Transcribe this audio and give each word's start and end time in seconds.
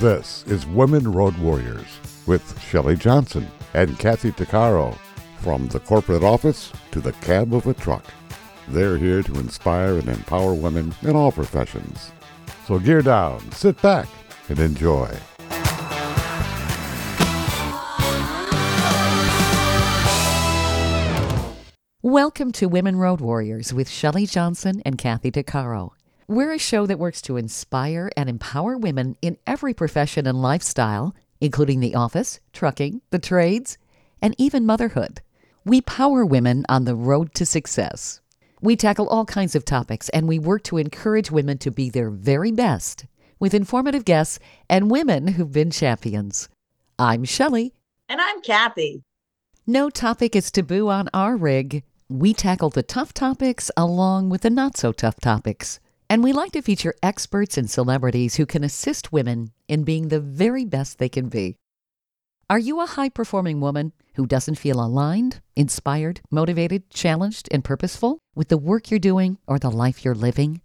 This 0.00 0.44
is 0.46 0.64
Women 0.64 1.10
Road 1.10 1.36
Warriors 1.38 1.98
with 2.24 2.60
Shelley 2.60 2.94
Johnson 2.94 3.48
and 3.74 3.98
Kathy 3.98 4.30
Tuccaro 4.30 4.96
From 5.40 5.66
the 5.66 5.80
corporate 5.80 6.22
office 6.22 6.72
to 6.92 7.00
the 7.00 7.10
cab 7.14 7.52
of 7.52 7.66
a 7.66 7.74
truck, 7.74 8.04
they're 8.68 8.96
here 8.96 9.24
to 9.24 9.40
inspire 9.40 9.98
and 9.98 10.08
empower 10.08 10.54
women 10.54 10.94
in 11.02 11.16
all 11.16 11.32
professions. 11.32 12.12
So 12.68 12.78
gear 12.78 13.02
down, 13.02 13.50
sit 13.50 13.82
back, 13.82 14.06
and 14.48 14.60
enjoy. 14.60 15.12
Welcome 22.02 22.52
to 22.52 22.68
Women 22.68 22.94
Road 22.94 23.20
Warriors 23.20 23.74
with 23.74 23.90
Shelley 23.90 24.26
Johnson 24.26 24.80
and 24.86 24.96
Kathy 24.96 25.32
Tuccaro. 25.32 25.97
We're 26.30 26.52
a 26.52 26.58
show 26.58 26.84
that 26.84 26.98
works 26.98 27.22
to 27.22 27.38
inspire 27.38 28.10
and 28.14 28.28
empower 28.28 28.76
women 28.76 29.16
in 29.22 29.38
every 29.46 29.72
profession 29.72 30.26
and 30.26 30.42
lifestyle, 30.42 31.14
including 31.40 31.80
the 31.80 31.94
office, 31.94 32.38
trucking, 32.52 33.00
the 33.08 33.18
trades, 33.18 33.78
and 34.20 34.34
even 34.36 34.66
motherhood. 34.66 35.22
We 35.64 35.80
power 35.80 36.26
women 36.26 36.66
on 36.68 36.84
the 36.84 36.94
road 36.94 37.32
to 37.32 37.46
success. 37.46 38.20
We 38.60 38.76
tackle 38.76 39.08
all 39.08 39.24
kinds 39.24 39.54
of 39.54 39.64
topics 39.64 40.10
and 40.10 40.28
we 40.28 40.38
work 40.38 40.64
to 40.64 40.76
encourage 40.76 41.30
women 41.30 41.56
to 41.58 41.70
be 41.70 41.88
their 41.88 42.10
very 42.10 42.52
best 42.52 43.06
with 43.38 43.54
informative 43.54 44.04
guests 44.04 44.38
and 44.68 44.90
women 44.90 45.28
who've 45.28 45.50
been 45.50 45.70
champions. 45.70 46.50
I'm 46.98 47.24
Shelley. 47.24 47.72
And 48.06 48.20
I'm 48.20 48.42
Kathy. 48.42 49.02
No 49.66 49.88
topic 49.88 50.36
is 50.36 50.50
taboo 50.50 50.90
on 50.90 51.08
our 51.14 51.38
rig. 51.38 51.84
We 52.10 52.34
tackle 52.34 52.68
the 52.68 52.82
tough 52.82 53.14
topics 53.14 53.70
along 53.78 54.28
with 54.28 54.42
the 54.42 54.50
not 54.50 54.76
so 54.76 54.92
tough 54.92 55.18
topics. 55.20 55.80
And 56.10 56.24
we 56.24 56.32
like 56.32 56.52
to 56.52 56.62
feature 56.62 56.94
experts 57.02 57.58
and 57.58 57.70
celebrities 57.70 58.36
who 58.36 58.46
can 58.46 58.64
assist 58.64 59.12
women 59.12 59.52
in 59.68 59.84
being 59.84 60.08
the 60.08 60.20
very 60.20 60.64
best 60.64 60.98
they 60.98 61.10
can 61.10 61.28
be. 61.28 61.58
Are 62.48 62.58
you 62.58 62.80
a 62.80 62.86
high 62.86 63.10
performing 63.10 63.60
woman 63.60 63.92
who 64.14 64.24
doesn't 64.24 64.54
feel 64.54 64.80
aligned, 64.80 65.42
inspired, 65.54 66.22
motivated, 66.30 66.88
challenged, 66.88 67.46
and 67.52 67.62
purposeful 67.62 68.20
with 68.34 68.48
the 68.48 68.56
work 68.56 68.90
you're 68.90 68.98
doing 68.98 69.36
or 69.46 69.58
the 69.58 69.70
life 69.70 70.02
you're 70.02 70.14
living? 70.14 70.62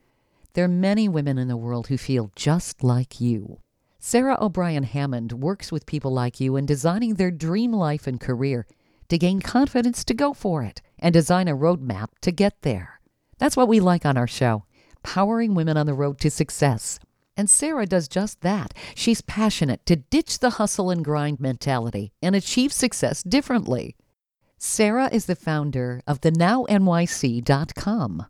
There 0.53 0.63
are 0.63 0.69
many 0.69 1.09
women 1.09 1.37
in 1.37 1.49
the 1.49 1.57
world 1.57 1.87
who 1.87 1.97
feel 1.97 2.31
just 2.37 2.81
like 2.81 3.19
you. 3.19 3.59
Sarah 3.99 4.37
O'Brien 4.39 4.83
Hammond 4.83 5.33
works 5.33 5.73
with 5.73 5.85
people 5.85 6.13
like 6.13 6.39
you 6.39 6.55
in 6.55 6.65
designing 6.65 7.15
their 7.15 7.31
dream 7.31 7.73
life 7.73 8.07
and 8.07 8.17
career 8.17 8.65
to 9.09 9.17
gain 9.17 9.41
confidence 9.41 10.05
to 10.05 10.13
go 10.13 10.33
for 10.33 10.63
it 10.63 10.81
and 10.99 11.11
design 11.11 11.49
a 11.49 11.55
roadmap 11.55 12.07
to 12.21 12.31
get 12.31 12.61
there. 12.61 13.01
That's 13.39 13.57
what 13.57 13.67
we 13.67 13.81
like 13.81 14.05
on 14.05 14.15
our 14.15 14.27
show, 14.27 14.63
powering 15.03 15.53
women 15.53 15.77
on 15.77 15.85
the 15.85 15.93
road 15.93 16.19
to 16.19 16.31
success. 16.31 16.99
And 17.35 17.49
Sarah 17.49 17.85
does 17.85 18.07
just 18.07 18.41
that. 18.41 18.73
She's 18.95 19.21
passionate 19.21 19.85
to 19.87 19.95
ditch 19.95 20.39
the 20.39 20.51
hustle 20.51 20.89
and 20.89 21.03
grind 21.03 21.39
mentality 21.39 22.11
and 22.21 22.35
achieve 22.35 22.71
success 22.71 23.23
differently. 23.23 23.95
Sarah 24.57 25.09
is 25.11 25.25
the 25.25 25.35
founder 25.35 26.01
of 26.07 26.21
the 26.21 26.31
NowNYC.com. 26.31 28.25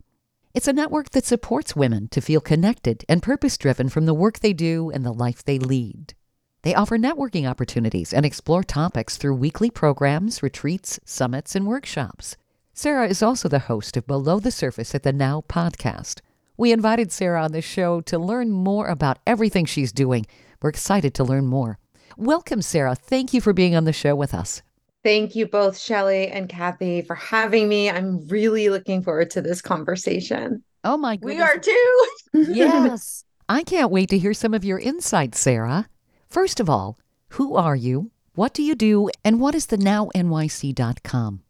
It's 0.54 0.68
a 0.68 0.72
network 0.72 1.10
that 1.10 1.24
supports 1.26 1.76
women 1.76 2.08
to 2.08 2.20
feel 2.20 2.40
connected 2.40 3.04
and 3.08 3.22
purpose 3.22 3.58
driven 3.58 3.88
from 3.88 4.06
the 4.06 4.14
work 4.14 4.38
they 4.38 4.52
do 4.52 4.90
and 4.90 5.04
the 5.04 5.12
life 5.12 5.44
they 5.44 5.58
lead. 5.58 6.14
They 6.62 6.74
offer 6.74 6.96
networking 6.96 7.48
opportunities 7.48 8.14
and 8.14 8.24
explore 8.24 8.62
topics 8.62 9.16
through 9.16 9.34
weekly 9.34 9.68
programs, 9.68 10.42
retreats, 10.42 10.98
summits, 11.04 11.54
and 11.54 11.66
workshops. 11.66 12.36
Sarah 12.72 13.06
is 13.06 13.22
also 13.22 13.48
the 13.48 13.58
host 13.70 13.96
of 13.96 14.06
Below 14.06 14.40
the 14.40 14.50
Surface 14.50 14.94
at 14.94 15.02
the 15.02 15.12
Now 15.12 15.44
podcast. 15.46 16.20
We 16.56 16.70
invited 16.70 17.10
Sarah 17.10 17.42
on 17.42 17.52
the 17.52 17.60
show 17.60 18.00
to 18.02 18.18
learn 18.18 18.50
more 18.50 18.86
about 18.86 19.18
everything 19.26 19.64
she's 19.64 19.90
doing. 19.90 20.24
We're 20.62 20.70
excited 20.70 21.12
to 21.14 21.24
learn 21.24 21.46
more. 21.46 21.78
Welcome, 22.16 22.62
Sarah. 22.62 22.94
Thank 22.94 23.34
you 23.34 23.40
for 23.40 23.52
being 23.52 23.74
on 23.74 23.84
the 23.84 23.92
show 23.92 24.14
with 24.14 24.32
us. 24.32 24.62
Thank 25.02 25.34
you 25.34 25.46
both, 25.46 25.76
Shelley 25.76 26.28
and 26.28 26.48
Kathy, 26.48 27.02
for 27.02 27.16
having 27.16 27.68
me. 27.68 27.90
I'm 27.90 28.26
really 28.28 28.68
looking 28.68 29.02
forward 29.02 29.30
to 29.30 29.42
this 29.42 29.60
conversation. 29.60 30.62
Oh, 30.84 30.96
my 30.96 31.16
goodness. 31.16 31.36
We 31.36 31.42
are 31.42 31.58
too. 31.58 32.06
yes. 32.54 33.24
I 33.48 33.64
can't 33.64 33.90
wait 33.90 34.08
to 34.10 34.18
hear 34.18 34.32
some 34.32 34.54
of 34.54 34.64
your 34.64 34.78
insights, 34.78 35.40
Sarah. 35.40 35.88
First 36.28 36.60
of 36.60 36.70
all, 36.70 36.98
who 37.30 37.56
are 37.56 37.76
you? 37.76 38.12
What 38.36 38.54
do 38.54 38.62
you 38.62 38.74
do? 38.74 39.10
And 39.24 39.40
what 39.40 39.54
is 39.54 39.66
the 39.66 39.76
nownyc.com? 39.76 41.43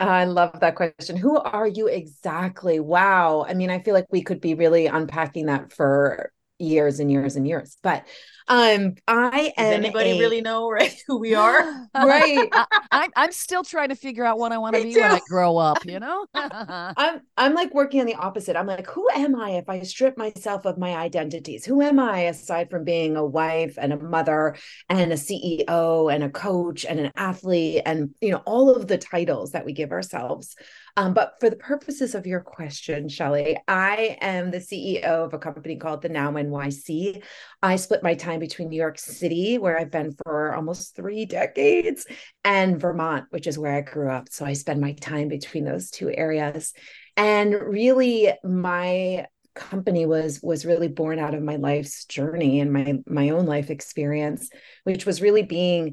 I 0.00 0.24
love 0.24 0.60
that 0.60 0.76
question. 0.76 1.16
Who 1.16 1.38
are 1.38 1.66
you 1.66 1.86
exactly? 1.86 2.80
Wow. 2.80 3.44
I 3.46 3.52
mean, 3.54 3.70
I 3.70 3.80
feel 3.80 3.94
like 3.94 4.06
we 4.10 4.22
could 4.22 4.40
be 4.40 4.54
really 4.54 4.86
unpacking 4.86 5.46
that 5.46 5.72
for 5.72 6.32
years 6.58 7.00
and 7.00 7.10
years 7.10 7.36
and 7.36 7.46
years. 7.46 7.76
But 7.82 8.06
um, 8.50 8.96
I 9.06 9.52
am. 9.56 9.70
Does 9.70 9.74
anybody 9.78 10.10
a... 10.10 10.18
really 10.18 10.40
know 10.40 10.68
right 10.68 10.92
who 11.06 11.18
we 11.18 11.34
are? 11.36 11.62
right. 11.94 12.48
I, 12.90 13.08
am 13.14 13.30
still 13.30 13.62
trying 13.62 13.90
to 13.90 13.94
figure 13.94 14.24
out 14.24 14.38
what 14.38 14.50
I 14.50 14.58
want 14.58 14.74
to 14.74 14.82
be 14.82 14.92
too. 14.92 15.00
when 15.00 15.12
I 15.12 15.20
grow 15.28 15.56
up. 15.56 15.86
You 15.86 16.00
know. 16.00 16.26
I'm 16.34 17.20
I'm 17.36 17.54
like 17.54 17.72
working 17.72 18.00
on 18.00 18.06
the 18.06 18.16
opposite. 18.16 18.56
I'm 18.56 18.66
like, 18.66 18.88
who 18.88 19.08
am 19.14 19.36
I 19.36 19.50
if 19.50 19.68
I 19.68 19.82
strip 19.82 20.18
myself 20.18 20.64
of 20.64 20.78
my 20.78 20.96
identities? 20.96 21.64
Who 21.64 21.80
am 21.80 22.00
I 22.00 22.22
aside 22.22 22.70
from 22.70 22.82
being 22.82 23.16
a 23.16 23.24
wife 23.24 23.78
and 23.80 23.92
a 23.92 23.98
mother 23.98 24.56
and 24.88 25.12
a 25.12 25.16
CEO 25.16 26.12
and 26.12 26.24
a 26.24 26.30
coach 26.30 26.84
and 26.84 26.98
an 26.98 27.12
athlete 27.14 27.82
and 27.86 28.10
you 28.20 28.32
know 28.32 28.42
all 28.46 28.74
of 28.74 28.88
the 28.88 28.98
titles 28.98 29.52
that 29.52 29.64
we 29.64 29.72
give 29.72 29.92
ourselves? 29.92 30.56
Um, 30.96 31.14
but 31.14 31.34
for 31.38 31.48
the 31.48 31.56
purposes 31.56 32.14
of 32.14 32.26
your 32.26 32.40
question, 32.40 33.08
Shelley, 33.08 33.56
I 33.68 34.18
am 34.20 34.50
the 34.50 34.58
CEO 34.58 35.04
of 35.04 35.32
a 35.32 35.38
company 35.38 35.76
called 35.76 36.02
the 36.02 36.08
Now 36.08 36.32
NYC. 36.32 37.22
I 37.62 37.76
split 37.76 38.02
my 38.02 38.14
time 38.14 38.39
between 38.40 38.68
New 38.68 38.76
York 38.76 38.98
City, 38.98 39.58
where 39.58 39.78
I've 39.78 39.90
been 39.90 40.14
for 40.24 40.54
almost 40.54 40.96
three 40.96 41.26
decades, 41.26 42.06
and 42.44 42.80
Vermont, 42.80 43.26
which 43.30 43.46
is 43.46 43.58
where 43.58 43.74
I 43.74 43.82
grew 43.82 44.10
up. 44.10 44.28
So 44.30 44.44
I 44.44 44.54
spend 44.54 44.80
my 44.80 44.92
time 44.94 45.28
between 45.28 45.64
those 45.64 45.90
two 45.90 46.10
areas. 46.10 46.72
And 47.16 47.54
really, 47.54 48.32
my 48.42 49.26
company 49.54 50.06
was 50.06 50.40
was 50.42 50.64
really 50.64 50.88
born 50.88 51.18
out 51.18 51.34
of 51.34 51.42
my 51.42 51.56
life's 51.56 52.04
journey 52.06 52.60
and 52.60 52.72
my 52.72 52.98
my 53.06 53.30
own 53.30 53.46
life 53.46 53.68
experience 53.68 54.48
which 54.84 55.04
was 55.04 55.20
really 55.20 55.42
being 55.42 55.92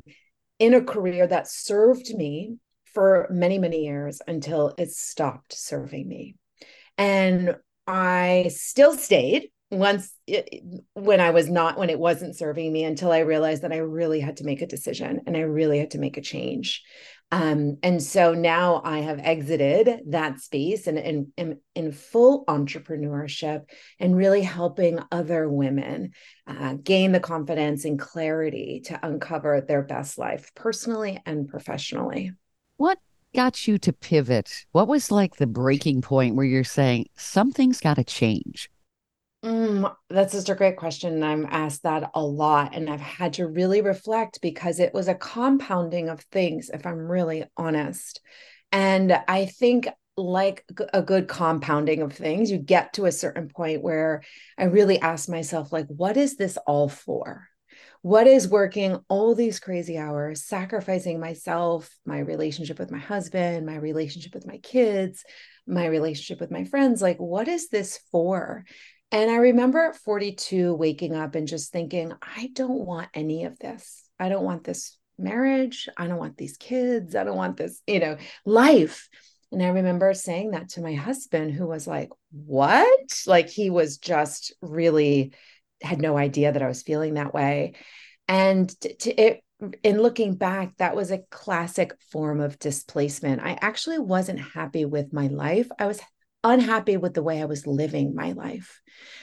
in 0.60 0.76
a 0.76 0.84
career 0.84 1.26
that 1.28 1.48
served 1.48 2.14
me 2.16 2.56
for 2.94 3.28
many, 3.30 3.60
many 3.60 3.86
years 3.86 4.22
until 4.28 4.74
it 4.78 4.90
stopped 4.92 5.54
serving 5.54 6.08
me. 6.08 6.36
And 6.98 7.56
I 7.86 8.50
still 8.50 8.98
stayed 8.98 9.50
once 9.70 10.14
it, 10.26 10.64
when 10.94 11.20
I 11.20 11.32
was 11.32 11.50
not, 11.50 11.78
when 11.78 11.90
it 11.90 12.00
wasn't 12.00 12.38
serving 12.38 12.72
me 12.72 12.84
until 12.84 13.12
I 13.12 13.20
realized 13.20 13.64
that 13.64 13.74
I 13.74 13.78
really 13.78 14.20
had 14.20 14.38
to 14.38 14.46
make 14.46 14.62
a 14.62 14.68
decision 14.68 15.22
and 15.26 15.36
I 15.36 15.42
really 15.42 15.80
had 15.80 15.92
to 15.92 16.00
make 16.00 16.18
a 16.18 16.22
change. 16.22 16.84
Um, 17.30 17.78
and 17.84 18.02
so 18.02 18.34
now 18.34 18.82
I 18.86 19.00
have 19.00 19.20
exited 19.20 20.04
that 20.12 20.40
space 20.40 20.88
and 20.88 20.98
in, 20.98 21.34
in, 21.36 21.60
in 21.76 21.92
full 21.92 22.46
entrepreneurship 22.46 23.64
and 24.00 24.16
really 24.16 24.42
helping 24.42 25.00
other 25.12 25.50
women 25.50 26.12
uh, 26.48 26.76
gain 26.82 27.12
the 27.12 27.20
confidence 27.20 27.84
and 27.84 28.00
clarity 28.00 28.82
to 28.86 29.06
uncover 29.06 29.60
their 29.60 29.82
best 29.82 30.18
life 30.18 30.52
personally 30.56 31.20
and 31.26 31.50
professionally. 31.50 32.32
What 32.78 33.00
got 33.36 33.68
you 33.68 33.78
to 33.80 33.92
pivot? 33.92 34.66
What 34.72 34.88
was 34.88 35.12
like 35.12 35.36
the 35.36 35.48
breaking 35.48 36.04
point 36.04 36.36
where 36.36 36.46
you're 36.46 36.64
saying 36.64 37.08
something's 37.18 37.82
got 37.82 37.96
to 37.96 38.06
change? 38.06 38.70
Mm, 39.48 39.96
that's 40.10 40.34
such 40.34 40.50
a 40.50 40.56
great 40.56 40.76
question. 40.76 41.24
I'm 41.24 41.48
asked 41.50 41.84
that 41.84 42.12
a 42.14 42.22
lot, 42.22 42.76
and 42.76 42.90
I've 42.90 43.00
had 43.00 43.34
to 43.34 43.48
really 43.48 43.80
reflect 43.80 44.42
because 44.42 44.82
it 44.82 44.94
was 44.94 45.08
a 45.08 45.16
compounding 45.16 46.10
of 46.10 46.20
things, 46.20 46.70
if 46.74 46.86
I'm 46.86 47.08
really 47.08 47.46
honest. 47.56 48.20
And 48.74 49.18
I 49.28 49.46
think, 49.46 49.88
like 50.18 50.66
a 50.94 51.02
good 51.02 51.30
compounding 51.30 52.02
of 52.02 52.12
things, 52.12 52.52
you 52.52 52.58
get 52.58 52.94
to 52.94 53.06
a 53.06 53.12
certain 53.12 53.48
point 53.48 53.84
where 53.84 54.24
I 54.58 54.66
really 54.66 55.00
ask 55.00 55.30
myself, 55.30 55.72
like, 55.72 55.88
what 55.88 56.18
is 56.18 56.36
this 56.36 56.58
all 56.68 56.90
for? 56.90 57.48
what 58.02 58.28
is 58.28 58.48
working 58.48 58.98
all 59.10 59.36
these 59.36 59.60
crazy 59.60 59.98
hours, 59.98 60.46
sacrificing 60.46 61.20
myself, 61.20 61.90
my 62.06 62.20
relationship 62.20 62.80
with 62.80 62.92
my 62.92 63.00
husband, 63.00 63.66
my 63.66 63.76
relationship 63.76 64.34
with 64.34 64.48
my 64.48 64.58
kids, 64.60 65.24
my 65.66 65.86
relationship 65.86 66.40
with 66.40 66.52
my 66.52 66.64
friends. 66.64 67.02
Like, 67.02 67.18
what 67.18 67.48
is 67.48 67.70
this 67.70 68.00
for? 68.12 68.64
And 69.12 69.32
I 69.32 69.38
remember 69.38 69.80
at 69.80 69.96
42 69.96 70.74
waking 70.74 71.16
up 71.16 71.36
and 71.36 71.48
just 71.48 71.72
thinking, 71.72 72.14
I 72.22 72.50
don't 72.54 72.86
want 72.86 73.10
any 73.14 73.46
of 73.46 73.58
this. 73.58 74.04
I 74.20 74.30
don't 74.30 74.44
want 74.44 74.64
this 74.64 74.98
marriage. 75.18 75.88
I 75.98 76.08
don't 76.08 76.18
want 76.18 76.38
these 76.38 76.58
kids. 76.58 77.16
I 77.16 77.24
don't 77.24 77.38
want 77.38 77.58
this, 77.58 77.82
you 77.88 78.00
know, 78.00 78.18
life. 78.46 79.08
And 79.52 79.64
I 79.64 79.70
remember 79.70 80.14
saying 80.14 80.52
that 80.52 80.70
to 80.70 80.82
my 80.82 80.94
husband, 80.94 81.54
who 81.54 81.68
was 81.68 81.88
like, 81.88 82.10
What? 82.32 83.24
Like, 83.26 83.50
he 83.50 83.70
was 83.70 83.98
just 83.98 84.54
really 84.62 85.34
had 85.82 86.02
no 86.02 86.18
idea 86.18 86.52
that 86.52 86.62
I 86.62 86.68
was 86.68 86.82
feeling 86.82 87.14
that 87.14 87.34
way. 87.34 87.76
And 88.28 88.70
to, 88.82 89.10
it, 89.10 89.42
in 89.84 90.02
looking 90.02 90.36
back, 90.36 90.76
that 90.78 90.96
was 90.96 91.12
a 91.12 91.24
classic 91.32 91.96
form 92.12 92.42
of 92.42 92.60
displacement. 92.60 93.42
I 93.42 93.58
actually 93.62 94.00
wasn't 94.00 94.40
happy 94.40 94.86
with 94.86 95.14
my 95.14 95.28
life. 95.28 95.70
I 95.80 95.88
was 95.88 96.02
unhappy 96.44 96.98
with 96.98 97.14
the 97.14 97.24
way 97.24 97.42
I 97.42 97.46
was 97.46 97.68
living 97.68 98.16
my 98.16 98.32
life. 98.32 98.82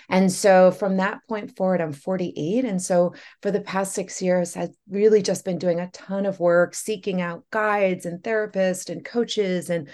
And 0.09 0.31
so 0.31 0.71
from 0.71 0.99
that 0.99 1.21
point 1.29 1.57
forward, 1.57 1.81
I'm 1.81 1.93
48. 1.93 2.65
And 2.65 2.81
so 2.81 3.15
for 3.43 3.51
the 3.51 3.61
past 3.61 3.95
six 3.95 4.21
years, 4.21 4.57
I've 4.57 4.75
really 4.89 5.23
just 5.23 5.45
been 5.45 5.59
doing 5.59 5.81
a 5.81 5.91
ton 5.91 6.27
of 6.27 6.41
work, 6.41 6.75
seeking 6.75 7.21
out 7.21 7.45
guides 7.51 8.05
and 8.05 8.23
therapists 8.23 8.91
and 8.91 9.05
coaches 9.05 9.71
and 9.71 9.89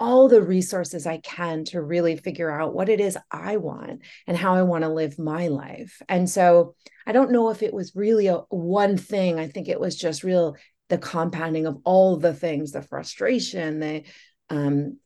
all 0.00 0.28
the 0.28 0.42
resources 0.42 1.06
I 1.06 1.18
can 1.18 1.64
to 1.66 1.82
really 1.82 2.16
figure 2.16 2.50
out 2.50 2.72
what 2.72 2.88
it 2.88 3.00
is 3.00 3.18
I 3.32 3.56
want 3.56 4.02
and 4.26 4.36
how 4.36 4.54
I 4.54 4.62
want 4.62 4.84
to 4.84 4.88
live 4.88 5.18
my 5.18 5.48
life. 5.48 6.00
And 6.08 6.30
so 6.30 6.76
I 7.04 7.12
don't 7.12 7.32
know 7.32 7.50
if 7.50 7.62
it 7.62 7.74
was 7.74 7.96
really 7.96 8.28
a 8.28 8.36
one 8.48 8.96
thing. 8.96 9.40
I 9.40 9.48
think 9.48 9.68
it 9.68 9.80
was 9.80 9.96
just 9.96 10.22
real 10.22 10.56
the 10.88 10.98
compounding 10.98 11.66
of 11.66 11.78
all 11.84 12.16
the 12.16 12.32
things, 12.32 12.72
the 12.72 12.82
frustration, 12.82 13.80
the 13.80 14.04
um, 14.50 14.98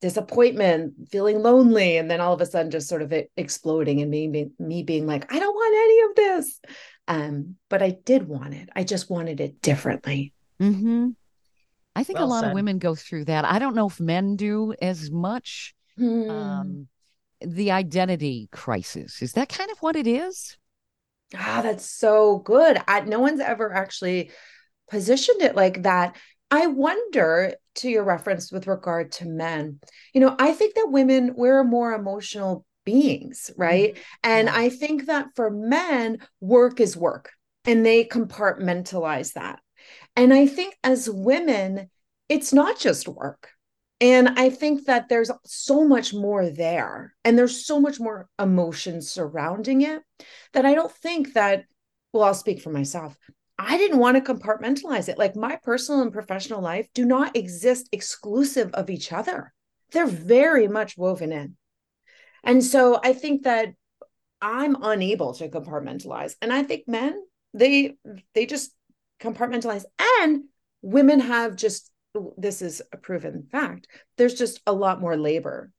disappointment, 0.00 0.94
feeling 1.10 1.42
lonely, 1.42 1.96
and 1.96 2.10
then 2.10 2.20
all 2.20 2.32
of 2.32 2.40
a 2.40 2.46
sudden 2.46 2.70
just 2.70 2.88
sort 2.88 3.02
of 3.02 3.12
exploding 3.36 4.00
and 4.00 4.10
me, 4.10 4.28
me, 4.28 4.50
me 4.58 4.82
being 4.82 5.06
like, 5.06 5.32
I 5.32 5.38
don't 5.38 5.54
want 5.54 5.76
any 5.76 6.00
of 6.02 6.16
this. 6.16 6.60
Um, 7.08 7.56
but 7.68 7.82
I 7.82 7.96
did 8.04 8.28
want 8.28 8.54
it. 8.54 8.68
I 8.76 8.84
just 8.84 9.10
wanted 9.10 9.40
it 9.40 9.60
differently. 9.62 10.32
Mm-hmm. 10.60 11.08
I 11.96 12.04
think 12.04 12.18
well 12.18 12.28
a 12.28 12.30
lot 12.30 12.40
said. 12.42 12.50
of 12.50 12.54
women 12.54 12.78
go 12.78 12.94
through 12.94 13.24
that. 13.24 13.44
I 13.44 13.58
don't 13.58 13.74
know 13.74 13.88
if 13.88 13.98
men 13.98 14.36
do 14.36 14.74
as 14.80 15.10
much. 15.10 15.74
Hmm. 15.96 16.30
Um, 16.30 16.88
the 17.40 17.72
identity 17.72 18.48
crisis 18.52 19.22
is 19.22 19.32
that 19.32 19.48
kind 19.48 19.70
of 19.70 19.78
what 19.78 19.96
it 19.96 20.06
is? 20.06 20.56
Ah, 21.34 21.60
that's 21.62 21.88
so 21.88 22.38
good. 22.38 22.80
I, 22.86 23.00
no 23.00 23.18
one's 23.20 23.40
ever 23.40 23.72
actually 23.72 24.30
positioned 24.90 25.42
it 25.42 25.54
like 25.54 25.82
that. 25.82 26.16
I 26.50 26.66
wonder, 26.66 27.54
to 27.76 27.88
your 27.88 28.04
reference 28.04 28.50
with 28.50 28.66
regard 28.66 29.12
to 29.12 29.26
men, 29.26 29.80
you 30.14 30.20
know, 30.20 30.34
I 30.38 30.52
think 30.52 30.74
that 30.74 30.90
women, 30.90 31.34
we're 31.36 31.64
more 31.64 31.92
emotional 31.92 32.64
beings, 32.84 33.50
right? 33.56 33.94
Mm-hmm. 33.94 34.02
And. 34.24 34.48
I 34.48 34.70
think 34.70 35.06
that 35.06 35.26
for 35.36 35.50
men, 35.50 36.18
work 36.40 36.80
is 36.80 36.96
work 36.96 37.32
and 37.64 37.84
they 37.84 38.04
compartmentalize 38.04 39.34
that. 39.34 39.60
And 40.16 40.32
I 40.32 40.46
think 40.46 40.76
as 40.82 41.08
women, 41.08 41.90
it's 42.28 42.52
not 42.52 42.78
just 42.78 43.06
work. 43.06 43.50
And 44.00 44.28
I 44.38 44.50
think 44.50 44.86
that 44.86 45.08
there's 45.08 45.30
so 45.44 45.86
much 45.86 46.14
more 46.14 46.48
there 46.48 47.14
and 47.24 47.36
there's 47.36 47.66
so 47.66 47.80
much 47.80 48.00
more 48.00 48.28
emotion 48.38 49.02
surrounding 49.02 49.82
it 49.82 50.02
that 50.52 50.64
I 50.64 50.74
don't 50.74 50.92
think 50.92 51.34
that, 51.34 51.64
well, 52.12 52.24
I'll 52.24 52.34
speak 52.34 52.62
for 52.62 52.70
myself. 52.70 53.16
I 53.58 53.76
didn't 53.76 53.98
want 53.98 54.24
to 54.24 54.34
compartmentalize 54.34 55.08
it. 55.08 55.18
Like 55.18 55.34
my 55.34 55.56
personal 55.56 56.02
and 56.02 56.12
professional 56.12 56.60
life 56.60 56.86
do 56.94 57.04
not 57.04 57.36
exist 57.36 57.88
exclusive 57.90 58.70
of 58.72 58.88
each 58.88 59.12
other. 59.12 59.52
They're 59.90 60.06
very 60.06 60.68
much 60.68 60.96
woven 60.96 61.32
in. 61.32 61.56
And 62.44 62.62
so 62.62 63.00
I 63.02 63.12
think 63.12 63.42
that 63.42 63.70
I'm 64.40 64.76
unable 64.80 65.34
to 65.34 65.48
compartmentalize. 65.48 66.34
And 66.40 66.52
I 66.52 66.62
think 66.62 66.86
men, 66.86 67.20
they 67.52 67.96
they 68.34 68.46
just 68.46 68.72
compartmentalize. 69.20 69.84
And 70.20 70.44
women 70.82 71.18
have 71.18 71.56
just 71.56 71.90
this 72.36 72.62
is 72.62 72.80
a 72.92 72.96
proven 72.96 73.48
fact. 73.50 73.88
There's 74.16 74.34
just 74.34 74.60
a 74.66 74.72
lot 74.72 75.00
more 75.00 75.16
labor, 75.16 75.72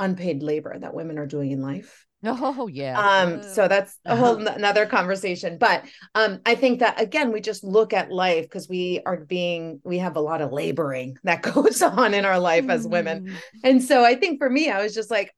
unpaid 0.00 0.42
labor 0.42 0.78
that 0.78 0.94
women 0.94 1.18
are 1.18 1.26
doing 1.26 1.50
in 1.50 1.60
life. 1.60 2.06
Oh 2.24 2.66
yeah. 2.66 2.98
Um, 2.98 3.42
so 3.42 3.68
that's 3.68 3.98
a 4.04 4.16
whole 4.16 4.36
uh-huh. 4.40 4.54
another 4.56 4.86
conversation. 4.86 5.56
But 5.56 5.84
um, 6.14 6.40
I 6.44 6.56
think 6.56 6.80
that 6.80 7.00
again, 7.00 7.32
we 7.32 7.40
just 7.40 7.62
look 7.62 7.92
at 7.92 8.10
life 8.10 8.44
because 8.44 8.68
we 8.68 9.00
are 9.06 9.18
being 9.18 9.80
we 9.84 9.98
have 9.98 10.16
a 10.16 10.20
lot 10.20 10.42
of 10.42 10.52
laboring 10.52 11.16
that 11.22 11.42
goes 11.54 11.80
on 11.80 12.14
in 12.14 12.24
our 12.24 12.40
life 12.40 12.68
as 12.68 12.86
women. 12.86 13.26
Mm. 13.26 13.36
And 13.62 13.84
so 13.84 14.04
I 14.04 14.16
think 14.16 14.38
for 14.38 14.50
me, 14.50 14.68
I 14.68 14.82
was 14.82 14.94
just 14.94 15.10
like, 15.10 15.32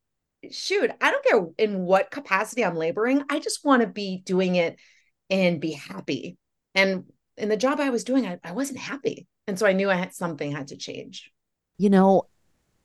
shoot, 0.50 0.90
I 1.00 1.10
don't 1.10 1.24
care 1.24 1.46
in 1.58 1.80
what 1.80 2.10
capacity 2.10 2.64
I'm 2.64 2.76
laboring. 2.76 3.24
I 3.28 3.40
just 3.40 3.64
want 3.64 3.82
to 3.82 3.88
be 3.88 4.22
doing 4.24 4.54
it 4.54 4.76
and 5.28 5.60
be 5.60 5.72
happy. 5.72 6.38
And 6.74 7.04
in 7.36 7.48
the 7.48 7.56
job 7.56 7.80
I 7.80 7.90
was 7.90 8.04
doing, 8.04 8.26
I, 8.26 8.38
I 8.42 8.52
wasn't 8.52 8.78
happy. 8.78 9.26
And 9.46 9.58
so 9.58 9.66
I 9.66 9.72
knew 9.72 9.90
I 9.90 9.96
had 9.96 10.14
something 10.14 10.50
had 10.50 10.68
to 10.68 10.76
change. 10.76 11.30
You 11.76 11.90
know, 11.90 12.24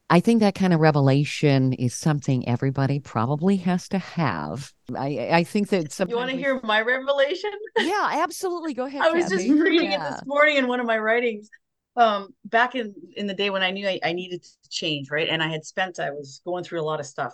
I 0.10 0.20
think 0.20 0.42
that 0.42 0.54
kind 0.54 0.74
of 0.74 0.80
revelation 0.80 1.74
is 1.74 1.96
something 1.96 2.48
everybody 2.48 3.00
probably 3.00 3.58
has 3.58 3.90
to 3.90 3.98
have. 3.98 4.72
I 4.96 5.30
I 5.32 5.44
think 5.44 5.70
that 5.70 5.92
some. 5.92 6.10
You 6.10 6.16
want 6.16 6.30
to 6.30 6.38
hear 6.38 6.60
my 6.64 6.82
revelation? 6.82 7.52
Yeah, 7.80 8.10
absolutely. 8.12 8.74
Go 8.74 8.86
ahead. 8.86 9.02
I 9.02 9.10
was 9.10 9.26
Kathy. 9.26 9.48
just 9.48 9.60
reading 9.60 9.92
yeah. 9.92 10.08
it 10.08 10.12
this 10.12 10.22
morning 10.26 10.58
in 10.58 10.68
one 10.68 10.80
of 10.80 10.86
my 10.86 10.98
writings. 10.98 11.50
Um, 11.98 12.30
back 12.44 12.76
in 12.76 12.94
in 13.16 13.26
the 13.26 13.34
day 13.34 13.50
when 13.50 13.64
I 13.64 13.72
knew 13.72 13.88
I, 13.88 14.00
I 14.04 14.14
needed 14.14 14.44
to 14.44 14.70
change, 14.70 15.10
right, 15.10 15.30
and 15.30 15.42
I 15.42 15.48
had 15.48 15.66
spent, 15.66 16.00
I 16.00 16.12
was 16.12 16.42
going 16.46 16.64
through 16.64 16.82
a 16.82 16.84
lot 16.84 17.00
of 17.00 17.06
stuff, 17.06 17.34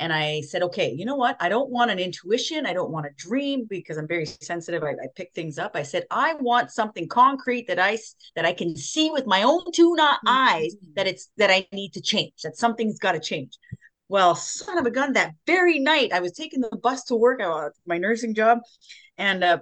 and 0.00 0.14
I 0.14 0.40
said, 0.40 0.62
okay, 0.62 0.90
you 0.90 1.04
know 1.04 1.14
what? 1.14 1.36
I 1.40 1.50
don't 1.50 1.68
want 1.68 1.90
an 1.90 1.98
intuition. 1.98 2.64
I 2.64 2.72
don't 2.72 2.90
want 2.90 3.04
a 3.04 3.10
dream 3.16 3.66
because 3.68 3.98
I'm 3.98 4.08
very 4.08 4.24
sensitive. 4.24 4.82
I, 4.82 4.92
I, 4.92 5.08
pick 5.14 5.30
things 5.34 5.58
up. 5.58 5.72
I 5.74 5.82
said, 5.82 6.06
I 6.10 6.34
want 6.34 6.70
something 6.70 7.06
concrete 7.06 7.68
that 7.68 7.78
I 7.78 7.98
that 8.34 8.46
I 8.46 8.54
can 8.54 8.74
see 8.74 9.10
with 9.10 9.26
my 9.26 9.42
own 9.42 9.60
two 9.72 9.94
not 9.94 10.20
mm-hmm. 10.20 10.54
eyes 10.56 10.74
that 10.96 11.06
it's 11.06 11.30
that 11.36 11.50
I 11.50 11.66
need 11.72 11.92
to 11.92 12.00
change. 12.00 12.32
That 12.42 12.56
something's 12.56 12.98
got 12.98 13.12
to 13.12 13.20
change. 13.20 13.58
Well, 14.08 14.34
son 14.34 14.78
of 14.78 14.86
a 14.86 14.90
gun, 14.90 15.12
that 15.12 15.34
very 15.46 15.78
night 15.78 16.12
I 16.14 16.20
was 16.20 16.32
taking 16.32 16.62
the 16.62 16.76
bus 16.82 17.04
to 17.04 17.14
work, 17.14 17.42
uh, 17.42 17.68
my 17.86 17.98
nursing 17.98 18.34
job, 18.34 18.60
and 19.18 19.44
uh, 19.44 19.58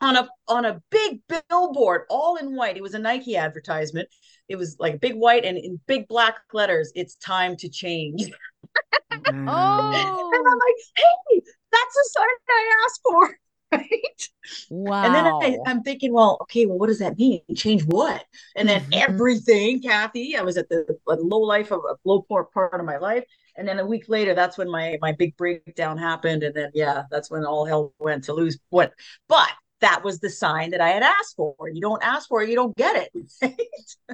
on 0.00 0.16
a 0.16 0.28
on 0.46 0.64
a 0.66 0.80
big 0.90 1.20
billboard, 1.48 2.02
all 2.08 2.36
in 2.36 2.54
white. 2.54 2.76
It 2.76 2.82
was 2.82 2.94
a 2.94 3.00
Nike 3.00 3.36
advertisement. 3.36 4.08
It 4.48 4.54
was 4.54 4.76
like 4.78 5.00
big 5.00 5.16
white 5.16 5.44
and 5.44 5.58
in 5.58 5.80
big 5.86 6.06
black 6.06 6.36
letters. 6.52 6.92
It's 6.94 7.16
time 7.16 7.56
to 7.56 7.68
change. 7.68 8.30
Oh. 9.26 10.30
And 10.34 10.46
I'm 10.46 10.58
like, 10.58 10.80
hey, 10.96 11.42
that's 11.72 11.94
the 11.94 12.10
sign 12.12 12.26
I 12.48 12.84
asked 12.86 13.00
for. 13.02 13.38
Right. 13.72 14.28
Wow. 14.70 15.04
And 15.04 15.14
then 15.14 15.26
I, 15.26 15.70
am 15.70 15.82
thinking, 15.82 16.12
well, 16.12 16.38
okay, 16.42 16.64
well, 16.66 16.78
what 16.78 16.86
does 16.86 17.00
that 17.00 17.18
mean? 17.18 17.40
Change 17.56 17.82
what? 17.86 18.24
And 18.54 18.68
then 18.68 18.82
mm-hmm. 18.82 19.10
everything, 19.10 19.82
Kathy, 19.82 20.36
I 20.36 20.42
was 20.42 20.56
at 20.56 20.68
the, 20.68 20.86
the 21.08 21.16
low 21.16 21.40
life 21.40 21.72
of 21.72 21.80
a 21.80 21.96
low 22.04 22.22
poor 22.22 22.44
part 22.44 22.78
of 22.78 22.86
my 22.86 22.98
life. 22.98 23.24
And 23.56 23.66
then 23.66 23.80
a 23.80 23.86
week 23.86 24.08
later, 24.08 24.32
that's 24.32 24.58
when 24.58 24.70
my 24.70 24.96
my 25.00 25.10
big 25.10 25.36
breakdown 25.36 25.98
happened. 25.98 26.44
And 26.44 26.54
then 26.54 26.70
yeah, 26.74 27.04
that's 27.10 27.30
when 27.32 27.44
all 27.44 27.64
hell 27.64 27.92
went 27.98 28.24
to 28.24 28.32
lose. 28.32 28.58
What 28.70 28.92
but 29.28 29.50
that 29.80 30.02
was 30.04 30.20
the 30.20 30.30
sign 30.30 30.70
that 30.70 30.80
I 30.80 30.90
had 30.90 31.02
asked 31.02 31.36
for. 31.36 31.54
You 31.72 31.80
don't 31.80 32.02
ask 32.02 32.28
for 32.28 32.42
it, 32.42 32.48
you 32.48 32.56
don't 32.56 32.76
get 32.76 33.08
it. 33.14 33.58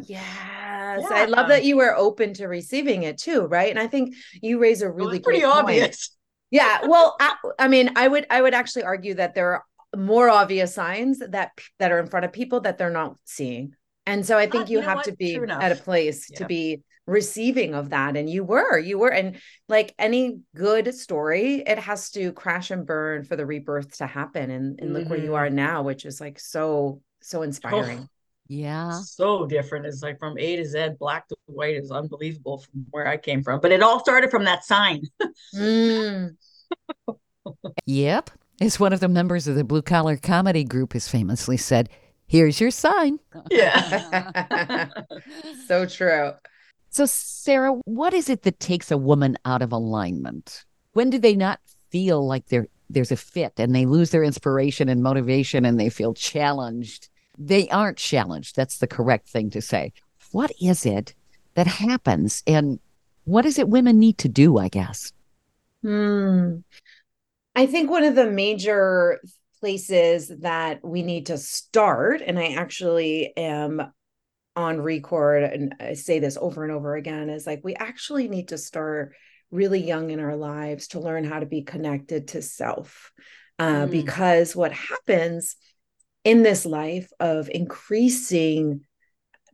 Yes. 0.02 0.08
Yeah. 0.08 1.08
I 1.10 1.24
love 1.26 1.48
that 1.48 1.64
you 1.64 1.76
were 1.76 1.94
open 1.94 2.32
to 2.34 2.46
receiving 2.46 3.02
it 3.02 3.18
too, 3.18 3.42
right? 3.42 3.70
And 3.70 3.78
I 3.78 3.86
think 3.86 4.14
you 4.40 4.58
raise 4.58 4.82
a 4.82 4.90
really 4.90 5.20
pretty 5.20 5.44
obvious. 5.44 6.16
Yeah. 6.50 6.86
Well, 6.86 7.16
I, 7.20 7.34
I, 7.58 7.68
mean, 7.68 7.90
I 7.96 8.08
would 8.08 8.26
I 8.30 8.40
would 8.40 8.54
actually 8.54 8.84
argue 8.84 9.14
that 9.14 9.34
there 9.34 9.54
are 9.54 9.64
more 9.96 10.28
obvious 10.28 10.74
signs 10.74 11.18
that 11.18 11.52
that 11.78 11.92
are 11.92 11.98
in 11.98 12.06
front 12.06 12.24
of 12.24 12.32
people 12.32 12.60
that 12.60 12.78
they're 12.78 12.90
not 12.90 13.16
seeing. 13.24 13.74
And 14.06 14.24
so 14.24 14.38
I 14.38 14.46
think 14.46 14.64
uh, 14.64 14.66
you, 14.70 14.78
you 14.78 14.84
have 14.84 15.02
to 15.02 15.12
be 15.12 15.36
at 15.36 15.72
a 15.72 15.76
place 15.76 16.28
yeah. 16.30 16.38
to 16.38 16.46
be 16.46 16.82
receiving 17.10 17.74
of 17.74 17.90
that. 17.90 18.16
And 18.16 18.30
you 18.30 18.44
were 18.44 18.78
you 18.78 18.98
were 18.98 19.12
and 19.12 19.36
like 19.68 19.94
any 19.98 20.40
good 20.54 20.94
story 20.94 21.62
it 21.66 21.78
has 21.78 22.10
to 22.12 22.32
crash 22.32 22.70
and 22.70 22.86
burn 22.86 23.24
for 23.24 23.36
the 23.36 23.44
rebirth 23.44 23.98
to 23.98 24.06
happen 24.06 24.50
and, 24.50 24.80
and 24.80 24.92
look 24.92 25.02
mm-hmm. 25.02 25.10
where 25.10 25.20
you 25.20 25.34
are 25.34 25.46
mm-hmm. 25.46 25.56
now 25.56 25.82
which 25.82 26.04
is 26.06 26.20
like 26.20 26.38
so 26.38 27.02
so 27.20 27.42
inspiring. 27.42 28.00
Oh, 28.00 28.08
yeah. 28.48 29.00
So 29.02 29.46
different. 29.46 29.86
It's 29.86 30.02
like 30.02 30.18
from 30.18 30.38
a 30.38 30.56
to 30.56 30.64
z 30.64 30.90
black 30.98 31.28
to 31.28 31.36
white 31.46 31.76
is 31.76 31.90
unbelievable 31.90 32.58
from 32.58 32.86
where 32.90 33.06
i 33.06 33.16
came 33.16 33.42
from 33.42 33.60
but 33.60 33.72
it 33.72 33.82
all 33.82 34.00
started 34.00 34.30
from 34.30 34.44
that 34.44 34.64
sign. 34.64 35.02
Mm. 35.54 36.36
yep. 37.84 38.30
As 38.60 38.78
one 38.78 38.92
of 38.92 39.00
the 39.00 39.08
members 39.08 39.48
of 39.48 39.56
the 39.56 39.64
blue 39.64 39.82
collar 39.82 40.16
comedy 40.16 40.64
group 40.64 40.92
has 40.92 41.08
famously 41.08 41.56
said 41.56 41.88
here's 42.26 42.60
your 42.60 42.70
sign. 42.70 43.18
Yeah. 43.50 44.88
So 45.66 45.86
true 45.86 46.32
so, 46.90 47.06
Sarah, 47.06 47.72
what 47.84 48.12
is 48.12 48.28
it 48.28 48.42
that 48.42 48.58
takes 48.58 48.90
a 48.90 48.98
woman 48.98 49.38
out 49.44 49.62
of 49.62 49.72
alignment? 49.72 50.64
When 50.92 51.08
do 51.08 51.18
they 51.18 51.36
not 51.36 51.60
feel 51.90 52.26
like 52.26 52.46
there 52.46 52.66
there's 52.88 53.12
a 53.12 53.16
fit 53.16 53.52
and 53.58 53.72
they 53.72 53.86
lose 53.86 54.10
their 54.10 54.24
inspiration 54.24 54.88
and 54.88 55.02
motivation 55.02 55.64
and 55.64 55.78
they 55.78 55.88
feel 55.88 56.14
challenged? 56.14 57.08
They 57.38 57.68
aren't 57.68 57.96
challenged. 57.96 58.56
That's 58.56 58.78
the 58.78 58.88
correct 58.88 59.28
thing 59.28 59.50
to 59.50 59.62
say. 59.62 59.92
What 60.32 60.50
is 60.60 60.84
it 60.84 61.14
that 61.54 61.68
happens 61.68 62.42
and 62.46 62.80
what 63.24 63.46
is 63.46 63.58
it 63.58 63.68
women 63.68 63.98
need 63.98 64.18
to 64.18 64.28
do, 64.28 64.58
I 64.58 64.68
guess? 64.68 65.12
Hmm. 65.82 66.56
I 67.54 67.66
think 67.66 67.90
one 67.90 68.04
of 68.04 68.16
the 68.16 68.30
major 68.30 69.20
places 69.60 70.32
that 70.40 70.84
we 70.84 71.02
need 71.02 71.26
to 71.26 71.38
start, 71.38 72.22
and 72.26 72.38
I 72.38 72.54
actually 72.54 73.32
am 73.36 73.92
on 74.56 74.80
record 74.80 75.44
and 75.44 75.74
I 75.78 75.94
say 75.94 76.18
this 76.18 76.36
over 76.40 76.64
and 76.64 76.72
over 76.72 76.96
again 76.96 77.30
is 77.30 77.46
like 77.46 77.60
we 77.62 77.74
actually 77.74 78.28
need 78.28 78.48
to 78.48 78.58
start 78.58 79.14
really 79.50 79.80
young 79.80 80.10
in 80.10 80.20
our 80.20 80.36
lives 80.36 80.88
to 80.88 81.00
learn 81.00 81.24
how 81.24 81.40
to 81.40 81.46
be 81.46 81.62
connected 81.62 82.28
to 82.28 82.42
self 82.42 83.12
uh, 83.58 83.86
mm. 83.86 83.90
because 83.90 84.56
what 84.56 84.72
happens 84.72 85.56
in 86.24 86.42
this 86.42 86.66
life 86.66 87.10
of 87.20 87.48
increasing 87.48 88.82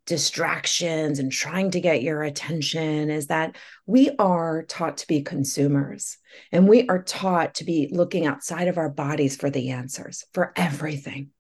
distractions 0.07 1.19
and 1.19 1.33
trying 1.33 1.73
to 1.73 1.81
get 1.81 2.03
your 2.03 2.23
attention 2.23 3.11
is 3.11 3.27
that 3.27 3.57
we 3.87 4.11
are 4.19 4.63
taught 4.63 4.99
to 4.99 5.07
be 5.09 5.21
consumers 5.23 6.17
and 6.53 6.69
we 6.69 6.87
are 6.89 7.03
taught 7.03 7.55
to 7.55 7.65
be 7.65 7.89
looking 7.91 8.25
outside 8.25 8.69
of 8.69 8.79
our 8.79 8.89
bodies 8.89 9.37
for 9.37 9.51
the 9.51 9.71
answers 9.71 10.25
for 10.33 10.53
everything. 10.57 11.31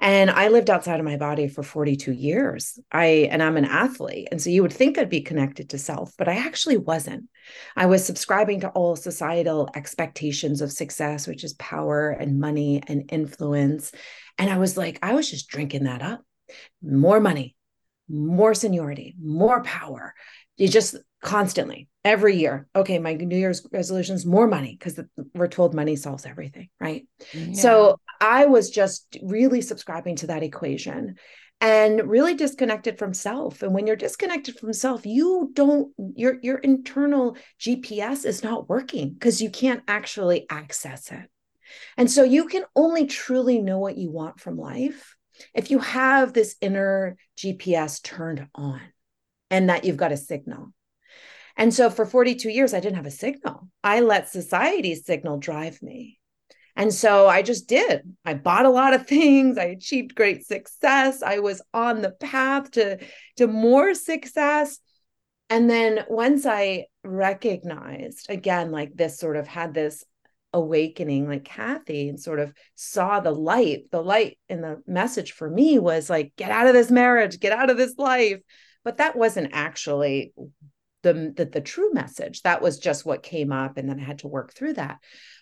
And 0.00 0.30
I 0.30 0.48
lived 0.48 0.70
outside 0.70 0.98
of 0.98 1.04
my 1.04 1.16
body 1.16 1.46
for 1.46 1.62
42 1.62 2.12
years. 2.12 2.78
I 2.90 3.28
and 3.30 3.42
I'm 3.42 3.58
an 3.58 3.66
athlete. 3.66 4.28
And 4.30 4.40
so 4.40 4.48
you 4.48 4.62
would 4.62 4.72
think 4.72 4.96
I'd 4.96 5.10
be 5.10 5.20
connected 5.20 5.70
to 5.70 5.78
self, 5.78 6.14
but 6.16 6.28
I 6.28 6.36
actually 6.36 6.78
wasn't. 6.78 7.28
I 7.76 7.86
was 7.86 8.04
subscribing 8.04 8.60
to 8.60 8.70
all 8.70 8.96
societal 8.96 9.68
expectations 9.74 10.62
of 10.62 10.72
success, 10.72 11.26
which 11.26 11.44
is 11.44 11.52
power 11.54 12.10
and 12.10 12.40
money 12.40 12.82
and 12.86 13.12
influence. 13.12 13.92
And 14.38 14.50
I 14.50 14.58
was 14.58 14.76
like, 14.76 14.98
I 15.02 15.14
was 15.14 15.30
just 15.30 15.48
drinking 15.48 15.84
that 15.84 16.00
up. 16.00 16.22
More 16.82 17.20
money, 17.20 17.54
more 18.08 18.54
seniority, 18.54 19.14
more 19.20 19.62
power. 19.62 20.14
You 20.56 20.68
just 20.68 20.96
constantly 21.22 21.88
every 22.04 22.36
year. 22.36 22.66
Okay, 22.74 22.98
my 22.98 23.14
New 23.14 23.36
Year's 23.36 23.66
resolutions, 23.72 24.24
more 24.24 24.46
money, 24.46 24.76
because 24.78 24.98
we're 25.34 25.48
told 25.48 25.74
money 25.74 25.96
solves 25.96 26.26
everything, 26.26 26.68
right? 26.80 27.06
Yeah. 27.32 27.52
So 27.52 28.00
I 28.20 28.46
was 28.46 28.70
just 28.70 29.16
really 29.22 29.62
subscribing 29.62 30.16
to 30.16 30.28
that 30.28 30.42
equation 30.42 31.16
and 31.60 32.08
really 32.08 32.34
disconnected 32.34 32.98
from 32.98 33.12
self. 33.12 33.62
And 33.62 33.74
when 33.74 33.86
you're 33.86 33.96
disconnected 33.96 34.58
from 34.58 34.72
self, 34.72 35.04
you 35.04 35.50
don't, 35.52 35.92
your, 36.16 36.38
your 36.42 36.58
internal 36.58 37.36
GPS 37.58 38.24
is 38.24 38.42
not 38.42 38.68
working 38.68 39.10
because 39.10 39.42
you 39.42 39.50
can't 39.50 39.82
actually 39.86 40.46
access 40.50 41.10
it. 41.12 41.28
And 41.96 42.10
so 42.10 42.24
you 42.24 42.46
can 42.46 42.64
only 42.74 43.06
truly 43.06 43.60
know 43.60 43.78
what 43.78 43.98
you 43.98 44.10
want 44.10 44.40
from 44.40 44.58
life 44.58 45.16
if 45.54 45.70
you 45.70 45.78
have 45.78 46.32
this 46.32 46.56
inner 46.60 47.16
GPS 47.36 48.02
turned 48.02 48.46
on 48.54 48.80
and 49.50 49.68
that 49.68 49.84
you've 49.84 49.96
got 49.96 50.12
a 50.12 50.16
signal. 50.16 50.72
And 51.56 51.74
so 51.74 51.90
for 51.90 52.06
42 52.06 52.48
years, 52.48 52.72
I 52.72 52.80
didn't 52.80 52.96
have 52.96 53.06
a 53.06 53.10
signal. 53.10 53.68
I 53.84 54.00
let 54.00 54.28
society's 54.28 55.04
signal 55.04 55.38
drive 55.38 55.82
me. 55.82 56.19
And 56.76 56.92
so 56.92 57.28
I 57.28 57.42
just 57.42 57.68
did. 57.68 58.02
I 58.24 58.34
bought 58.34 58.66
a 58.66 58.70
lot 58.70 58.94
of 58.94 59.06
things. 59.08 59.58
I 59.58 59.64
achieved 59.64 60.14
great 60.14 60.46
success. 60.46 61.22
I 61.22 61.38
was 61.38 61.62
on 61.74 62.02
the 62.02 62.10
path 62.12 62.70
to, 62.72 62.98
to 63.36 63.46
more 63.46 63.94
success. 63.94 64.78
And 65.48 65.68
then 65.68 66.04
once 66.08 66.46
I 66.46 66.86
recognized, 67.02 68.30
again, 68.30 68.70
like 68.70 68.94
this 68.94 69.18
sort 69.18 69.36
of 69.36 69.48
had 69.48 69.74
this 69.74 70.04
awakening 70.52 71.28
like 71.28 71.44
Kathy 71.44 72.08
and 72.08 72.18
sort 72.18 72.40
of 72.40 72.52
saw 72.74 73.20
the 73.20 73.32
light. 73.32 73.90
The 73.90 74.02
light 74.02 74.38
in 74.48 74.60
the 74.60 74.82
message 74.86 75.32
for 75.32 75.48
me 75.48 75.78
was 75.78 76.10
like, 76.10 76.32
get 76.36 76.50
out 76.50 76.66
of 76.66 76.74
this 76.74 76.90
marriage, 76.90 77.40
get 77.40 77.52
out 77.52 77.70
of 77.70 77.76
this 77.76 77.94
life. 77.98 78.40
But 78.84 78.98
that 78.98 79.16
wasn't 79.16 79.50
actually 79.52 80.32
the, 81.02 81.32
the, 81.36 81.44
the 81.44 81.60
true 81.60 81.92
message. 81.92 82.42
That 82.42 82.62
was 82.62 82.78
just 82.78 83.06
what 83.06 83.22
came 83.22 83.52
up. 83.52 83.76
And 83.76 83.88
then 83.88 84.00
I 84.00 84.04
had 84.04 84.20
to 84.20 84.28
work 84.28 84.52
through 84.52 84.74
that. 84.74 84.98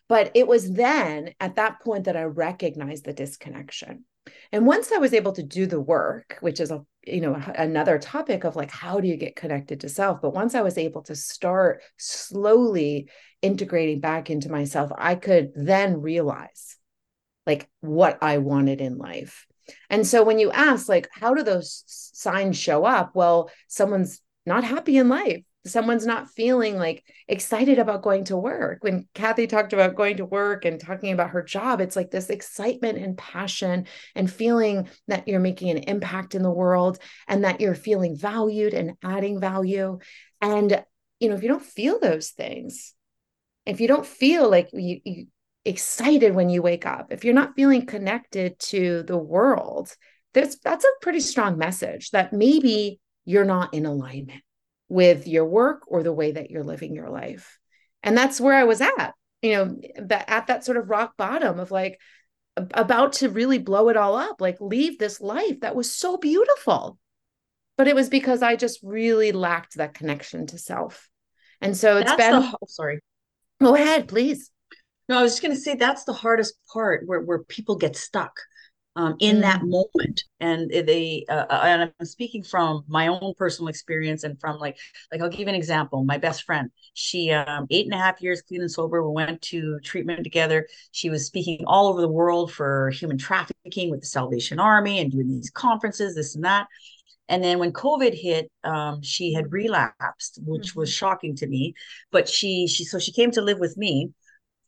But 0.08 0.30
it 0.34 0.46
was 0.46 0.70
then 0.72 1.34
at 1.40 1.56
that 1.56 1.80
point 1.80 2.04
that 2.04 2.16
I 2.16 2.22
recognized 2.24 3.04
the 3.04 3.12
disconnection. 3.12 4.04
And 4.52 4.66
once 4.66 4.92
I 4.92 4.98
was 4.98 5.14
able 5.14 5.32
to 5.32 5.42
do 5.42 5.66
the 5.66 5.80
work, 5.80 6.38
which 6.40 6.60
is 6.60 6.70
a 6.70 6.84
you 7.06 7.22
know 7.22 7.34
another 7.54 7.98
topic 7.98 8.44
of 8.44 8.56
like 8.56 8.70
how 8.70 9.00
do 9.00 9.08
you 9.08 9.16
get 9.16 9.36
connected 9.36 9.80
to 9.80 9.88
self, 9.88 10.20
but 10.20 10.34
once 10.34 10.54
I 10.54 10.60
was 10.60 10.76
able 10.76 11.02
to 11.04 11.16
start 11.16 11.82
slowly 11.96 13.08
integrating 13.40 14.00
back 14.00 14.28
into 14.28 14.50
myself, 14.50 14.90
I 14.96 15.14
could 15.14 15.52
then 15.54 16.02
realize 16.02 16.76
like 17.46 17.68
what 17.80 18.18
I 18.20 18.38
wanted 18.38 18.80
in 18.80 18.98
life. 18.98 19.46
And 19.88 20.06
so 20.06 20.22
when 20.22 20.38
you 20.38 20.50
ask 20.50 20.88
like 20.88 21.08
how 21.12 21.34
do 21.34 21.42
those 21.42 21.84
signs 21.86 22.58
show 22.58 22.84
up? 22.84 23.12
Well, 23.14 23.50
someone's 23.68 24.20
not 24.44 24.64
happy 24.64 24.96
in 24.96 25.08
life 25.08 25.44
someone's 25.66 26.06
not 26.06 26.30
feeling 26.30 26.76
like 26.76 27.04
excited 27.26 27.78
about 27.78 28.02
going 28.02 28.24
to 28.24 28.36
work. 28.36 28.82
When 28.82 29.06
Kathy 29.14 29.46
talked 29.46 29.72
about 29.72 29.96
going 29.96 30.18
to 30.18 30.24
work 30.24 30.64
and 30.64 30.80
talking 30.80 31.12
about 31.12 31.30
her 31.30 31.42
job, 31.42 31.80
it's 31.80 31.96
like 31.96 32.10
this 32.10 32.30
excitement 32.30 32.98
and 32.98 33.18
passion 33.18 33.86
and 34.14 34.30
feeling 34.30 34.88
that 35.08 35.28
you're 35.28 35.40
making 35.40 35.70
an 35.70 35.78
impact 35.78 36.34
in 36.34 36.42
the 36.42 36.50
world 36.50 36.98
and 37.26 37.44
that 37.44 37.60
you're 37.60 37.74
feeling 37.74 38.16
valued 38.16 38.74
and 38.74 38.92
adding 39.02 39.40
value. 39.40 39.98
And, 40.40 40.84
you 41.20 41.28
know, 41.28 41.34
if 41.34 41.42
you 41.42 41.48
don't 41.48 41.64
feel 41.64 41.98
those 41.98 42.30
things, 42.30 42.94
if 43.66 43.80
you 43.80 43.88
don't 43.88 44.06
feel 44.06 44.50
like 44.50 44.70
you, 44.72 45.00
you 45.04 45.26
excited 45.64 46.34
when 46.34 46.48
you 46.48 46.62
wake 46.62 46.86
up, 46.86 47.12
if 47.12 47.24
you're 47.24 47.34
not 47.34 47.54
feeling 47.54 47.84
connected 47.84 48.58
to 48.58 49.02
the 49.02 49.18
world, 49.18 49.94
that's 50.32 50.58
that's 50.58 50.84
a 50.84 51.02
pretty 51.02 51.20
strong 51.20 51.58
message 51.58 52.10
that 52.10 52.32
maybe 52.32 53.00
you're 53.24 53.44
not 53.44 53.74
in 53.74 53.84
alignment 53.84 54.42
with 54.88 55.26
your 55.26 55.44
work 55.44 55.82
or 55.86 56.02
the 56.02 56.12
way 56.12 56.32
that 56.32 56.50
you're 56.50 56.64
living 56.64 56.94
your 56.94 57.10
life. 57.10 57.58
And 58.02 58.16
that's 58.16 58.40
where 58.40 58.54
I 58.54 58.64
was 58.64 58.80
at, 58.80 59.12
you 59.42 59.52
know, 59.52 59.76
that 60.02 60.24
at 60.28 60.46
that 60.46 60.64
sort 60.64 60.76
of 60.76 60.88
rock 60.88 61.16
bottom 61.16 61.58
of 61.58 61.70
like 61.70 62.00
about 62.56 63.14
to 63.14 63.28
really 63.28 63.58
blow 63.58 63.88
it 63.88 63.96
all 63.96 64.16
up, 64.16 64.40
like 64.40 64.60
leave 64.60 64.98
this 64.98 65.20
life 65.20 65.60
that 65.60 65.76
was 65.76 65.94
so 65.94 66.16
beautiful. 66.16 66.98
But 67.76 67.88
it 67.88 67.94
was 67.94 68.08
because 68.08 68.42
I 68.42 68.56
just 68.56 68.80
really 68.82 69.30
lacked 69.32 69.76
that 69.76 69.94
connection 69.94 70.46
to 70.48 70.58
self. 70.58 71.08
And 71.60 71.76
so 71.76 71.98
it's 71.98 72.10
that's 72.10 72.22
been 72.22 72.40
the, 72.40 72.58
oh, 72.60 72.66
sorry. 72.66 73.00
Go 73.60 73.74
ahead, 73.74 74.08
please. 74.08 74.50
No, 75.08 75.18
I 75.18 75.22
was 75.22 75.32
just 75.32 75.42
going 75.42 75.54
to 75.54 75.60
say 75.60 75.74
that's 75.74 76.04
the 76.04 76.12
hardest 76.12 76.54
part 76.72 77.06
where 77.06 77.20
where 77.20 77.42
people 77.44 77.76
get 77.76 77.96
stuck 77.96 78.32
um, 78.98 79.14
in 79.20 79.36
mm. 79.36 79.42
that 79.42 79.62
moment 79.62 80.24
and 80.40 80.70
they 80.70 81.24
uh, 81.28 81.46
uh, 81.48 81.60
and 81.62 81.92
i'm 82.00 82.06
speaking 82.06 82.42
from 82.42 82.84
my 82.88 83.06
own 83.06 83.32
personal 83.38 83.68
experience 83.68 84.24
and 84.24 84.38
from 84.40 84.58
like 84.58 84.76
like 85.12 85.22
i'll 85.22 85.30
give 85.30 85.40
you 85.40 85.48
an 85.48 85.54
example 85.54 86.04
my 86.04 86.18
best 86.18 86.42
friend 86.42 86.68
she 86.94 87.30
um, 87.30 87.66
eight 87.70 87.86
and 87.86 87.94
a 87.94 87.98
half 87.98 88.20
years 88.20 88.42
clean 88.42 88.60
and 88.60 88.70
sober 88.70 89.08
we 89.08 89.14
went 89.14 89.40
to 89.40 89.78
treatment 89.84 90.24
together 90.24 90.66
she 90.90 91.08
was 91.10 91.24
speaking 91.24 91.64
all 91.66 91.86
over 91.86 92.00
the 92.00 92.08
world 92.08 92.52
for 92.52 92.90
human 92.90 93.16
trafficking 93.16 93.88
with 93.88 94.00
the 94.00 94.06
salvation 94.06 94.58
army 94.58 94.98
and 94.98 95.12
doing 95.12 95.28
these 95.28 95.50
conferences 95.50 96.16
this 96.16 96.34
and 96.34 96.44
that 96.44 96.66
and 97.28 97.44
then 97.44 97.60
when 97.60 97.72
covid 97.72 98.12
hit 98.12 98.50
um, 98.64 99.00
she 99.00 99.32
had 99.32 99.52
relapsed 99.52 100.40
which 100.44 100.70
mm-hmm. 100.70 100.80
was 100.80 100.92
shocking 100.92 101.36
to 101.36 101.46
me 101.46 101.72
but 102.10 102.28
she 102.28 102.66
she 102.66 102.84
so 102.84 102.98
she 102.98 103.12
came 103.12 103.30
to 103.30 103.42
live 103.42 103.60
with 103.60 103.76
me 103.76 104.06
mm-hmm. 104.06 104.17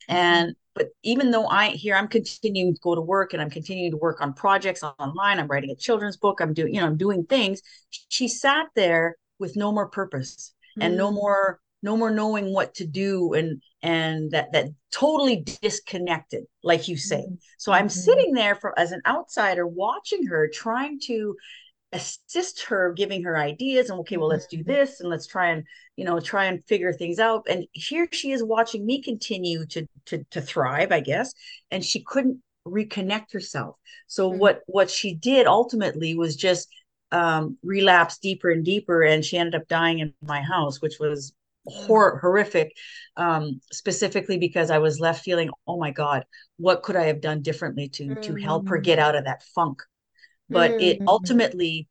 And 0.07 0.55
but 0.73 0.89
even 1.03 1.31
though 1.31 1.47
I 1.47 1.69
here 1.69 1.95
I'm 1.95 2.07
continuing 2.07 2.73
to 2.73 2.79
go 2.81 2.95
to 2.95 3.01
work 3.01 3.33
and 3.33 3.41
I'm 3.41 3.49
continuing 3.49 3.91
to 3.91 3.97
work 3.97 4.21
on 4.21 4.33
projects 4.33 4.83
online, 4.83 5.39
I'm 5.39 5.47
writing 5.47 5.71
a 5.71 5.75
children's 5.75 6.17
book, 6.17 6.39
I'm 6.39 6.53
doing, 6.53 6.73
you 6.73 6.81
know, 6.81 6.87
I'm 6.87 6.97
doing 6.97 7.25
things. 7.25 7.61
She 8.07 8.27
sat 8.27 8.67
there 8.75 9.17
with 9.39 9.55
no 9.55 9.71
more 9.71 9.87
purpose 9.87 10.53
mm. 10.79 10.85
and 10.85 10.97
no 10.97 11.11
mm. 11.11 11.15
more 11.15 11.59
no 11.83 11.97
more 11.97 12.11
knowing 12.11 12.53
what 12.53 12.73
to 12.75 12.85
do 12.85 13.33
and 13.33 13.61
and 13.81 14.31
that 14.31 14.51
that 14.53 14.67
totally 14.91 15.43
disconnected 15.61 16.43
like 16.63 16.87
you 16.87 16.95
say 16.95 17.25
mm. 17.27 17.37
so 17.57 17.71
i'm 17.71 17.87
mm-hmm. 17.87 17.99
sitting 17.99 18.33
there 18.33 18.55
for 18.55 18.77
as 18.77 18.91
an 18.91 19.01
outsider 19.07 19.65
watching 19.65 20.25
her 20.27 20.47
trying 20.47 20.99
to 20.99 21.35
assist 21.93 22.63
her 22.63 22.93
giving 22.93 23.23
her 23.23 23.37
ideas 23.37 23.89
and 23.89 23.99
okay 23.99 24.17
well 24.17 24.29
let's 24.29 24.47
do 24.47 24.57
mm-hmm. 24.57 24.71
this 24.71 25.01
and 25.01 25.09
let's 25.09 25.27
try 25.27 25.49
and 25.49 25.63
you 25.97 26.05
know 26.05 26.19
try 26.19 26.45
and 26.45 26.63
figure 26.65 26.93
things 26.93 27.19
out 27.19 27.45
and 27.49 27.65
here 27.73 28.07
she 28.11 28.31
is 28.31 28.43
watching 28.43 28.85
me 28.85 29.01
continue 29.01 29.65
to 29.65 29.85
to, 30.05 30.23
to 30.31 30.41
thrive 30.41 30.91
i 30.91 31.01
guess 31.01 31.33
and 31.69 31.83
she 31.83 32.03
couldn't 32.03 32.41
reconnect 32.65 33.33
herself 33.33 33.75
so 34.07 34.29
mm-hmm. 34.29 34.39
what 34.39 34.61
what 34.67 34.89
she 34.89 35.13
did 35.13 35.47
ultimately 35.47 36.15
was 36.15 36.35
just 36.35 36.69
um 37.11 37.57
relapse 37.61 38.19
deeper 38.19 38.49
and 38.49 38.63
deeper 38.63 39.03
and 39.03 39.25
she 39.25 39.37
ended 39.37 39.55
up 39.55 39.67
dying 39.67 39.99
in 39.99 40.13
my 40.21 40.41
house 40.41 40.81
which 40.81 40.97
was 40.99 41.33
hor- 41.65 42.19
horrific 42.19 42.71
um 43.17 43.59
specifically 43.71 44.37
because 44.37 44.71
i 44.71 44.77
was 44.77 44.99
left 44.99 45.23
feeling 45.23 45.49
oh 45.67 45.77
my 45.77 45.91
god 45.91 46.23
what 46.57 46.83
could 46.83 46.95
i 46.95 47.03
have 47.03 47.19
done 47.19 47.41
differently 47.41 47.89
to 47.89 48.05
mm-hmm. 48.05 48.21
to 48.21 48.35
help 48.35 48.69
her 48.69 48.77
get 48.77 48.97
mm. 48.97 49.01
out 49.01 49.15
of 49.15 49.25
that 49.25 49.43
funk 49.55 49.81
but 50.51 50.71
mm-hmm. 50.71 50.81
it 50.81 51.01
ultimately 51.07 51.87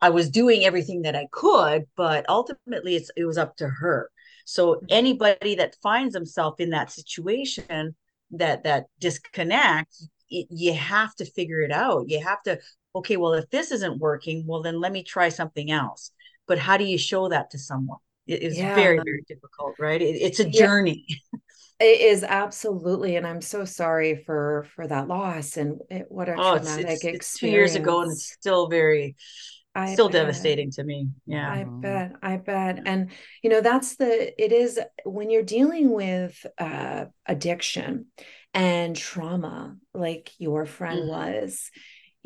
I 0.00 0.10
was 0.10 0.30
doing 0.30 0.64
everything 0.64 1.02
that 1.02 1.14
I 1.14 1.28
could, 1.30 1.84
but 1.96 2.24
ultimately 2.28 2.96
it's 2.96 3.10
it 3.16 3.24
was 3.24 3.38
up 3.38 3.56
to 3.58 3.68
her. 3.68 4.10
So 4.44 4.74
mm-hmm. 4.74 4.86
anybody 4.88 5.56
that 5.56 5.76
finds 5.82 6.14
themselves 6.14 6.56
in 6.58 6.70
that 6.70 6.90
situation 6.90 7.94
that 8.32 8.64
that 8.64 8.86
disconnect, 8.98 9.94
it, 10.30 10.46
you 10.50 10.72
have 10.74 11.14
to 11.16 11.24
figure 11.24 11.60
it 11.60 11.72
out. 11.72 12.08
You 12.08 12.22
have 12.24 12.42
to 12.44 12.58
okay, 12.94 13.16
well 13.16 13.34
if 13.34 13.48
this 13.50 13.70
isn't 13.72 13.98
working, 13.98 14.46
well 14.46 14.62
then 14.62 14.80
let 14.80 14.92
me 14.92 15.02
try 15.02 15.28
something 15.28 15.70
else. 15.70 16.12
But 16.46 16.58
how 16.58 16.78
do 16.78 16.84
you 16.84 16.98
show 16.98 17.28
that 17.28 17.50
to 17.50 17.58
someone? 17.58 17.98
It 18.26 18.42
is 18.42 18.58
yeah. 18.58 18.74
very 18.74 18.98
very 19.04 19.22
difficult, 19.28 19.74
right? 19.78 20.00
It, 20.00 20.16
it's 20.16 20.40
a 20.40 20.48
journey. 20.48 21.06
Yeah. 21.80 21.86
It 21.86 22.00
is 22.00 22.24
absolutely, 22.24 23.16
and 23.16 23.26
I'm 23.26 23.40
so 23.40 23.64
sorry 23.64 24.22
for 24.24 24.66
for 24.74 24.86
that 24.86 25.08
loss 25.08 25.56
and 25.56 25.80
it, 25.90 26.06
what 26.08 26.28
a 26.28 26.32
oh, 26.32 26.56
traumatic 26.56 26.86
it's, 26.86 27.04
it's, 27.04 27.04
experience. 27.04 27.22
It's 27.24 27.38
two 27.38 27.48
years 27.48 27.74
ago, 27.74 28.02
and 28.02 28.12
it's 28.12 28.32
still 28.32 28.68
very, 28.68 29.16
I 29.74 29.92
still 29.92 30.08
bet. 30.08 30.22
devastating 30.22 30.70
to 30.72 30.84
me. 30.84 31.08
Yeah, 31.26 31.50
I 31.50 31.64
bet, 31.64 32.12
I 32.22 32.36
bet, 32.36 32.82
and 32.86 33.10
you 33.42 33.50
know 33.50 33.60
that's 33.60 33.96
the 33.96 34.42
it 34.42 34.52
is 34.52 34.80
when 35.04 35.30
you're 35.30 35.42
dealing 35.42 35.90
with 35.90 36.44
uh, 36.58 37.06
addiction 37.26 38.06
and 38.54 38.96
trauma, 38.96 39.76
like 39.94 40.30
your 40.38 40.66
friend 40.66 41.02
mm. 41.02 41.08
was 41.08 41.70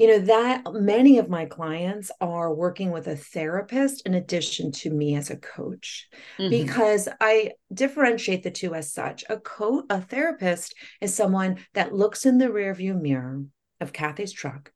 you 0.03 0.09
know 0.09 0.19
that 0.19 0.65
many 0.73 1.19
of 1.19 1.29
my 1.29 1.45
clients 1.45 2.11
are 2.21 2.53
working 2.53 2.91
with 2.91 3.07
a 3.07 3.15
therapist 3.15 4.05
in 4.05 4.15
addition 4.15 4.73
to 4.73 4.91
me 4.91 5.15
as 5.15 5.31
a 5.31 5.37
coach 5.37 6.09
mm-hmm. 6.41 6.51
because 6.51 7.09
i 7.21 7.53
differentiate 7.73 8.43
the 8.43 8.51
two 8.51 8.75
as 8.75 8.93
such. 8.93 9.23
A 9.31 9.37
coach 9.37 9.85
a 9.91 10.01
therapist 10.01 10.75
is 11.01 11.15
someone 11.15 11.59
that 11.75 11.95
looks 11.95 12.27
in 12.27 12.39
the 12.39 12.49
rearview 12.49 13.01
mirror 13.01 13.45
of 13.81 13.93
kathy's 13.93 14.33
truck 14.33 14.73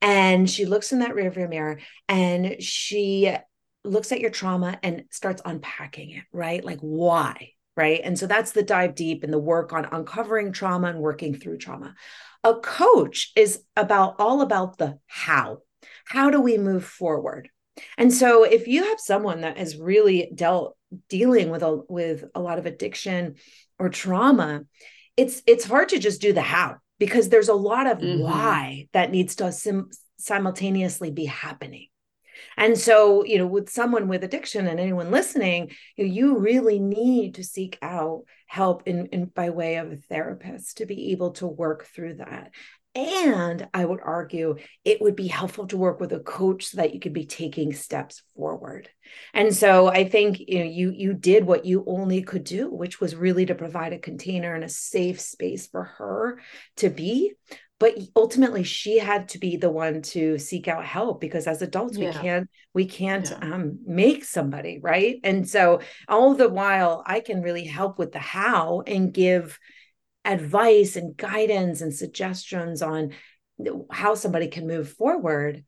and 0.00 0.48
she 0.48 0.64
looks 0.64 0.92
in 0.92 1.00
that 1.00 1.16
rearview 1.16 1.48
mirror 1.48 1.80
and 2.08 2.62
she 2.62 3.34
looks 3.82 4.12
at 4.12 4.20
your 4.20 4.30
trauma 4.30 4.78
and 4.84 5.06
starts 5.10 5.42
unpacking 5.44 6.10
it 6.10 6.22
right? 6.32 6.64
Like 6.64 6.78
why 6.78 7.50
right? 7.76 8.00
And 8.02 8.18
so 8.18 8.26
that's 8.26 8.50
the 8.50 8.64
dive 8.64 8.96
deep 8.96 9.22
and 9.22 9.32
the 9.32 9.38
work 9.38 9.72
on 9.72 9.86
uncovering 9.92 10.50
trauma 10.50 10.88
and 10.88 10.98
working 10.98 11.36
through 11.36 11.58
trauma 11.58 11.94
a 12.44 12.54
coach 12.54 13.32
is 13.36 13.62
about 13.76 14.16
all 14.18 14.40
about 14.40 14.78
the 14.78 14.98
how. 15.06 15.58
How 16.04 16.30
do 16.30 16.40
we 16.40 16.58
move 16.58 16.84
forward? 16.84 17.50
And 17.96 18.12
so 18.12 18.44
if 18.44 18.66
you 18.66 18.84
have 18.84 19.00
someone 19.00 19.42
that 19.42 19.58
has 19.58 19.76
really 19.76 20.30
dealt 20.34 20.76
dealing 21.08 21.50
with 21.50 21.62
a 21.62 21.82
with 21.88 22.24
a 22.34 22.40
lot 22.40 22.58
of 22.58 22.66
addiction 22.66 23.36
or 23.78 23.88
trauma, 23.88 24.62
it's 25.16 25.42
it's 25.46 25.64
hard 25.64 25.90
to 25.90 25.98
just 25.98 26.20
do 26.20 26.32
the 26.32 26.42
how 26.42 26.76
because 26.98 27.28
there's 27.28 27.48
a 27.48 27.54
lot 27.54 27.86
of 27.86 27.98
mm-hmm. 27.98 28.22
why 28.22 28.88
that 28.92 29.10
needs 29.10 29.36
to 29.36 29.52
sim- 29.52 29.90
simultaneously 30.18 31.10
be 31.10 31.26
happening. 31.26 31.88
And 32.58 32.76
so, 32.76 33.24
you 33.24 33.38
know, 33.38 33.46
with 33.46 33.70
someone 33.70 34.08
with 34.08 34.24
addiction 34.24 34.66
and 34.66 34.80
anyone 34.80 35.12
listening, 35.12 35.70
you, 35.96 36.04
know, 36.04 36.12
you 36.12 36.38
really 36.38 36.80
need 36.80 37.36
to 37.36 37.44
seek 37.44 37.78
out 37.80 38.24
help 38.48 38.82
in, 38.86 39.06
in 39.06 39.26
by 39.26 39.50
way 39.50 39.76
of 39.76 39.92
a 39.92 39.96
therapist 39.96 40.78
to 40.78 40.86
be 40.86 41.12
able 41.12 41.30
to 41.32 41.46
work 41.46 41.86
through 41.86 42.14
that. 42.14 42.50
And 42.94 43.68
I 43.72 43.84
would 43.84 44.00
argue 44.02 44.56
it 44.84 45.00
would 45.00 45.14
be 45.14 45.28
helpful 45.28 45.68
to 45.68 45.76
work 45.76 46.00
with 46.00 46.12
a 46.12 46.18
coach 46.18 46.66
so 46.66 46.78
that 46.78 46.94
you 46.94 46.98
could 46.98 47.12
be 47.12 47.26
taking 47.26 47.72
steps 47.72 48.22
forward. 48.34 48.88
And 49.32 49.54
so 49.54 49.86
I 49.86 50.08
think 50.08 50.40
you 50.40 50.58
know 50.58 50.64
you 50.64 50.90
you 50.90 51.14
did 51.14 51.44
what 51.44 51.64
you 51.64 51.84
only 51.86 52.22
could 52.22 52.42
do, 52.42 52.68
which 52.68 53.00
was 53.00 53.14
really 53.14 53.46
to 53.46 53.54
provide 53.54 53.92
a 53.92 53.98
container 53.98 54.52
and 54.52 54.64
a 54.64 54.68
safe 54.68 55.20
space 55.20 55.68
for 55.68 55.84
her 55.84 56.40
to 56.78 56.90
be 56.90 57.34
but 57.78 57.96
ultimately 58.16 58.62
she 58.62 58.98
had 58.98 59.28
to 59.28 59.38
be 59.38 59.56
the 59.56 59.70
one 59.70 60.02
to 60.02 60.38
seek 60.38 60.68
out 60.68 60.84
help 60.84 61.20
because 61.20 61.46
as 61.46 61.62
adults 61.62 61.96
yeah. 61.96 62.08
we 62.08 62.12
can't 62.12 62.50
we 62.74 62.84
can't 62.86 63.30
yeah. 63.30 63.54
um, 63.54 63.78
make 63.86 64.24
somebody 64.24 64.78
right 64.82 65.20
and 65.24 65.48
so 65.48 65.80
all 66.08 66.34
the 66.34 66.48
while 66.48 67.02
i 67.06 67.20
can 67.20 67.42
really 67.42 67.64
help 67.64 67.98
with 67.98 68.12
the 68.12 68.18
how 68.18 68.82
and 68.86 69.12
give 69.12 69.58
advice 70.24 70.96
and 70.96 71.16
guidance 71.16 71.80
and 71.80 71.94
suggestions 71.94 72.82
on 72.82 73.12
how 73.90 74.14
somebody 74.14 74.48
can 74.48 74.66
move 74.66 74.90
forward 74.90 75.64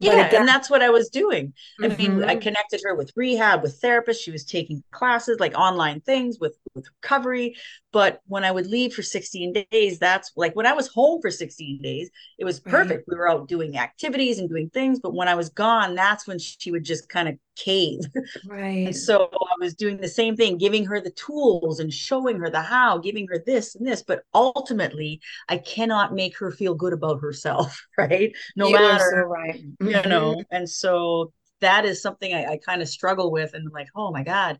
yeah 0.00 0.30
and 0.34 0.48
that's 0.48 0.68
what 0.68 0.82
i 0.82 0.90
was 0.90 1.08
doing. 1.08 1.52
I 1.80 1.86
mm-hmm. 1.86 2.18
mean 2.18 2.24
i 2.24 2.36
connected 2.36 2.80
her 2.84 2.94
with 2.94 3.12
rehab 3.16 3.62
with 3.62 3.80
therapists. 3.80 4.20
She 4.20 4.30
was 4.30 4.44
taking 4.44 4.82
classes 4.90 5.40
like 5.40 5.54
online 5.54 6.00
things 6.00 6.38
with 6.40 6.56
with 6.74 6.86
recovery. 7.02 7.56
But 7.92 8.20
when 8.26 8.44
i 8.44 8.50
would 8.50 8.66
leave 8.66 8.92
for 8.92 9.02
16 9.02 9.64
days 9.70 9.98
that's 9.98 10.32
like 10.36 10.56
when 10.56 10.66
i 10.66 10.72
was 10.72 10.88
home 10.88 11.20
for 11.20 11.30
16 11.30 11.80
days 11.82 12.10
it 12.38 12.44
was 12.44 12.60
perfect. 12.60 13.04
Right. 13.08 13.14
we 13.14 13.16
were 13.16 13.28
out 13.28 13.48
doing 13.48 13.78
activities 13.78 14.38
and 14.38 14.48
doing 14.48 14.70
things. 14.70 15.00
But 15.00 15.14
when 15.14 15.28
i 15.28 15.34
was 15.34 15.48
gone 15.50 15.94
that's 15.94 16.26
when 16.26 16.38
she 16.38 16.70
would 16.70 16.84
just 16.84 17.08
kind 17.08 17.28
of 17.28 17.38
cave. 17.56 18.00
Right. 18.46 18.86
and 18.86 18.96
so 18.96 19.28
i 19.32 19.54
was 19.60 19.74
doing 19.74 19.96
the 19.96 20.08
same 20.08 20.36
thing 20.36 20.58
giving 20.58 20.84
her 20.86 21.00
the 21.00 21.10
tools 21.10 21.80
and 21.80 21.92
showing 21.92 22.38
her 22.38 22.50
the 22.50 22.60
how 22.60 22.98
giving 22.98 23.26
her 23.28 23.42
this 23.44 23.74
and 23.74 23.86
this 23.86 24.02
but 24.02 24.22
ultimately 24.34 25.20
i 25.48 25.58
cannot 25.58 26.14
make 26.14 26.36
her 26.38 26.50
feel 26.50 26.74
good 26.74 26.92
about 26.92 27.20
herself 27.20 27.86
right? 27.98 28.34
No 28.56 28.68
you 28.68 28.74
matter 28.74 29.10
so 29.10 29.28
right. 29.28 29.64
You 29.80 30.08
know 30.08 30.34
mm-hmm. 30.34 30.54
and 30.54 30.68
so 30.68 31.32
that 31.64 31.84
is 31.84 32.00
something 32.00 32.32
I, 32.32 32.44
I 32.52 32.58
kind 32.58 32.80
of 32.82 32.88
struggle 32.88 33.30
with 33.32 33.54
and 33.54 33.66
I'm 33.66 33.72
like, 33.72 33.88
oh 33.96 34.12
my 34.12 34.22
God. 34.22 34.58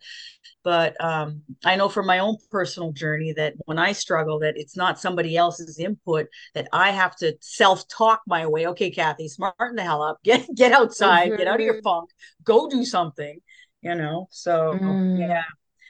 But 0.63 1.03
um, 1.03 1.43
I 1.65 1.77
know 1.77 1.89
from 1.89 2.07
my 2.07 2.19
own 2.19 2.37
personal 2.51 2.93
journey 2.93 3.33
that 3.35 3.55
when 3.67 3.79
I 3.79 3.93
struggle, 3.93 4.39
that 4.41 4.55
it's 4.57 4.77
not 4.77 4.99
somebody 4.99 5.37
else's 5.37 5.79
input, 5.79 6.27
that 6.55 6.69
I 6.73 6.91
have 6.91 7.15
to 7.17 7.37
self-talk 7.41 8.23
my 8.27 8.47
way. 8.47 8.67
Okay, 8.69 8.91
Kathy, 8.91 9.29
smarten 9.29 9.77
the 9.77 9.83
hell 9.83 10.03
up, 10.03 10.19
get 10.25 10.47
get 10.55 10.73
outside, 10.73 11.29
mm-hmm. 11.29 11.39
get 11.39 11.49
out 11.49 11.61
of 11.61 11.67
your 11.67 11.75
mm-hmm. 11.75 11.83
funk, 11.83 12.11
go 12.43 12.69
do 12.69 12.85
something, 12.85 13.39
you 13.83 13.95
know. 13.95 14.27
So 14.31 14.79
mm. 14.81 15.19
yeah. 15.19 15.45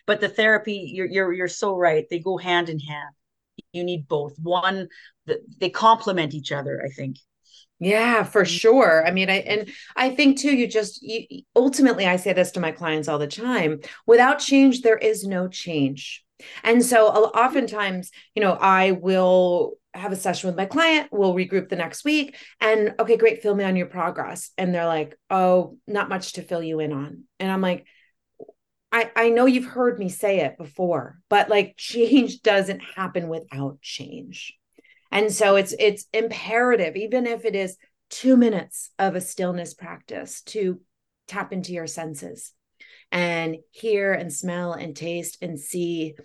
But 0.06 0.20
the 0.20 0.28
therapy, 0.28 0.90
you're 0.92 1.06
you're 1.06 1.32
you're 1.32 1.48
so 1.48 1.76
right. 1.76 2.04
They 2.10 2.18
go 2.18 2.36
hand 2.36 2.68
in 2.68 2.78
hand. 2.78 3.14
You 3.72 3.84
need 3.84 4.08
both. 4.08 4.34
One, 4.42 4.88
they 5.60 5.70
complement 5.70 6.34
each 6.34 6.52
other, 6.52 6.82
I 6.84 6.90
think. 6.90 7.16
Yeah, 7.80 8.22
for 8.22 8.42
mm-hmm. 8.42 8.56
sure. 8.56 9.06
I 9.06 9.10
mean, 9.10 9.28
I 9.28 9.36
and 9.38 9.70
I 9.96 10.10
think 10.10 10.38
too 10.38 10.54
you 10.54 10.66
just 10.66 11.02
you, 11.02 11.42
ultimately 11.56 12.06
I 12.06 12.16
say 12.16 12.32
this 12.32 12.52
to 12.52 12.60
my 12.60 12.72
clients 12.72 13.08
all 13.08 13.18
the 13.18 13.26
time, 13.26 13.80
without 14.06 14.38
change 14.38 14.82
there 14.82 14.98
is 14.98 15.24
no 15.24 15.48
change. 15.48 16.24
And 16.62 16.84
so 16.84 17.06
oftentimes, 17.08 18.10
you 18.34 18.42
know, 18.42 18.52
I 18.52 18.92
will 18.92 19.74
have 19.94 20.12
a 20.12 20.16
session 20.16 20.48
with 20.48 20.56
my 20.56 20.66
client, 20.66 21.08
we'll 21.12 21.34
regroup 21.34 21.68
the 21.68 21.76
next 21.76 22.04
week 22.04 22.36
and 22.60 22.94
okay, 22.98 23.16
great, 23.16 23.42
fill 23.42 23.54
me 23.54 23.64
on 23.64 23.76
your 23.76 23.86
progress. 23.86 24.50
And 24.58 24.74
they're 24.74 24.86
like, 24.86 25.16
"Oh, 25.30 25.78
not 25.86 26.08
much 26.08 26.34
to 26.34 26.42
fill 26.42 26.62
you 26.62 26.80
in 26.80 26.92
on." 26.92 27.24
And 27.38 27.50
I'm 27.50 27.60
like, 27.60 27.86
I, 28.94 29.10
I 29.16 29.28
know 29.30 29.46
you've 29.46 29.64
heard 29.64 29.98
me 29.98 30.08
say 30.08 30.40
it 30.40 30.56
before, 30.56 31.18
but 31.28 31.48
like 31.48 31.74
change 31.76 32.42
doesn't 32.42 32.80
happen 32.80 33.28
without 33.28 33.80
change. 33.82 34.56
And 35.14 35.32
so 35.32 35.54
it's 35.56 35.74
it's 35.78 36.06
imperative, 36.12 36.96
even 36.96 37.26
if 37.26 37.44
it 37.44 37.54
is 37.54 37.76
two 38.10 38.36
minutes 38.36 38.90
of 38.98 39.14
a 39.14 39.20
stillness 39.20 39.72
practice, 39.72 40.42
to 40.42 40.80
tap 41.28 41.52
into 41.52 41.72
your 41.72 41.86
senses 41.86 42.52
and 43.10 43.56
hear 43.70 44.12
and 44.12 44.32
smell 44.32 44.72
and 44.72 44.94
taste 44.94 45.38
and 45.40 45.58
see 45.58 46.16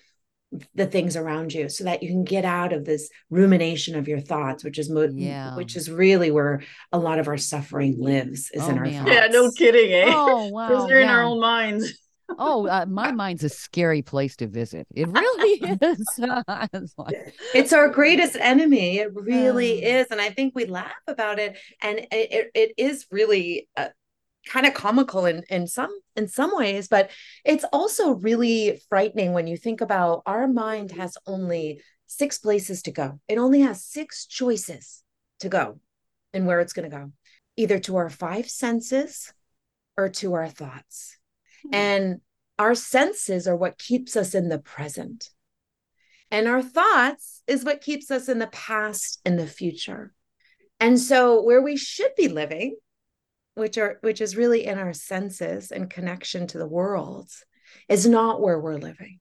the 0.73 0.87
things 0.87 1.15
around 1.15 1.53
you 1.53 1.69
so 1.69 1.83
that 1.83 2.01
you 2.01 2.09
can 2.09 2.23
get 2.23 2.43
out 2.43 2.73
of 2.73 2.83
this 2.83 3.11
rumination 3.29 3.95
of 3.95 4.07
your 4.07 4.19
thoughts 4.19 4.63
which 4.63 4.79
is 4.79 4.89
mo- 4.89 5.07
yeah. 5.13 5.55
which 5.55 5.75
is 5.75 5.91
really 5.91 6.31
where 6.31 6.63
a 6.91 6.97
lot 6.97 7.19
of 7.19 7.27
our 7.27 7.37
suffering 7.37 7.95
lives 7.99 8.49
is 8.51 8.63
oh, 8.63 8.69
in 8.69 8.77
our 8.79 8.85
man. 8.85 9.05
thoughts. 9.05 9.15
Yeah, 9.15 9.27
no 9.27 9.51
kidding. 9.51 9.93
Eh? 9.93 10.11
Oh 10.11 10.47
wow. 10.51 10.67
Because 10.67 10.87
they're 10.87 11.01
yeah. 11.01 11.05
in 11.05 11.15
our 11.15 11.23
own 11.23 11.39
minds 11.39 11.93
oh, 12.37 12.67
uh, 12.67 12.85
my 12.87 13.11
mind's 13.11 13.43
a 13.43 13.49
scary 13.49 14.01
place 14.01 14.35
to 14.37 14.47
visit. 14.47 14.87
It 14.93 15.07
really 15.07 15.59
is. 15.81 16.05
it's, 16.19 16.93
like... 16.97 17.15
it's, 17.53 17.73
our 17.73 17.89
greatest 17.89 18.35
enemy. 18.35 18.99
It 18.99 19.13
really 19.13 19.83
is, 19.83 20.07
and 20.11 20.21
I 20.21 20.29
think 20.29 20.53
we 20.55 20.65
laugh 20.65 20.91
about 21.07 21.39
it, 21.39 21.57
and 21.81 21.99
it 22.11 22.51
it 22.53 22.73
is 22.77 23.05
really. 23.11 23.67
Uh, 23.75 23.89
kind 24.47 24.65
of 24.65 24.73
comical 24.73 25.25
in 25.25 25.43
in 25.49 25.67
some 25.67 25.91
in 26.15 26.27
some 26.27 26.55
ways 26.55 26.87
but 26.87 27.11
it's 27.43 27.65
also 27.73 28.15
really 28.15 28.81
frightening 28.87 29.33
when 29.33 29.47
you 29.47 29.57
think 29.57 29.81
about 29.81 30.23
our 30.25 30.47
mind 30.47 30.91
has 30.91 31.17
only 31.27 31.81
six 32.07 32.39
places 32.39 32.81
to 32.81 32.89
go 32.89 33.19
it 33.27 33.37
only 33.37 33.59
has 33.59 33.83
six 33.83 34.25
choices 34.25 35.03
to 35.41 35.49
go 35.49 35.79
and 36.33 36.47
where 36.47 36.61
it's 36.61 36.73
going 36.73 36.89
to 36.89 36.95
go 36.95 37.11
either 37.57 37.79
to 37.79 37.97
our 37.97 38.09
five 38.09 38.49
senses 38.49 39.33
or 39.97 40.07
to 40.07 40.33
our 40.33 40.47
thoughts 40.47 41.18
Hmm. 41.63 41.73
And 41.73 42.21
our 42.57 42.75
senses 42.75 43.47
are 43.47 43.55
what 43.55 43.77
keeps 43.77 44.15
us 44.15 44.35
in 44.35 44.49
the 44.49 44.59
present. 44.59 45.29
And 46.31 46.47
our 46.47 46.61
thoughts 46.61 47.41
is 47.47 47.65
what 47.65 47.81
keeps 47.81 48.11
us 48.11 48.29
in 48.29 48.39
the 48.39 48.47
past 48.47 49.19
and 49.25 49.39
the 49.39 49.47
future. 49.47 50.13
And 50.79 50.99
so 50.99 51.41
where 51.41 51.61
we 51.61 51.75
should 51.75 52.11
be 52.15 52.27
living, 52.27 52.77
which 53.55 53.77
are 53.77 53.97
which 54.01 54.21
is 54.21 54.37
really 54.37 54.65
in 54.65 54.77
our 54.77 54.93
senses 54.93 55.71
and 55.71 55.89
connection 55.89 56.47
to 56.47 56.57
the 56.57 56.67
world, 56.67 57.29
is 57.87 58.05
not 58.05 58.41
where 58.41 58.59
we're 58.59 58.77
living. 58.77 59.19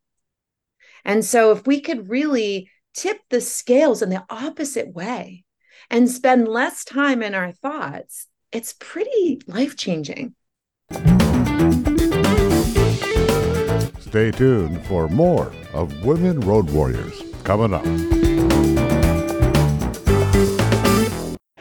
And 1.05 1.25
so 1.25 1.53
if 1.53 1.67
we 1.67 1.81
could 1.81 2.11
really 2.11 2.71
tip 2.95 3.19
the 3.31 3.41
scales 3.41 4.03
in 4.03 4.11
the 4.11 4.25
opposite 4.29 4.93
way 4.93 5.45
and 5.91 6.11
spend 6.11 6.49
less 6.49 6.85
time 6.85 7.23
in 7.23 7.35
our 7.35 7.53
thoughts, 7.53 8.27
it's 8.53 8.75
pretty 8.79 9.41
life-changing. 9.47 10.35
Stay 14.09 14.31
tuned 14.31 14.83
for 14.87 15.07
more 15.09 15.53
of 15.75 16.03
Women 16.03 16.41
Road 16.41 16.71
Warriors 16.71 17.23
coming 17.45 17.75
up. 17.75 17.85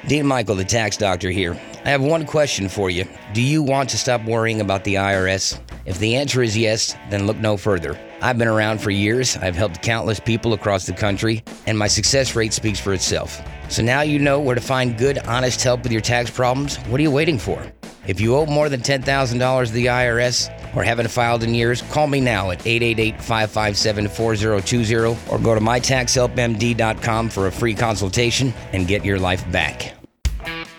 Dean 0.07 0.25
Michael, 0.25 0.55
the 0.55 0.63
tax 0.63 0.95
doctor 0.95 1.29
here. 1.29 1.59
I 1.83 1.89
have 1.89 2.01
one 2.01 2.25
question 2.25 2.69
for 2.69 2.89
you. 2.89 3.03
Do 3.33 3.41
you 3.41 3.61
want 3.61 3.89
to 3.89 3.97
stop 3.97 4.23
worrying 4.23 4.61
about 4.61 4.85
the 4.85 4.95
IRS? 4.95 5.59
If 5.85 5.99
the 5.99 6.15
answer 6.15 6.41
is 6.41 6.57
yes, 6.57 6.95
then 7.09 7.27
look 7.27 7.35
no 7.35 7.57
further. 7.57 7.99
I've 8.21 8.37
been 8.37 8.47
around 8.47 8.79
for 8.79 8.91
years, 8.91 9.35
I've 9.35 9.57
helped 9.57 9.81
countless 9.81 10.21
people 10.21 10.53
across 10.53 10.85
the 10.85 10.93
country, 10.93 11.43
and 11.65 11.77
my 11.77 11.87
success 11.87 12.33
rate 12.33 12.53
speaks 12.53 12.79
for 12.79 12.93
itself. 12.93 13.41
So 13.67 13.83
now 13.83 14.03
you 14.03 14.19
know 14.19 14.39
where 14.39 14.55
to 14.55 14.61
find 14.61 14.97
good, 14.97 15.17
honest 15.27 15.61
help 15.61 15.83
with 15.83 15.91
your 15.91 15.99
tax 15.99 16.29
problems. 16.29 16.77
What 16.85 17.01
are 17.01 17.03
you 17.03 17.11
waiting 17.11 17.39
for? 17.39 17.61
If 18.07 18.21
you 18.21 18.37
owe 18.37 18.45
more 18.45 18.69
than 18.69 18.79
$10,000 18.79 19.67
to 19.67 19.73
the 19.73 19.87
IRS 19.87 20.49
or 20.75 20.83
haven't 20.83 21.09
filed 21.09 21.43
in 21.43 21.53
years, 21.53 21.81
call 21.83 22.07
me 22.07 22.19
now 22.19 22.51
at 22.51 22.65
888 22.65 23.21
557 23.21 24.07
4020 24.09 25.17
or 25.31 25.39
go 25.39 25.55
to 25.55 25.61
mytaxhelpmd.com 25.61 27.29
for 27.29 27.47
a 27.47 27.51
free 27.51 27.73
consultation 27.73 28.53
and 28.73 28.87
get 28.87 29.03
your 29.05 29.19
life 29.19 29.49
back. 29.51 29.93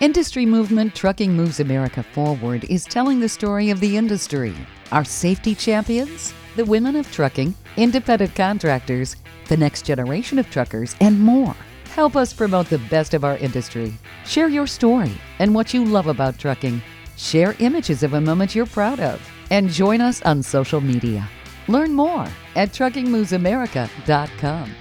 Industry 0.01 0.47
movement 0.47 0.95
Trucking 0.95 1.33
Moves 1.33 1.59
America 1.59 2.05
Forward 2.05 2.65
is 2.71 2.85
telling 2.85 3.19
the 3.19 3.29
story 3.29 3.71
of 3.71 3.81
the 3.81 3.97
industry. 3.97 4.55
Our 4.93 5.05
safety 5.05 5.57
champions, 5.57 6.33
the 6.55 6.65
women 6.65 6.95
of 6.95 7.11
trucking, 7.11 7.55
independent 7.77 8.35
contractors, 8.35 9.17
the 9.49 9.57
next 9.57 9.85
generation 9.85 10.39
of 10.39 10.49
truckers, 10.51 10.95
and 11.01 11.19
more. 11.19 11.57
Help 11.95 12.15
us 12.15 12.33
promote 12.33 12.69
the 12.69 12.79
best 12.91 13.13
of 13.13 13.25
our 13.25 13.37
industry. 13.39 13.93
Share 14.25 14.49
your 14.49 14.69
story 14.69 15.11
and 15.41 15.53
what 15.53 15.75
you 15.75 15.85
love 15.85 16.07
about 16.07 16.39
trucking. 16.39 16.81
Share 17.17 17.57
images 17.59 18.05
of 18.05 18.15
a 18.15 18.21
moment 18.21 18.55
you're 18.55 18.67
proud 18.67 19.01
of. 19.01 19.21
And 19.51 19.71
join 19.71 20.01
us 20.01 20.23
on 20.23 20.43
social 20.43 20.81
media. 20.81 21.29
Learn 21.69 21.93
more 21.93 22.27
at 22.57 22.71
truckingmovesamerica.com. 22.71 24.75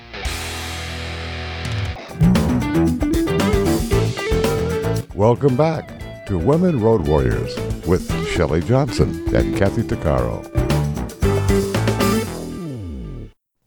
Welcome 5.15 5.55
back 5.55 6.25
to 6.27 6.37
Women 6.37 6.79
Road 6.79 7.07
Warriors 7.07 7.55
with 7.87 8.11
Shelley 8.27 8.61
Johnson 8.61 9.09
and 9.35 9.57
Kathy 9.57 9.81
Tuccaro. 9.81 10.45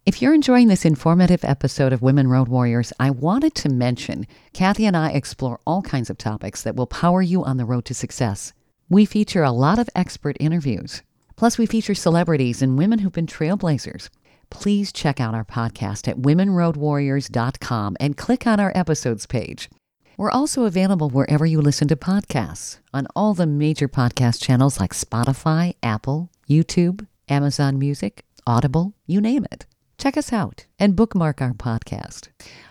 If 0.06 0.22
you're 0.22 0.34
enjoying 0.34 0.68
this 0.68 0.84
informative 0.84 1.44
episode 1.44 1.92
of 1.92 2.02
Women 2.02 2.28
Road 2.28 2.48
Warriors, 2.48 2.92
I 2.98 3.10
wanted 3.10 3.54
to 3.56 3.68
mention 3.68 4.26
Kathy 4.52 4.86
and 4.86 4.96
I 4.96 5.10
explore 5.10 5.60
all 5.66 5.82
kinds 5.82 6.10
of 6.10 6.18
topics 6.18 6.62
that 6.62 6.76
will 6.76 6.86
power 6.86 7.22
you 7.22 7.44
on 7.44 7.56
the 7.56 7.64
road 7.64 7.84
to 7.86 7.94
success. 7.94 8.52
We 8.90 9.04
feature 9.04 9.44
a 9.44 9.52
lot 9.52 9.78
of 9.78 9.88
expert 9.94 10.36
interviews. 10.40 11.02
Plus, 11.36 11.56
we 11.56 11.64
feature 11.64 11.94
celebrities 11.94 12.60
and 12.60 12.76
women 12.76 12.98
who've 12.98 13.12
been 13.12 13.26
trailblazers. 13.28 14.10
Please 14.50 14.92
check 14.92 15.20
out 15.20 15.32
our 15.32 15.44
podcast 15.44 16.08
at 16.08 16.16
womenroadwarriors.com 16.16 17.96
and 18.00 18.16
click 18.16 18.48
on 18.48 18.58
our 18.58 18.72
episodes 18.74 19.26
page. 19.26 19.70
We're 20.16 20.32
also 20.32 20.64
available 20.64 21.08
wherever 21.08 21.46
you 21.46 21.60
listen 21.60 21.86
to 21.86 21.94
podcasts 21.94 22.80
on 22.92 23.06
all 23.14 23.32
the 23.32 23.46
major 23.46 23.86
podcast 23.86 24.42
channels 24.42 24.80
like 24.80 24.92
Spotify, 24.92 25.76
Apple, 25.84 26.28
YouTube, 26.48 27.06
Amazon 27.28 27.78
Music, 27.78 28.24
Audible, 28.44 28.94
you 29.06 29.20
name 29.20 29.46
it. 29.52 29.66
Check 30.00 30.16
us 30.16 30.32
out 30.32 30.64
and 30.78 30.96
bookmark 30.96 31.42
our 31.42 31.52
podcast. 31.52 32.28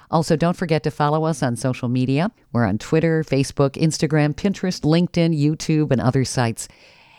Also, 0.10 0.36
don't 0.36 0.58
forget 0.58 0.82
to 0.82 0.90
follow 0.90 1.26
us 1.26 1.44
on 1.44 1.56
social 1.56 1.88
media. 1.88 2.32
We're 2.52 2.66
on 2.66 2.80
Twitter, 2.80 3.24
Facebook, 3.24 3.74
Instagram, 3.74 4.34
Pinterest, 4.34 4.82
LinkedIn, 4.82 5.40
YouTube, 5.40 5.92
and 5.92 6.02
other 6.02 6.26
sites. 6.26 6.68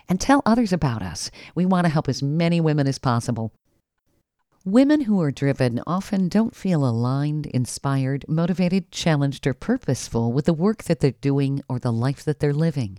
And 0.08 0.20
tell 0.20 0.42
others 0.44 0.72
about 0.72 1.00
us. 1.00 1.30
We 1.54 1.64
want 1.64 1.84
to 1.84 1.92
help 1.92 2.08
as 2.08 2.24
many 2.24 2.60
women 2.60 2.88
as 2.88 2.98
possible. 2.98 3.52
Women 4.64 5.02
who 5.02 5.22
are 5.22 5.30
driven 5.30 5.80
often 5.86 6.28
don't 6.28 6.56
feel 6.56 6.84
aligned, 6.84 7.46
inspired, 7.46 8.24
motivated, 8.26 8.90
challenged, 8.90 9.46
or 9.46 9.54
purposeful 9.54 10.32
with 10.32 10.46
the 10.46 10.52
work 10.52 10.82
that 10.84 10.98
they're 10.98 11.12
doing 11.12 11.62
or 11.68 11.78
the 11.78 11.92
life 11.92 12.24
that 12.24 12.40
they're 12.40 12.52
living. 12.52 12.98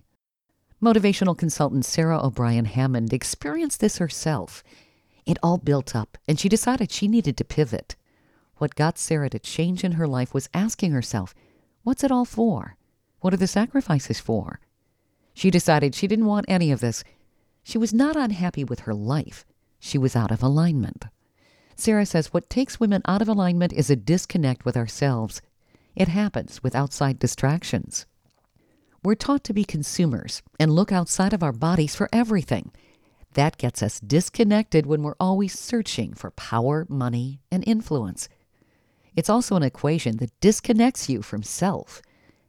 Motivational 0.81 1.37
consultant 1.37 1.83
Sarah 1.83 2.25
O'Brien 2.25 2.65
Hammond 2.65 3.11
experienced 3.11 3.81
this 3.81 3.97
herself. 3.97 4.63
It 5.25 5.37
all 5.43 5.57
built 5.57 5.95
up, 5.95 6.17
and 6.27 6.39
she 6.39 6.49
decided 6.49 6.91
she 6.91 7.07
needed 7.07 7.37
to 7.37 7.43
pivot. 7.43 7.95
What 8.57 8.75
got 8.75 8.97
Sarah 8.97 9.29
to 9.29 9.39
change 9.39 9.83
in 9.83 9.93
her 9.93 10.07
life 10.07 10.33
was 10.33 10.49
asking 10.53 10.91
herself, 10.91 11.33
What's 11.83 12.03
it 12.03 12.11
all 12.11 12.25
for? 12.25 12.77
What 13.21 13.33
are 13.33 13.37
the 13.37 13.47
sacrifices 13.47 14.19
for? 14.19 14.59
She 15.33 15.49
decided 15.49 15.95
she 15.95 16.07
didn't 16.07 16.25
want 16.25 16.45
any 16.47 16.71
of 16.71 16.79
this. 16.79 17.03
She 17.63 17.77
was 17.77 17.93
not 17.93 18.15
unhappy 18.15 18.63
with 18.63 18.81
her 18.81 18.93
life. 18.93 19.45
She 19.79 19.97
was 19.97 20.15
out 20.15 20.31
of 20.31 20.43
alignment. 20.43 21.05
Sarah 21.75 22.05
says 22.05 22.27
what 22.27 22.49
takes 22.49 22.79
women 22.79 23.01
out 23.07 23.21
of 23.21 23.27
alignment 23.27 23.73
is 23.73 23.89
a 23.89 23.95
disconnect 23.95 24.65
with 24.65 24.77
ourselves. 24.77 25.41
It 25.95 26.07
happens 26.07 26.61
with 26.61 26.75
outside 26.75 27.19
distractions. 27.19 28.05
We're 29.03 29.15
taught 29.15 29.43
to 29.45 29.53
be 29.53 29.63
consumers 29.63 30.43
and 30.59 30.71
look 30.71 30.91
outside 30.91 31.33
of 31.33 31.41
our 31.41 31.51
bodies 31.51 31.95
for 31.95 32.07
everything. 32.13 32.71
That 33.33 33.57
gets 33.57 33.81
us 33.81 33.99
disconnected 33.99 34.85
when 34.85 35.03
we're 35.03 35.15
always 35.19 35.57
searching 35.57 36.13
for 36.13 36.31
power, 36.31 36.85
money, 36.89 37.41
and 37.51 37.63
influence. 37.65 38.27
It's 39.15 39.29
also 39.29 39.55
an 39.55 39.63
equation 39.63 40.17
that 40.17 40.39
disconnects 40.39 41.09
you 41.09 41.21
from 41.21 41.43
self, 41.43 42.01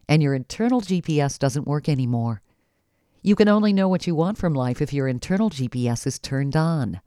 and 0.08 0.22
your 0.22 0.34
internal 0.34 0.80
GPS 0.80 1.38
doesn't 1.38 1.66
work 1.66 1.88
anymore. 1.88 2.42
You 3.22 3.36
can 3.36 3.48
only 3.48 3.72
know 3.72 3.88
what 3.88 4.06
you 4.06 4.14
want 4.14 4.38
from 4.38 4.54
life 4.54 4.82
if 4.82 4.92
your 4.92 5.06
internal 5.06 5.50
GPS 5.50 6.06
is 6.06 6.18
turned 6.18 6.56
on. 6.56 7.00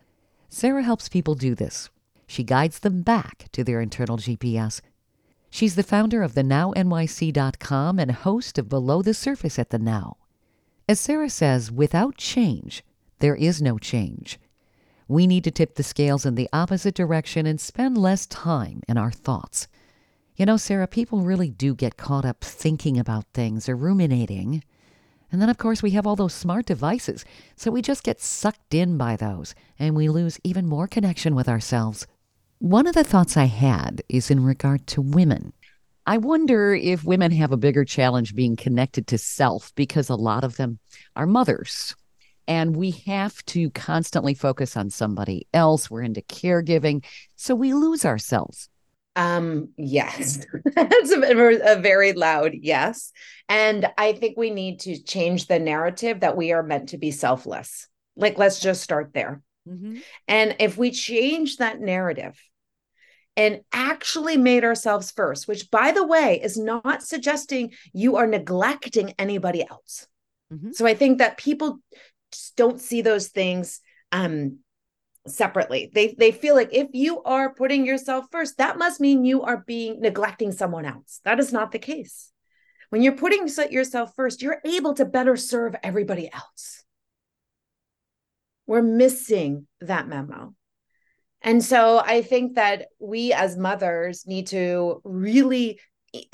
Sarah 0.48 0.84
helps 0.84 1.10
people 1.10 1.36
do 1.36 1.56
this 1.56 1.90
she 2.28 2.44
guides 2.44 2.80
them 2.80 3.02
back 3.02 3.46
to 3.52 3.64
their 3.64 3.82
internal 3.82 4.18
GPS. 4.18 4.82
She's 5.50 5.76
the 5.76 5.84
founder 5.84 6.22
of 6.22 6.34
the 6.34 6.42
thenownyc.com 6.42 8.00
and 8.00 8.12
host 8.12 8.58
of 8.58 8.70
Below 8.70 9.02
the 9.02 9.14
Surface 9.14 9.58
at 9.60 9.70
the 9.70 9.80
Now. 9.80 10.18
As 10.88 11.00
Sarah 11.00 11.30
says, 11.30 11.72
without 11.72 12.18
change, 12.18 12.84
there 13.20 13.36
is 13.36 13.62
no 13.62 13.78
change. 13.78 14.40
We 15.08 15.28
need 15.28 15.44
to 15.44 15.52
tip 15.52 15.76
the 15.76 15.84
scales 15.84 16.26
in 16.26 16.36
the 16.36 16.50
opposite 16.52 16.96
direction 16.96 17.46
and 17.46 17.62
spend 17.62 17.98
less 17.98 18.26
time 18.26 18.82
in 18.88 18.98
our 18.98 19.12
thoughts. 19.12 19.68
You 20.36 20.46
know, 20.46 20.58
Sarah, 20.58 20.88
people 20.88 21.22
really 21.22 21.50
do 21.50 21.76
get 21.76 21.96
caught 21.96 22.26
up 22.26 22.44
thinking 22.44 22.98
about 22.98 23.26
things 23.34 23.70
or 23.70 23.76
ruminating. 23.76 24.64
And 25.32 25.42
then, 25.42 25.50
of 25.50 25.58
course, 25.58 25.82
we 25.82 25.92
have 25.92 26.06
all 26.06 26.16
those 26.16 26.34
smart 26.34 26.66
devices, 26.66 27.24
so 27.56 27.72
we 27.72 27.82
just 27.82 28.04
get 28.04 28.22
sucked 28.22 28.74
in 28.74 28.98
by 28.98 29.16
those 29.16 29.56
and 29.80 29.96
we 29.96 30.10
lose 30.10 30.40
even 30.44 30.68
more 30.68 30.88
connection 30.88 31.36
with 31.36 31.48
ourselves. 31.48 32.08
One 32.60 32.88
of 32.88 32.96
the 32.96 33.04
thoughts 33.04 33.38
I 33.38 33.46
had 33.46 34.02
is 34.10 34.32
in 34.32 34.44
regard 34.44 34.88
to 34.88 35.02
women. 35.02 35.54
I 36.08 36.18
wonder 36.18 36.74
if 36.74 37.04
women 37.04 37.32
have 37.32 37.52
a 37.52 37.58
bigger 37.58 37.84
challenge 37.84 38.36
being 38.36 38.56
connected 38.56 39.08
to 39.08 39.18
self 39.18 39.74
because 39.76 40.10
a 40.10 40.16
lot 40.16 40.44
of 40.44 40.58
them 40.58 40.80
are 41.16 41.26
mothers. 41.26 41.96
And 42.48 42.76
we 42.76 42.92
have 43.08 43.44
to 43.46 43.70
constantly 43.72 44.34
focus 44.34 44.78
on 44.78 44.90
somebody 44.90 45.48
else. 45.54 45.90
We're 45.90 46.04
into 46.04 46.22
caregiving. 46.22 47.04
So 47.36 47.56
we 47.56 47.74
lose 47.74 48.06
ourselves. 48.06 48.70
Um, 49.16 49.70
yes, 49.78 50.46
that's 50.76 51.12
a, 51.12 51.22
a, 51.22 51.80
very 51.80 52.12
loud 52.12 52.52
yes. 52.54 53.14
And 53.48 53.88
I 53.98 54.12
think 54.12 54.38
we 54.38 54.50
need 54.50 54.82
to 54.82 55.02
change 55.02 55.48
the 55.48 55.58
narrative 55.58 56.20
that 56.20 56.36
we 56.36 56.52
are 56.52 56.64
meant 56.64 56.90
to 56.90 56.98
be 56.98 57.12
selfless. 57.12 57.88
Like, 58.18 58.38
let's 58.38 58.60
just 58.60 58.82
start 58.82 59.12
there. 59.14 59.42
Mm-hmm. 59.68 59.98
And 60.28 60.56
if 60.60 60.78
we 60.78 60.92
change 60.92 61.58
that 61.58 61.80
narrative 61.80 62.38
and 63.38 63.62
actually 63.72 64.38
made 64.38 64.64
ourselves 64.64 65.12
first, 65.12 65.48
which, 65.48 65.72
by 65.72 65.92
the 65.92 66.06
way, 66.06 66.40
is 66.42 66.58
not 66.58 67.02
suggesting 67.02 67.72
you 67.94 68.18
are 68.18 68.28
neglecting 68.28 69.14
anybody 69.18 69.66
else. 69.68 70.08
Mm-hmm. 70.54 70.72
So 70.72 70.86
I 70.86 70.94
think 70.94 71.18
that 71.18 71.38
people 71.38 71.80
don't 72.56 72.80
see 72.80 73.02
those 73.02 73.28
things 73.28 73.82
um, 74.12 74.60
separately. 75.28 75.92
They 75.94 76.16
they 76.18 76.32
feel 76.32 76.56
like 76.56 76.70
if 76.72 76.90
you 76.94 77.22
are 77.24 77.54
putting 77.54 77.86
yourself 77.86 78.26
first, 78.32 78.58
that 78.58 78.78
must 78.78 79.00
mean 79.00 79.26
you 79.26 79.44
are 79.44 79.64
being 79.66 80.02
neglecting 80.02 80.52
someone 80.52 80.86
else. 80.86 81.22
That 81.24 81.40
is 81.40 81.52
not 81.52 81.72
the 81.72 81.80
case. 81.80 82.32
When 82.90 83.02
you're 83.02 83.14
putting 83.14 83.48
yourself 83.72 84.14
first, 84.16 84.42
you're 84.42 84.62
able 84.64 84.94
to 84.96 85.06
better 85.06 85.36
serve 85.36 85.76
everybody 85.84 86.32
else. 86.32 86.84
We're 88.68 88.82
missing 88.82 89.68
that 89.82 90.08
memo. 90.08 90.56
And 91.42 91.64
so 91.64 92.00
I 92.00 92.22
think 92.22 92.56
that 92.56 92.88
we 93.00 93.34
as 93.34 93.58
mothers 93.58 94.26
need 94.26 94.48
to 94.48 95.02
really 95.04 95.80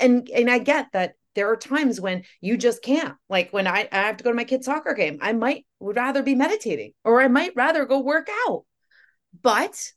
and 0.00 0.28
and 0.30 0.50
I 0.50 0.58
get 0.58 0.88
that 0.92 1.14
there 1.34 1.50
are 1.50 1.56
times 1.56 2.00
when 2.00 2.24
you 2.40 2.56
just 2.56 2.82
can't. 2.82 3.14
Like 3.28 3.52
when 3.52 3.66
I, 3.66 3.88
I 3.90 4.02
have 4.02 4.18
to 4.18 4.24
go 4.24 4.30
to 4.30 4.36
my 4.36 4.44
kid's 4.44 4.66
soccer 4.66 4.94
game, 4.94 5.18
I 5.20 5.32
might 5.32 5.66
would 5.80 5.96
rather 5.96 6.22
be 6.22 6.34
meditating 6.34 6.92
or 7.04 7.20
I 7.20 7.28
might 7.28 7.52
rather 7.56 7.84
go 7.84 8.00
work 8.00 8.28
out. 8.46 8.64
But 9.40 9.92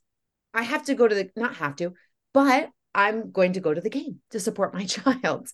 I 0.54 0.62
have 0.62 0.84
to 0.86 0.94
go 0.94 1.06
to 1.06 1.14
the 1.14 1.30
not 1.36 1.56
have 1.56 1.76
to, 1.76 1.94
but 2.32 2.70
I'm 2.94 3.30
going 3.30 3.52
to 3.54 3.60
go 3.60 3.74
to 3.74 3.80
the 3.80 3.90
game 3.90 4.20
to 4.30 4.40
support 4.40 4.74
my 4.74 4.84
child 4.86 5.48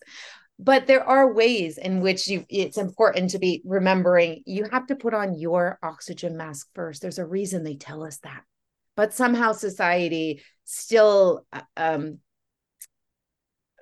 but 0.59 0.87
there 0.87 1.07
are 1.07 1.33
ways 1.33 1.77
in 1.77 2.01
which 2.01 2.29
you 2.29 2.45
it's 2.49 2.79
important 2.79 3.31
to 3.31 3.39
be 3.39 3.63
remembering 3.65 4.43
you 4.47 4.65
have 4.71 4.87
to 4.87 4.97
put 4.97 5.15
on 5.15 5.39
your 5.39 5.79
oxygen 5.83 6.37
mask 6.37 6.69
first 6.75 7.03
there's 7.03 7.19
a 7.19 7.27
reason 7.27 7.65
they 7.65 7.75
tell 7.75 8.05
us 8.05 8.19
that 8.19 8.43
but 8.97 9.13
somehow 9.13 9.53
society 9.53 10.43
still 10.65 11.45
uh, 11.53 11.63
um 11.77 12.19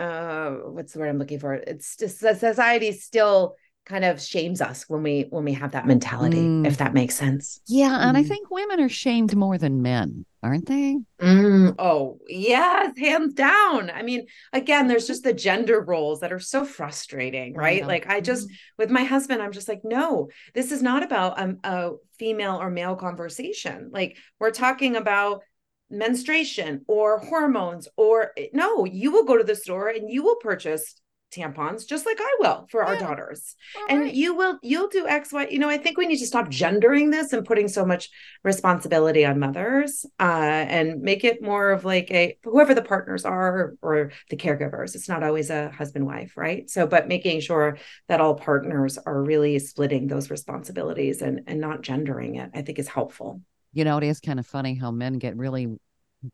uh 0.01 0.51
what's 0.71 0.95
the 0.95 0.99
word 0.99 1.09
i'm 1.09 1.19
looking 1.19 1.39
for 1.39 1.55
it's 1.55 1.97
just 1.97 2.19
society 2.19 2.91
still 2.93 3.55
kind 3.85 4.05
of 4.05 4.21
shames 4.21 4.61
us 4.61 4.85
when 4.89 5.03
we 5.03 5.27
when 5.31 5.45
we 5.45 5.53
have 5.53 5.73
that 5.73 5.87
mentality 5.87 6.39
mm. 6.39 6.67
if 6.67 6.79
that 6.79 6.95
makes 6.95 7.15
sense 7.15 7.61
yeah 7.67 8.09
and 8.09 8.17
i 8.17 8.23
mm. 8.23 8.29
think 8.29 8.51
women 8.51 8.81
are 8.81 8.89
shamed 8.89 9.35
more 9.35 9.59
than 9.59 9.83
men 9.83 10.25
aren't 10.43 10.67
they 10.67 10.97
mm. 11.21 11.75
oh 11.79 12.19
yes 12.29 12.97
hands 12.99 13.35
down 13.35 13.91
i 13.91 14.03
mean 14.03 14.27
again 14.53 14.87
there's 14.87 15.07
just 15.07 15.25
the 15.25 15.33
gender 15.33 15.81
roles 15.81 16.21
that 16.21 16.33
are 16.33 16.39
so 16.39 16.65
frustrating 16.65 17.55
right 17.55 17.87
like 17.87 18.09
i 18.09 18.21
just 18.21 18.49
mm. 18.49 18.53
with 18.79 18.91
my 18.91 19.03
husband 19.03 19.43
i'm 19.43 19.53
just 19.53 19.69
like 19.69 19.81
no 19.83 20.29
this 20.55 20.73
is 20.73 20.83
not 20.83 21.03
about 21.03 21.41
a, 21.41 21.57
a 21.65 21.93
female 22.19 22.57
or 22.57 22.71
male 22.71 22.97
conversation 22.97 23.91
like 23.93 24.17
we're 24.39 24.51
talking 24.51 24.95
about 24.95 25.43
menstruation 25.91 26.83
or 26.87 27.19
hormones 27.19 27.89
or 27.97 28.33
no 28.53 28.85
you 28.85 29.11
will 29.11 29.25
go 29.25 29.37
to 29.37 29.45
the 29.45 29.57
store 29.57 29.89
and 29.89 30.11
you 30.11 30.23
will 30.23 30.37
purchase 30.37 31.01
tampons 31.31 31.87
just 31.87 32.07
like 32.07 32.19
I 32.21 32.37
will 32.41 32.67
for 32.71 32.85
our 32.85 32.97
daughters. 32.97 33.55
All 33.77 33.87
and 33.89 34.01
right. 34.03 34.15
you 34.15 34.35
will 34.35 34.59
you'll 34.63 34.89
do 34.89 35.07
X, 35.07 35.33
Y. 35.33 35.49
You 35.51 35.59
know, 35.59 35.69
I 35.69 35.79
think 35.79 35.97
we 35.97 36.07
need 36.07 36.19
to 36.19 36.27
stop 36.27 36.49
gendering 36.49 37.11
this 37.11 37.33
and 37.33 37.45
putting 37.45 37.69
so 37.69 37.85
much 37.85 38.11
responsibility 38.43 39.25
on 39.25 39.39
mothers 39.39 40.05
uh, 40.19 40.23
and 40.23 41.03
make 41.03 41.25
it 41.25 41.43
more 41.43 41.71
of 41.71 41.85
like 41.85 42.11
a 42.11 42.37
whoever 42.43 42.75
the 42.75 42.83
partners 42.83 43.25
are 43.25 43.75
or 43.83 44.13
the 44.29 44.37
caregivers. 44.37 44.95
It's 44.95 45.09
not 45.09 45.23
always 45.23 45.51
a 45.51 45.71
husband 45.71 46.07
wife, 46.07 46.37
right? 46.37 46.69
So, 46.69 46.87
but 46.87 47.09
making 47.09 47.41
sure 47.41 47.79
that 48.09 48.21
all 48.21 48.35
partners 48.35 48.99
are 48.99 49.23
really 49.23 49.59
splitting 49.59 50.07
those 50.07 50.31
responsibilities 50.31 51.23
and 51.23 51.43
and 51.47 51.61
not 51.61 51.83
gendering 51.83 52.37
it, 52.37 52.51
I 52.55 52.63
think 52.63 52.79
is 52.79 52.89
helpful. 52.89 53.43
You 53.73 53.85
know, 53.85 53.99
it 53.99 54.05
is 54.05 54.21
kind 54.21 54.39
of 54.39 54.47
funny 54.47 54.75
how 54.75 54.91
men 54.91 55.19
get 55.19 55.37
really 55.37 55.69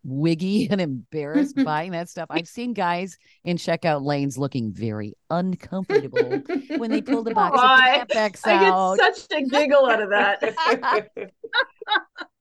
wiggy 0.05 0.69
and 0.71 0.81
embarrassed 0.81 1.57
buying 1.65 1.93
that 1.93 2.09
stuff. 2.09 2.27
I've 2.31 2.49
seen 2.49 2.73
guys 2.73 3.19
in 3.45 3.57
checkout 3.57 4.03
lanes 4.03 4.39
looking 4.39 4.73
very 4.73 5.15
uncomfortable 5.31 6.43
when 6.77 6.91
they 6.91 7.03
pull 7.03 7.23
the 7.23 7.35
box 7.35 7.59
oh, 7.61 8.15
Tampax 8.15 8.47
out. 8.47 8.95
I 8.95 8.97
get 8.97 9.17
such 9.17 9.39
a 9.39 9.43
giggle 9.45 9.87
out 9.87 10.03
of 10.03 10.11
that. 10.11 11.33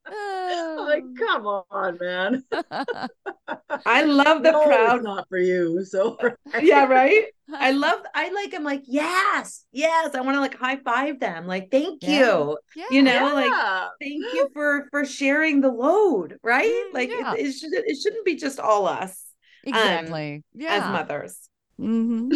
Like, 0.08 1.04
come 1.18 1.48
on, 1.48 1.98
man. 2.00 2.44
I 3.86 4.04
love 4.04 4.44
the 4.44 4.52
no, 4.52 4.66
proud. 4.66 5.04
not 5.04 5.28
for 5.30 5.38
you. 5.38 5.84
So 5.86 6.18
yeah, 6.62 6.86
right. 6.86 7.26
I 7.54 7.72
love. 7.72 8.00
I 8.14 8.32
like. 8.32 8.54
I'm 8.54 8.64
like, 8.64 8.84
yes, 8.86 9.66
yes. 9.72 10.16
I 10.16 10.22
want 10.22 10.36
to 10.36 10.42
like 10.42 10.58
high 10.58 10.78
five 10.78 11.20
them. 11.20 11.48
Like, 11.48 11.72
thank 11.72 12.04
yeah. 12.04 12.20
you. 12.20 12.58
Yeah. 12.76 12.86
You 12.92 13.02
know, 13.04 13.12
yeah. 13.12 13.34
like, 13.34 13.90
thank 14.02 14.24
you 14.34 14.50
for 14.54 14.88
for 14.92 15.06
sharing 15.06 15.62
the 15.62 15.72
load. 15.72 16.38
Right. 16.44 16.72
Mm, 16.92 16.94
like, 16.94 17.10
it, 17.10 17.40
it 17.40 17.54
should. 17.54 17.74
It 17.74 17.98
shouldn't 18.02 18.26
be 18.26 18.36
just 18.36 18.60
all 18.60 18.88
us. 18.88 19.24
Um, 19.66 19.74
exactly. 19.74 20.36
Um, 20.36 20.44
yeah. 20.54 20.74
As 20.76 20.82
mothers. 20.92 21.50
Mm-hmm. 21.78 22.32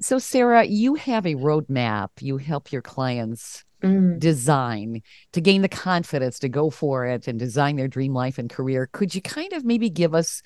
so, 0.00 0.18
Sarah, 0.18 0.64
you 0.64 0.96
have 0.96 1.24
a 1.24 1.34
roadmap. 1.34 2.08
You 2.20 2.36
help 2.36 2.72
your 2.72 2.82
clients 2.82 3.64
mm. 3.82 4.18
design 4.18 5.02
to 5.32 5.40
gain 5.40 5.62
the 5.62 5.68
confidence 5.68 6.38
to 6.40 6.48
go 6.48 6.70
for 6.70 7.06
it 7.06 7.28
and 7.28 7.38
design 7.38 7.76
their 7.76 7.88
dream 7.88 8.14
life 8.14 8.38
and 8.38 8.50
career. 8.50 8.88
Could 8.92 9.14
you 9.14 9.22
kind 9.22 9.52
of 9.52 9.64
maybe 9.64 9.90
give 9.90 10.14
us 10.14 10.42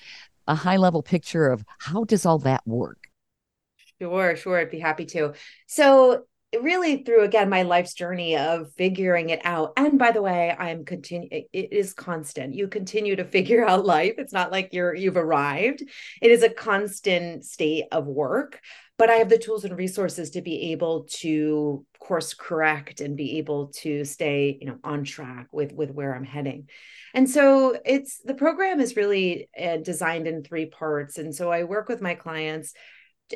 a 0.47 0.55
high 0.55 0.77
level 0.77 1.03
picture 1.03 1.51
of 1.51 1.65
how 1.79 2.05
does 2.05 2.27
all 2.27 2.39
that 2.41 2.67
work? 2.67 2.99
Sure, 4.01 4.35
sure. 4.37 4.59
I'd 4.59 4.71
be 4.71 4.81
happy 4.81 5.07
to. 5.07 5.35
So, 5.67 6.25
really 6.61 7.03
through 7.03 7.25
again 7.25 7.49
my 7.49 7.63
life's 7.63 7.95
journey 7.95 8.37
of 8.37 8.71
figuring 8.75 9.31
it 9.31 9.41
out 9.45 9.73
and 9.79 9.99
by 9.99 10.11
the 10.11 10.21
way 10.21 10.55
i'm 10.59 10.85
continue 10.85 11.29
it 11.31 11.73
is 11.73 11.95
constant 11.95 12.55
you 12.55 12.69
continue 12.69 13.17
to 13.17 13.25
figure 13.25 13.67
out 13.69 13.87
life 13.87 14.15
it's 14.19 14.33
not 14.33 14.53
like 14.53 14.73
you're 14.73 14.95
you've 14.95 15.17
arrived 15.17 15.83
it 16.21 16.31
is 16.31 16.43
a 16.43 16.51
constant 16.51 17.45
state 17.45 17.85
of 17.91 18.07
work 18.07 18.61
but 18.99 19.11
I 19.11 19.15
have 19.15 19.29
the 19.29 19.39
tools 19.39 19.65
and 19.65 19.77
resources 19.77 20.31
to 20.31 20.43
be 20.43 20.73
able 20.73 21.07
to 21.21 21.85
course 21.99 22.35
correct 22.35 23.01
and 23.01 23.17
be 23.17 23.39
able 23.39 23.69
to 23.69 24.05
stay, 24.05 24.59
you 24.61 24.67
know, 24.67 24.79
on 24.85 25.05
track 25.05 25.49
with 25.53 25.73
with 25.73 25.91
where 25.91 26.15
I'm 26.15 26.25
heading. 26.25 26.69
And 27.15 27.29
so 27.29 27.77
it's 27.85 28.19
the 28.19 28.35
program 28.35 28.81
is 28.81 28.97
really 28.97 29.49
uh, 29.61 29.79
designed 29.79 30.27
in 30.27 30.43
three 30.43 30.67
parts. 30.67 31.19
And 31.19 31.35
so 31.35 31.51
I 31.51 31.65
work 31.65 31.89
with 31.89 32.01
my 32.01 32.15
clients 32.15 32.75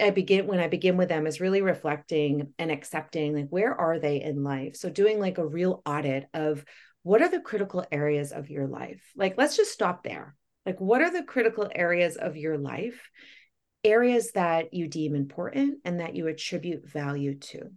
I 0.01 0.11
begin 0.11 0.47
when 0.47 0.59
I 0.59 0.69
begin 0.69 0.97
with 0.97 1.09
them 1.09 1.27
is 1.27 1.41
really 1.41 1.63
reflecting 1.63 2.53
and 2.59 2.71
accepting 2.71 3.35
like 3.35 3.49
where 3.49 3.75
are 3.75 3.99
they 3.99 4.23
in 4.23 4.43
life. 4.43 4.77
So 4.77 4.91
doing 4.91 5.21
like 5.21 5.39
a 5.39 5.47
real 5.47 5.83
audit 5.87 6.27
of 6.35 6.65
what 7.03 7.23
are 7.23 7.31
the 7.31 7.41
critical 7.41 7.85
areas 7.91 8.33
of 8.33 8.51
your 8.51 8.67
life. 8.67 9.03
Like 9.17 9.35
let's 9.39 9.57
just 9.57 9.73
stop 9.73 10.03
there. 10.03 10.35
Like 10.65 10.81
what 10.81 11.03
are 11.03 11.11
the 11.11 11.23
critical 11.23 11.71
areas 11.75 12.17
of 12.17 12.37
your 12.37 12.59
life 12.59 13.11
areas 13.87 14.33
that 14.33 14.75
you 14.75 14.89
deem 14.89 15.15
important 15.15 15.79
and 15.85 16.01
that 16.01 16.17
you 16.17 16.27
attribute 16.27 16.89
value 16.89 17.39
to 17.39 17.71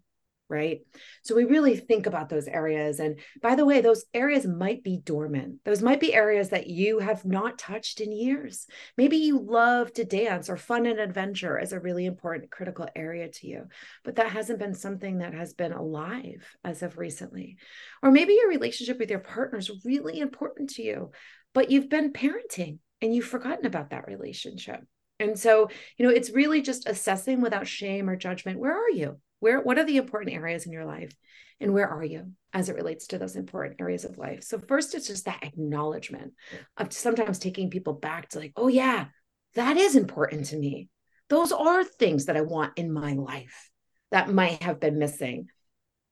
right? 0.49 0.79
So 1.21 1.35
we 1.35 1.43
really 1.43 1.77
think 1.77 2.07
about 2.07 2.27
those 2.27 2.47
areas. 2.47 2.99
And 2.99 3.19
by 3.41 3.53
the 3.53 3.65
way, 3.65 3.81
those 3.81 4.05
areas 4.15 4.47
might 4.47 4.83
be 4.83 4.97
dormant. 4.97 5.63
Those 5.63 5.83
might 5.83 5.99
be 5.99 6.13
areas 6.13 6.49
that 6.49 6.67
you 6.67 6.99
have 6.99 7.23
not 7.23 7.59
touched 7.59 8.01
in 8.01 8.11
years. 8.11 8.65
Maybe 8.97 9.17
you 9.17 9.39
love 9.39 9.93
to 9.93 10.03
dance 10.03 10.49
or 10.49 10.57
fun 10.57 10.87
and 10.87 10.99
adventure 10.99 11.59
is 11.59 11.71
a 11.71 11.79
really 11.79 12.05
important 12.05 12.49
critical 12.49 12.87
area 12.95 13.29
to 13.29 13.47
you, 13.47 13.65
but 14.03 14.15
that 14.15 14.31
hasn't 14.31 14.59
been 14.59 14.73
something 14.73 15.19
that 15.19 15.35
has 15.35 15.53
been 15.53 15.71
alive 15.71 16.57
as 16.63 16.81
of 16.81 16.97
recently. 16.97 17.57
Or 18.01 18.09
maybe 18.09 18.33
your 18.33 18.49
relationship 18.49 18.97
with 18.97 19.11
your 19.11 19.19
partner 19.19 19.59
is 19.59 19.85
really 19.85 20.19
important 20.19 20.71
to 20.71 20.81
you, 20.81 21.11
but 21.53 21.69
you've 21.69 21.89
been 21.89 22.11
parenting 22.11 22.79
and 23.01 23.13
you've 23.13 23.25
forgotten 23.25 23.67
about 23.67 23.91
that 23.91 24.07
relationship. 24.07 24.81
And 25.19 25.37
so, 25.37 25.69
you 25.97 26.05
know, 26.07 26.13
it's 26.13 26.31
really 26.31 26.61
just 26.61 26.87
assessing 26.87 27.41
without 27.41 27.67
shame 27.67 28.09
or 28.09 28.15
judgment. 28.15 28.59
Where 28.59 28.73
are 28.73 28.89
you? 28.89 29.19
Where 29.39 29.61
what 29.61 29.77
are 29.77 29.85
the 29.85 29.97
important 29.97 30.33
areas 30.33 30.65
in 30.65 30.71
your 30.71 30.85
life? 30.85 31.11
And 31.59 31.73
where 31.73 31.89
are 31.89 32.03
you 32.03 32.31
as 32.53 32.69
it 32.69 32.75
relates 32.75 33.07
to 33.07 33.17
those 33.17 33.35
important 33.35 33.81
areas 33.81 34.05
of 34.05 34.17
life? 34.17 34.43
So 34.43 34.59
first 34.59 34.95
it's 34.95 35.07
just 35.07 35.25
that 35.25 35.43
acknowledgement 35.43 36.33
of 36.77 36.93
sometimes 36.93 37.37
taking 37.37 37.69
people 37.69 37.93
back 37.93 38.29
to 38.29 38.39
like, 38.39 38.53
oh 38.55 38.69
yeah, 38.69 39.07
that 39.55 39.77
is 39.77 39.95
important 39.95 40.45
to 40.47 40.57
me. 40.57 40.87
Those 41.27 41.51
are 41.51 41.83
things 41.83 42.25
that 42.25 42.37
I 42.37 42.41
want 42.41 42.77
in 42.77 42.91
my 42.91 43.13
life 43.13 43.69
that 44.11 44.31
might 44.31 44.63
have 44.63 44.79
been 44.79 44.97
missing. 44.97 45.47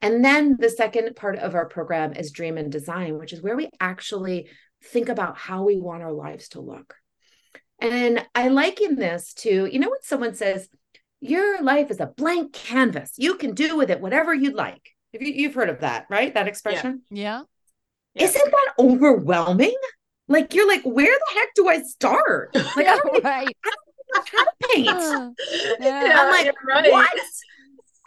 And 0.02 0.24
then 0.24 0.58
the 0.60 0.70
second 0.70 1.16
part 1.16 1.40
of 1.40 1.56
our 1.56 1.68
program 1.68 2.14
is 2.14 2.32
dream 2.32 2.58
and 2.58 2.72
design, 2.72 3.18
which 3.18 3.34
is 3.34 3.42
where 3.42 3.56
we 3.56 3.70
actually 3.80 4.50
think 4.84 5.10
about 5.10 5.38
how 5.38 5.64
we 5.64 5.78
want 5.78 6.04
our 6.04 6.12
lives 6.12 6.50
to 6.50 6.62
look. 6.62 6.94
And 7.80 8.26
I 8.34 8.48
liken 8.48 8.96
this 8.96 9.34
to, 9.36 9.66
you 9.66 9.80
know, 9.80 9.90
when 9.90 10.02
someone 10.02 10.34
says, 10.34 10.68
your 11.20 11.62
life 11.62 11.92
is 11.92 12.00
a 12.00 12.08
blank 12.08 12.54
canvas, 12.54 13.14
you 13.18 13.36
can 13.36 13.54
do 13.54 13.78
with 13.78 13.90
it 13.90 14.02
whatever 14.02 14.34
you'd 14.34 14.56
like. 14.56 14.96
If 15.14 15.22
you, 15.22 15.48
have 15.48 15.56
heard 15.56 15.70
of 15.70 15.80
that, 15.82 16.06
right? 16.10 16.34
That 16.34 16.48
expression? 16.48 17.02
Yeah. 17.10 17.44
yeah. 18.14 18.24
Isn't 18.26 18.52
that 18.52 18.74
overwhelming? 18.78 19.76
Like, 20.28 20.54
you're 20.54 20.68
like, 20.68 20.84
where 20.84 21.06
the 21.06 21.40
heck 21.40 21.50
do 21.56 21.68
I 21.68 21.82
start? 21.82 22.52
Like, 22.56 22.86
yeah, 22.86 22.94
I 22.94 22.98
don't, 22.98 23.24
right. 23.24 23.58
I 23.66 23.72
don't 24.14 24.34
know 24.34 24.40
how 24.40 24.44
to 24.44 24.52
paint. 24.74 25.36
Yeah, 25.80 26.16
I'm 26.18 26.46
like, 26.46 26.56
right. 26.66 26.92
what? 26.92 27.10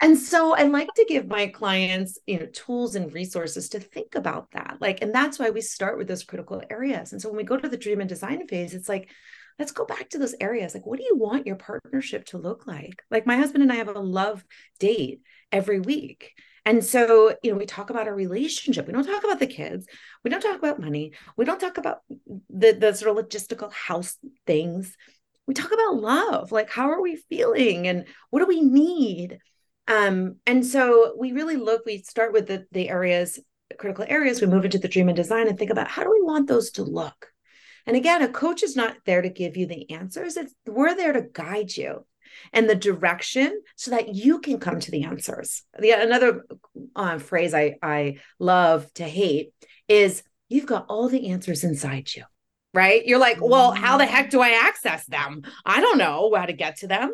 And 0.01 0.17
so 0.17 0.55
I 0.55 0.63
like 0.63 0.89
to 0.95 1.05
give 1.07 1.27
my 1.27 1.47
clients, 1.47 2.17
you 2.25 2.39
know, 2.39 2.47
tools 2.47 2.95
and 2.95 3.13
resources 3.13 3.69
to 3.69 3.79
think 3.79 4.15
about 4.15 4.49
that. 4.51 4.77
Like, 4.79 5.01
and 5.01 5.13
that's 5.13 5.37
why 5.37 5.51
we 5.51 5.61
start 5.61 5.97
with 5.97 6.07
those 6.07 6.23
critical 6.23 6.61
areas. 6.69 7.11
And 7.11 7.21
so 7.21 7.29
when 7.29 7.37
we 7.37 7.43
go 7.43 7.57
to 7.57 7.69
the 7.69 7.77
dream 7.77 7.99
and 7.99 8.09
design 8.09 8.47
phase, 8.47 8.73
it's 8.73 8.89
like, 8.89 9.09
let's 9.61 9.71
go 9.71 9.85
back 9.85 10.09
to 10.09 10.17
those 10.17 10.33
areas. 10.41 10.73
Like, 10.73 10.87
what 10.87 10.97
do 10.97 11.05
you 11.05 11.15
want 11.15 11.45
your 11.45 11.55
partnership 11.55 12.25
to 12.25 12.39
look 12.39 12.65
like? 12.65 13.03
Like, 13.11 13.27
my 13.27 13.37
husband 13.37 13.61
and 13.61 13.71
I 13.71 13.75
have 13.75 13.89
a 13.89 13.99
love 13.99 14.43
date 14.79 15.21
every 15.51 15.79
week. 15.79 16.31
And 16.65 16.83
so, 16.83 17.35
you 17.43 17.51
know, 17.51 17.59
we 17.59 17.67
talk 17.67 17.91
about 17.91 18.07
our 18.07 18.15
relationship. 18.15 18.87
We 18.87 18.93
don't 18.93 19.05
talk 19.05 19.23
about 19.23 19.37
the 19.37 19.45
kids. 19.45 19.85
We 20.23 20.31
don't 20.31 20.41
talk 20.41 20.57
about 20.57 20.79
money. 20.79 21.13
We 21.37 21.45
don't 21.45 21.59
talk 21.59 21.77
about 21.77 21.99
the, 22.49 22.71
the 22.71 22.93
sort 22.93 23.15
of 23.15 23.23
logistical 23.23 23.71
house 23.71 24.17
things. 24.47 24.97
We 25.45 25.53
talk 25.53 25.71
about 25.71 26.01
love. 26.01 26.51
Like, 26.51 26.71
how 26.71 26.89
are 26.89 27.01
we 27.01 27.17
feeling? 27.29 27.87
And 27.87 28.07
what 28.31 28.39
do 28.39 28.47
we 28.47 28.61
need? 28.61 29.37
Um, 29.87 30.37
and 30.47 30.65
so 30.65 31.15
we 31.19 31.33
really 31.33 31.57
look, 31.57 31.85
we 31.85 31.99
start 31.99 32.33
with 32.33 32.47
the, 32.47 32.65
the 32.71 32.89
areas, 32.89 33.39
critical 33.77 34.05
areas, 34.07 34.41
we 34.41 34.47
move 34.47 34.65
into 34.65 34.79
the 34.79 34.87
dream 34.87 35.07
and 35.07 35.15
design 35.15 35.47
and 35.47 35.59
think 35.59 35.69
about 35.69 35.87
how 35.87 36.03
do 36.03 36.09
we 36.09 36.23
want 36.23 36.47
those 36.47 36.71
to 36.71 36.83
look? 36.83 37.30
And 37.85 37.95
again, 37.95 38.21
a 38.21 38.29
coach 38.29 38.63
is 38.63 38.75
not 38.75 38.95
there 39.05 39.21
to 39.21 39.29
give 39.29 39.57
you 39.57 39.65
the 39.65 39.89
answers. 39.91 40.37
It's 40.37 40.53
we're 40.65 40.95
there 40.95 41.13
to 41.13 41.27
guide 41.33 41.75
you 41.75 42.05
and 42.53 42.69
the 42.69 42.75
direction 42.75 43.61
so 43.75 43.91
that 43.91 44.15
you 44.15 44.39
can 44.39 44.59
come 44.59 44.79
to 44.79 44.91
the 44.91 45.03
answers. 45.03 45.63
The 45.79 45.91
another 45.91 46.45
uh, 46.95 47.17
phrase 47.19 47.53
I 47.53 47.75
I 47.81 48.17
love 48.39 48.91
to 48.95 49.03
hate 49.03 49.51
is 49.87 50.23
you've 50.49 50.65
got 50.65 50.85
all 50.89 51.09
the 51.09 51.29
answers 51.29 51.63
inside 51.63 52.09
you. 52.15 52.23
Right? 52.73 53.05
You're 53.05 53.19
like, 53.19 53.39
well, 53.41 53.73
how 53.73 53.97
the 53.97 54.05
heck 54.05 54.29
do 54.29 54.39
I 54.39 54.51
access 54.51 55.05
them? 55.05 55.41
I 55.65 55.81
don't 55.81 55.97
know 55.97 56.33
how 56.33 56.45
to 56.45 56.53
get 56.53 56.77
to 56.77 56.87
them. 56.87 57.11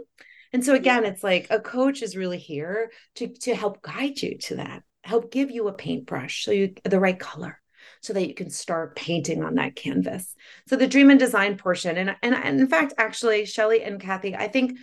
And 0.53 0.63
so 0.63 0.75
again, 0.75 1.03
it's 1.03 1.23
like 1.23 1.47
a 1.49 1.59
coach 1.59 2.03
is 2.03 2.15
really 2.15 2.37
here 2.37 2.91
to 3.15 3.27
to 3.27 3.55
help 3.55 3.81
guide 3.81 4.21
you 4.21 4.37
to 4.37 4.57
that, 4.57 4.83
help 5.03 5.31
give 5.31 5.49
you 5.49 5.67
a 5.67 5.73
paintbrush 5.73 6.45
so 6.45 6.51
you 6.51 6.75
the 6.83 6.99
right 6.99 7.17
color 7.17 7.59
so 8.01 8.13
that 8.13 8.27
you 8.27 8.33
can 8.33 8.49
start 8.49 8.95
painting 8.95 9.43
on 9.43 9.55
that 9.55 9.75
canvas. 9.75 10.35
So 10.67 10.75
the 10.75 10.87
dream 10.87 11.09
and 11.09 11.19
design 11.19 11.57
portion, 11.57 11.97
and 11.97 12.15
and, 12.21 12.35
and 12.35 12.59
in 12.59 12.67
fact, 12.67 12.93
actually, 12.97 13.45
Shelley 13.45 13.83
and 13.83 13.99
Kathy, 13.99 14.35
I 14.35 14.47
think 14.47 14.77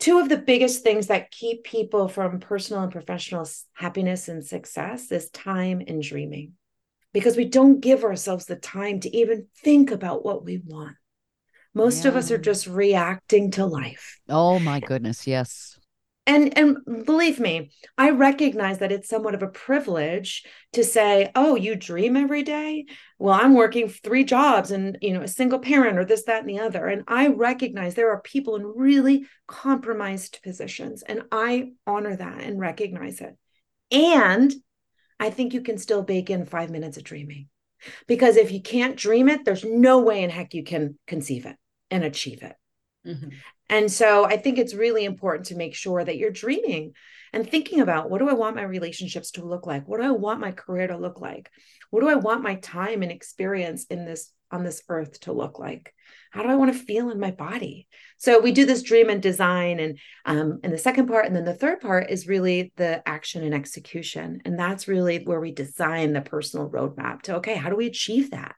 two 0.00 0.18
of 0.18 0.28
the 0.28 0.38
biggest 0.38 0.82
things 0.82 1.08
that 1.08 1.30
keep 1.30 1.64
people 1.64 2.08
from 2.08 2.40
personal 2.40 2.82
and 2.82 2.92
professional 2.92 3.48
happiness 3.74 4.28
and 4.28 4.44
success 4.44 5.12
is 5.12 5.30
time 5.30 5.82
and 5.86 6.02
dreaming 6.02 6.54
because 7.12 7.36
we 7.36 7.44
don't 7.44 7.80
give 7.80 8.02
ourselves 8.02 8.46
the 8.46 8.56
time 8.56 9.00
to 9.00 9.16
even 9.16 9.46
think 9.62 9.90
about 9.90 10.24
what 10.24 10.44
we 10.44 10.60
want 10.64 10.96
most 11.74 12.04
yeah. 12.04 12.10
of 12.10 12.16
us 12.16 12.30
are 12.30 12.38
just 12.38 12.66
reacting 12.66 13.50
to 13.50 13.64
life 13.66 14.18
oh 14.28 14.58
my 14.58 14.80
goodness 14.80 15.26
yes 15.26 15.78
and 16.26 16.56
and 16.56 17.06
believe 17.06 17.40
me 17.40 17.70
i 17.96 18.10
recognize 18.10 18.78
that 18.78 18.92
it's 18.92 19.08
somewhat 19.08 19.34
of 19.34 19.42
a 19.42 19.48
privilege 19.48 20.44
to 20.72 20.84
say 20.84 21.30
oh 21.34 21.54
you 21.54 21.74
dream 21.74 22.16
every 22.16 22.42
day? 22.42 22.86
Well 23.18 23.34
i'm 23.34 23.54
working 23.54 23.88
three 23.88 24.24
jobs 24.24 24.70
and 24.70 24.98
you 25.00 25.12
know 25.12 25.22
a 25.22 25.28
single 25.28 25.58
parent 25.58 25.98
or 25.98 26.04
this 26.04 26.24
that 26.24 26.40
and 26.40 26.48
the 26.48 26.60
other. 26.60 26.86
And 26.86 27.04
i 27.08 27.28
recognize 27.28 27.94
there 27.94 28.10
are 28.10 28.20
people 28.20 28.56
in 28.56 28.64
really 28.64 29.26
compromised 29.46 30.40
positions 30.42 31.02
and 31.02 31.22
i 31.32 31.72
honor 31.86 32.16
that 32.16 32.40
and 32.40 32.60
recognize 32.60 33.20
it. 33.20 33.36
And 33.90 34.52
i 35.18 35.30
think 35.30 35.54
you 35.54 35.62
can 35.62 35.78
still 35.78 36.02
bake 36.02 36.30
in 36.30 36.46
five 36.46 36.70
minutes 36.70 36.96
of 36.96 37.04
dreaming 37.04 37.48
because 38.06 38.36
if 38.36 38.52
you 38.52 38.60
can't 38.60 38.96
dream 38.96 39.28
it 39.28 39.44
there's 39.44 39.64
no 39.64 40.00
way 40.00 40.22
in 40.22 40.30
heck 40.30 40.54
you 40.54 40.62
can 40.62 40.98
conceive 41.06 41.46
it 41.46 41.56
and 41.90 42.04
achieve 42.04 42.42
it 42.42 42.54
mm-hmm. 43.06 43.28
And 43.68 43.90
so 43.90 44.24
I 44.24 44.36
think 44.36 44.58
it's 44.58 44.74
really 44.74 45.04
important 45.04 45.46
to 45.46 45.56
make 45.56 45.74
sure 45.74 46.04
that 46.04 46.16
you're 46.16 46.30
dreaming 46.30 46.92
and 47.32 47.48
thinking 47.48 47.80
about 47.80 48.10
what 48.10 48.18
do 48.18 48.28
I 48.28 48.32
want 48.32 48.56
my 48.56 48.62
relationships 48.62 49.30
to 49.32 49.44
look 49.44 49.66
like? 49.66 49.86
What 49.86 50.00
do 50.00 50.06
I 50.06 50.10
want 50.10 50.40
my 50.40 50.50
career 50.50 50.88
to 50.88 50.98
look 50.98 51.20
like? 51.20 51.50
What 51.90 52.00
do 52.00 52.08
I 52.08 52.16
want 52.16 52.42
my 52.42 52.56
time 52.56 53.02
and 53.02 53.12
experience 53.12 53.84
in 53.86 54.04
this 54.04 54.32
on 54.52 54.64
this 54.64 54.82
earth 54.88 55.20
to 55.20 55.32
look 55.32 55.60
like? 55.60 55.94
How 56.32 56.42
do 56.42 56.48
I 56.48 56.56
want 56.56 56.72
to 56.72 56.78
feel 56.78 57.10
in 57.10 57.20
my 57.20 57.30
body? 57.30 57.86
So 58.18 58.40
we 58.40 58.50
do 58.50 58.66
this 58.66 58.82
dream 58.82 59.08
and 59.08 59.22
design, 59.22 59.78
and 59.78 59.98
um, 60.26 60.58
and 60.64 60.72
the 60.72 60.78
second 60.78 61.06
part, 61.06 61.26
and 61.26 61.36
then 61.36 61.44
the 61.44 61.54
third 61.54 61.80
part 61.80 62.10
is 62.10 62.26
really 62.26 62.72
the 62.76 63.08
action 63.08 63.44
and 63.44 63.54
execution, 63.54 64.40
and 64.44 64.58
that's 64.58 64.88
really 64.88 65.22
where 65.24 65.40
we 65.40 65.52
design 65.52 66.12
the 66.12 66.20
personal 66.20 66.68
roadmap 66.68 67.22
to 67.22 67.36
okay, 67.36 67.54
how 67.54 67.70
do 67.70 67.76
we 67.76 67.86
achieve 67.86 68.32
that? 68.32 68.56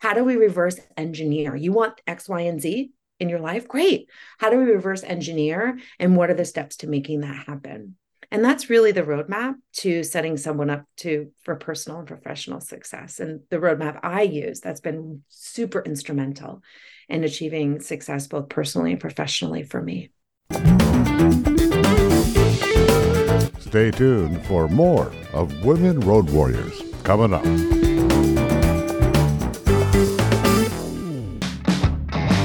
How 0.00 0.14
do 0.14 0.24
we 0.24 0.36
reverse 0.36 0.78
engineer? 0.96 1.54
You 1.54 1.72
want 1.72 2.00
X, 2.06 2.28
Y, 2.28 2.40
and 2.42 2.60
Z? 2.60 2.92
In 3.20 3.28
your 3.28 3.40
life? 3.40 3.68
Great. 3.68 4.08
How 4.38 4.50
do 4.50 4.58
we 4.58 4.64
reverse 4.64 5.02
engineer? 5.02 5.78
And 5.98 6.16
what 6.16 6.30
are 6.30 6.34
the 6.34 6.44
steps 6.44 6.76
to 6.78 6.86
making 6.86 7.20
that 7.20 7.46
happen? 7.46 7.96
And 8.30 8.44
that's 8.44 8.70
really 8.70 8.90
the 8.90 9.02
roadmap 9.02 9.54
to 9.74 10.02
setting 10.02 10.36
someone 10.36 10.70
up 10.70 10.84
to 10.98 11.30
for 11.44 11.54
personal 11.54 12.00
and 12.00 12.08
professional 12.08 12.60
success. 12.60 13.20
And 13.20 13.40
the 13.50 13.58
roadmap 13.58 14.00
I 14.02 14.22
use 14.22 14.60
that's 14.60 14.80
been 14.80 15.22
super 15.28 15.80
instrumental 15.80 16.62
in 17.08 17.22
achieving 17.22 17.80
success 17.80 18.26
both 18.26 18.48
personally 18.48 18.92
and 18.92 19.00
professionally 19.00 19.62
for 19.62 19.80
me. 19.80 20.10
Stay 23.60 23.90
tuned 23.90 24.44
for 24.46 24.68
more 24.68 25.12
of 25.32 25.64
Women 25.64 26.00
Road 26.00 26.30
Warriors 26.30 26.82
coming 27.02 27.34
up. 27.34 27.93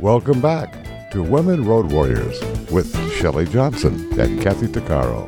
Welcome 0.00 0.40
back 0.40 1.10
to 1.10 1.24
Women 1.24 1.64
Road 1.64 1.90
Warriors 1.90 2.40
with 2.70 2.96
Shelley 3.14 3.46
Johnson 3.46 3.94
and 4.20 4.40
Kathy 4.40 4.68
Tuccaro. 4.68 5.26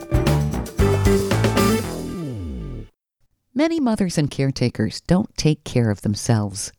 Many 3.52 3.80
mothers 3.80 4.16
and 4.16 4.30
caretakers 4.30 5.00
don't 5.00 5.36
take 5.36 5.64
care 5.64 5.90
of 5.90 6.02
themselves. 6.02 6.70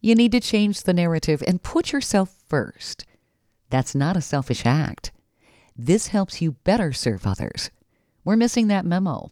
You 0.00 0.16
need 0.16 0.32
to 0.32 0.40
change 0.40 0.82
the 0.82 0.92
narrative 0.92 1.40
and 1.46 1.62
put 1.62 1.92
yourself 1.92 2.34
first. 2.48 3.06
That's 3.68 3.94
not 3.94 4.16
a 4.16 4.20
selfish 4.20 4.66
act. 4.66 5.12
This 5.76 6.08
helps 6.08 6.42
you 6.42 6.56
better 6.64 6.92
serve 6.92 7.28
others. 7.28 7.70
We're 8.24 8.34
missing 8.34 8.66
that 8.68 8.84
memo. 8.84 9.30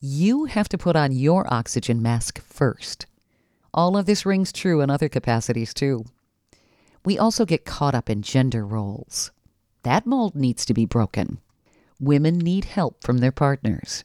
You 0.00 0.44
have 0.44 0.68
to 0.68 0.76
put 0.76 0.96
on 0.96 1.12
your 1.12 1.50
oxygen 1.50 2.02
mask 2.02 2.42
first. 2.42 3.06
All 3.72 3.96
of 3.96 4.04
this 4.04 4.26
rings 4.26 4.52
true 4.52 4.82
in 4.82 4.90
other 4.90 5.08
capacities, 5.08 5.72
too. 5.72 6.04
We 7.06 7.16
also 7.16 7.46
get 7.46 7.64
caught 7.64 7.94
up 7.94 8.10
in 8.10 8.22
gender 8.22 8.66
roles. 8.66 9.30
That 9.84 10.06
mold 10.06 10.34
needs 10.34 10.66
to 10.66 10.74
be 10.74 10.86
broken. 10.86 11.38
Women 12.00 12.36
need 12.36 12.64
help 12.64 13.04
from 13.04 13.18
their 13.18 13.30
partners. 13.30 14.02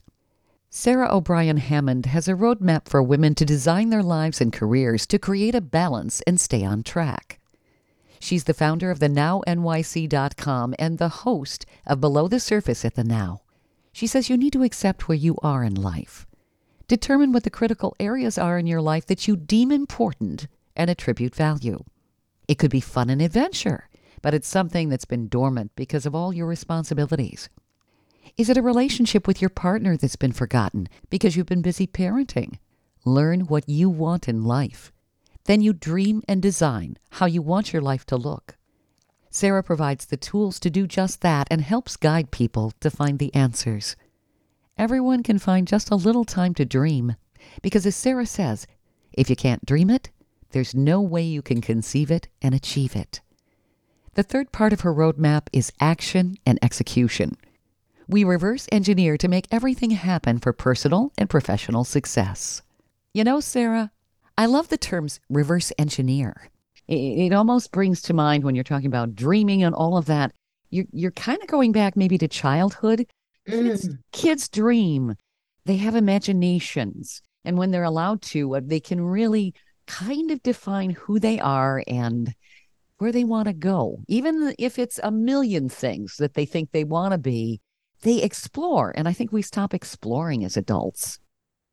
Sarah 0.69 1.11
O'Brien 1.11 1.57
Hammond 1.57 2.05
has 2.05 2.27
a 2.27 2.35
roadmap 2.35 2.87
for 2.87 3.01
women 3.01 3.33
to 3.35 3.43
design 3.43 3.89
their 3.89 4.03
lives 4.03 4.39
and 4.39 4.53
careers 4.53 5.07
to 5.07 5.17
create 5.17 5.55
a 5.55 5.61
balance 5.61 6.21
and 6.27 6.39
stay 6.39 6.63
on 6.63 6.83
track. 6.83 7.39
She's 8.19 8.43
the 8.43 8.53
founder 8.53 8.91
of 8.91 8.99
the 8.99 9.09
NowNYC.com 9.09 10.75
and 10.77 10.99
the 10.99 11.09
host 11.09 11.65
of 11.87 11.99
Below 11.99 12.27
the 12.27 12.39
Surface 12.39 12.85
at 12.85 12.93
the 12.93 13.03
Now. 13.03 13.41
She 13.91 14.05
says 14.05 14.29
you 14.29 14.37
need 14.37 14.53
to 14.53 14.61
accept 14.61 15.07
where 15.07 15.17
you 15.17 15.37
are 15.41 15.63
in 15.63 15.73
life. 15.73 16.27
Determine 16.87 17.31
what 17.31 17.45
the 17.45 17.49
critical 17.49 17.95
areas 17.99 18.37
are 18.37 18.59
in 18.59 18.67
your 18.67 18.79
life 18.79 19.07
that 19.07 19.27
you 19.27 19.35
deem 19.35 19.71
important 19.71 20.47
and 20.75 20.91
attribute 20.91 21.33
value. 21.33 21.83
It 22.51 22.57
could 22.57 22.69
be 22.69 22.81
fun 22.81 23.09
and 23.09 23.21
adventure, 23.21 23.87
but 24.21 24.33
it's 24.33 24.47
something 24.49 24.89
that's 24.89 25.05
been 25.05 25.29
dormant 25.29 25.71
because 25.77 26.05
of 26.05 26.13
all 26.13 26.33
your 26.33 26.47
responsibilities. 26.47 27.47
Is 28.35 28.49
it 28.49 28.57
a 28.57 28.61
relationship 28.61 29.25
with 29.25 29.39
your 29.39 29.49
partner 29.49 29.95
that's 29.95 30.17
been 30.17 30.33
forgotten 30.33 30.89
because 31.09 31.37
you've 31.37 31.45
been 31.45 31.61
busy 31.61 31.87
parenting? 31.87 32.59
Learn 33.05 33.47
what 33.47 33.69
you 33.69 33.89
want 33.89 34.27
in 34.27 34.43
life. 34.43 34.91
Then 35.45 35.61
you 35.61 35.71
dream 35.71 36.23
and 36.27 36.41
design 36.41 36.97
how 37.11 37.25
you 37.25 37.41
want 37.41 37.71
your 37.71 37.81
life 37.81 38.05
to 38.07 38.17
look. 38.17 38.57
Sarah 39.29 39.63
provides 39.63 40.07
the 40.07 40.17
tools 40.17 40.59
to 40.59 40.69
do 40.69 40.85
just 40.85 41.21
that 41.21 41.47
and 41.49 41.61
helps 41.61 41.95
guide 41.95 42.31
people 42.31 42.73
to 42.81 42.91
find 42.91 43.17
the 43.17 43.33
answers 43.33 43.95
everyone 44.77 45.21
can 45.21 45.37
find 45.37 45.67
just 45.67 45.91
a 45.91 45.95
little 45.95 46.25
time 46.25 46.55
to 46.55 46.65
dream. 46.65 47.15
Because 47.61 47.85
as 47.85 47.95
Sarah 47.95 48.25
says, 48.25 48.65
if 49.13 49.29
you 49.29 49.35
can't 49.35 49.63
dream 49.63 49.91
it, 49.91 50.09
there's 50.51 50.75
no 50.75 51.01
way 51.01 51.23
you 51.23 51.41
can 51.41 51.61
conceive 51.61 52.11
it 52.11 52.27
and 52.41 52.53
achieve 52.53 52.95
it. 52.95 53.21
The 54.13 54.23
third 54.23 54.51
part 54.51 54.73
of 54.73 54.81
her 54.81 54.93
roadmap 54.93 55.47
is 55.53 55.71
action 55.79 56.35
and 56.45 56.59
execution. 56.61 57.37
We 58.07 58.23
reverse 58.23 58.67
engineer 58.71 59.17
to 59.17 59.27
make 59.27 59.47
everything 59.51 59.91
happen 59.91 60.39
for 60.39 60.51
personal 60.51 61.13
and 61.17 61.29
professional 61.29 61.83
success. 61.85 62.61
You 63.13 63.23
know, 63.23 63.39
Sarah, 63.39 63.91
I 64.37 64.47
love 64.47 64.67
the 64.67 64.77
terms 64.77 65.19
reverse 65.29 65.71
engineer. 65.77 66.49
It, 66.87 67.31
almost 67.31 67.71
brings 67.71 68.01
to 68.03 68.13
mind 68.13 68.43
when 68.43 68.53
you're 68.53 68.65
talking 68.65 68.87
about 68.87 69.15
dreaming 69.15 69.63
and 69.63 69.73
all 69.73 69.95
of 69.95 70.07
that. 70.07 70.33
You're, 70.69 70.85
you're 70.91 71.11
kind 71.11 71.41
of 71.41 71.47
going 71.47 71.71
back 71.71 71.95
maybe 71.95 72.17
to 72.17 72.27
childhood 72.27 73.05
Kids, 73.47 73.89
mm. 73.89 73.97
kids 74.11 74.49
dream. 74.49 75.15
They 75.65 75.77
have 75.77 75.95
imaginations. 75.95 77.21
And 77.43 77.57
when 77.57 77.71
they're 77.71 77.83
allowed 77.83 78.21
to, 78.23 78.55
uh, 78.55 78.61
they 78.63 78.79
can 78.79 79.01
really 79.01 79.53
kind 79.91 80.31
of 80.31 80.41
define 80.41 80.91
who 80.91 81.19
they 81.19 81.39
are 81.39 81.83
and 81.87 82.33
where 82.97 83.11
they 83.11 83.23
want 83.23 83.47
to 83.47 83.53
go. 83.53 83.99
Even 84.07 84.53
if 84.57 84.79
it's 84.79 84.99
a 85.03 85.11
million 85.11 85.67
things 85.69 86.15
that 86.17 86.33
they 86.33 86.45
think 86.45 86.71
they 86.71 86.83
want 86.83 87.11
to 87.11 87.17
be, 87.17 87.61
they 88.01 88.21
explore. 88.21 88.93
And 88.95 89.07
I 89.07 89.13
think 89.13 89.31
we 89.31 89.41
stop 89.41 89.73
exploring 89.73 90.45
as 90.45 90.55
adults. 90.55 91.19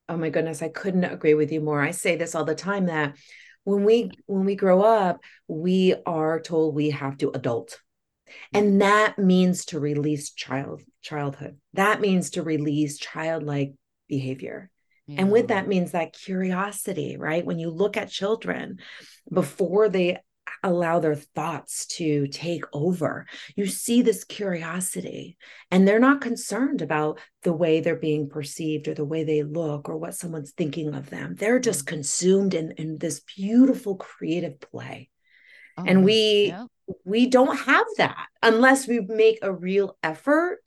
Oh 0.08 0.16
my 0.16 0.30
goodness, 0.30 0.62
I 0.62 0.68
couldn't 0.68 1.04
agree 1.04 1.34
with 1.34 1.52
you 1.52 1.60
more. 1.60 1.80
I 1.80 1.90
say 1.90 2.16
this 2.16 2.34
all 2.34 2.44
the 2.44 2.54
time 2.54 2.86
that 2.86 3.16
when 3.64 3.84
we 3.84 4.10
when 4.26 4.44
we 4.46 4.56
grow 4.56 4.82
up, 4.82 5.20
we 5.46 5.94
are 6.06 6.40
told 6.40 6.74
we 6.74 6.90
have 6.90 7.18
to 7.18 7.30
adult 7.30 7.78
and 8.52 8.80
that 8.80 9.18
means 9.18 9.64
to 9.66 9.80
release 9.80 10.30
child 10.32 10.82
childhood 11.02 11.56
that 11.74 12.00
means 12.00 12.30
to 12.30 12.42
release 12.42 12.98
childlike 12.98 13.72
behavior 14.08 14.70
yeah. 15.08 15.22
and 15.22 15.32
with 15.32 15.48
that 15.48 15.66
means 15.66 15.92
that 15.92 16.12
curiosity 16.12 17.16
right 17.16 17.44
when 17.44 17.58
you 17.58 17.70
look 17.70 17.96
at 17.96 18.10
children 18.10 18.78
before 19.32 19.88
they 19.88 20.18
allow 20.62 20.98
their 20.98 21.14
thoughts 21.14 21.86
to 21.86 22.26
take 22.28 22.64
over. 22.72 23.26
You 23.54 23.66
see 23.66 24.02
this 24.02 24.24
curiosity, 24.24 25.36
and 25.70 25.86
they're 25.86 26.00
not 26.00 26.22
concerned 26.22 26.82
about 26.82 27.20
the 27.42 27.52
way 27.52 27.80
they're 27.80 27.96
being 27.96 28.28
perceived 28.28 28.88
or 28.88 28.94
the 28.94 29.04
way 29.04 29.24
they 29.24 29.42
look 29.42 29.88
or 29.88 29.98
what 29.98 30.14
someone's 30.14 30.52
thinking 30.52 30.94
of 30.94 31.10
them. 31.10 31.34
They're 31.36 31.60
just 31.60 31.84
mm. 31.84 31.88
consumed 31.88 32.54
in, 32.54 32.72
in 32.72 32.98
this 32.98 33.20
beautiful 33.20 33.96
creative 33.96 34.58
play. 34.58 35.10
Oh, 35.76 35.84
and 35.86 36.04
we 36.04 36.48
yeah 36.48 36.64
we 37.04 37.26
don't 37.26 37.56
have 37.56 37.86
that 37.96 38.26
unless 38.42 38.86
we 38.88 39.00
make 39.00 39.38
a 39.42 39.52
real 39.52 39.96
effort 40.02 40.58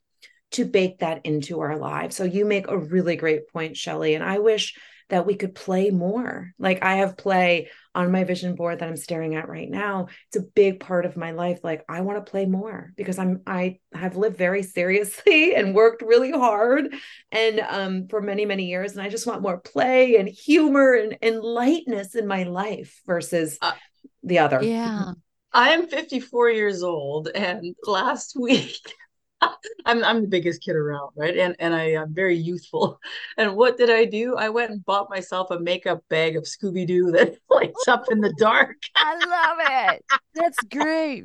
to 0.52 0.64
bake 0.64 0.98
that 0.98 1.24
into 1.24 1.60
our 1.60 1.76
lives. 1.76 2.16
So 2.16 2.24
you 2.24 2.44
make 2.44 2.68
a 2.68 2.78
really 2.78 3.16
great 3.16 3.48
point, 3.48 3.76
Shelley. 3.76 4.14
And 4.14 4.24
I 4.24 4.38
wish 4.38 4.74
that 5.12 5.26
we 5.26 5.34
could 5.34 5.54
play 5.54 5.90
more. 5.90 6.52
Like 6.58 6.82
I 6.82 6.96
have 6.96 7.18
play 7.18 7.68
on 7.94 8.10
my 8.10 8.24
vision 8.24 8.54
board 8.54 8.78
that 8.78 8.88
I'm 8.88 8.96
staring 8.96 9.34
at 9.34 9.48
right 9.48 9.68
now. 9.68 10.06
It's 10.28 10.38
a 10.38 10.48
big 10.54 10.80
part 10.80 11.04
of 11.04 11.18
my 11.18 11.32
life. 11.32 11.60
Like 11.62 11.84
I 11.86 12.00
want 12.00 12.24
to 12.24 12.30
play 12.30 12.46
more 12.46 12.92
because 12.96 13.18
I'm 13.18 13.42
I 13.46 13.78
have 13.92 14.16
lived 14.16 14.38
very 14.38 14.62
seriously 14.62 15.54
and 15.56 15.74
worked 15.74 16.00
really 16.00 16.30
hard 16.30 16.94
and 17.30 17.60
um 17.60 18.08
for 18.08 18.22
many, 18.22 18.46
many 18.46 18.64
years. 18.64 18.92
And 18.92 19.02
I 19.02 19.10
just 19.10 19.26
want 19.26 19.42
more 19.42 19.58
play 19.58 20.16
and 20.16 20.28
humor 20.28 20.94
and, 20.94 21.18
and 21.20 21.40
lightness 21.40 22.14
in 22.14 22.26
my 22.26 22.44
life 22.44 23.02
versus 23.06 23.58
uh, 23.60 23.72
the 24.22 24.38
other. 24.38 24.62
Yeah. 24.62 25.12
I 25.54 25.72
am 25.72 25.86
54 25.86 26.48
years 26.48 26.82
old, 26.82 27.28
and 27.34 27.76
last 27.84 28.34
week 28.40 28.80
I'm 29.86 30.04
I'm 30.04 30.22
the 30.22 30.28
biggest 30.28 30.62
kid 30.62 30.76
around, 30.76 31.10
right? 31.16 31.36
And 31.36 31.56
and 31.58 31.74
I 31.74 31.92
am 31.92 32.14
very 32.14 32.36
youthful. 32.36 33.00
And 33.38 33.56
what 33.56 33.78
did 33.78 33.88
I 33.88 34.04
do? 34.04 34.36
I 34.36 34.50
went 34.50 34.70
and 34.70 34.84
bought 34.84 35.08
myself 35.08 35.50
a 35.50 35.58
makeup 35.58 36.02
bag 36.10 36.36
of 36.36 36.44
Scooby 36.44 36.86
Doo 36.86 37.10
that 37.12 37.36
lights 37.50 37.88
up 37.88 38.04
in 38.10 38.20
the 38.20 38.32
dark. 38.38 38.76
I 38.94 39.14
love 39.14 39.94
it. 39.94 40.04
That's 40.34 40.58
great. 40.70 41.24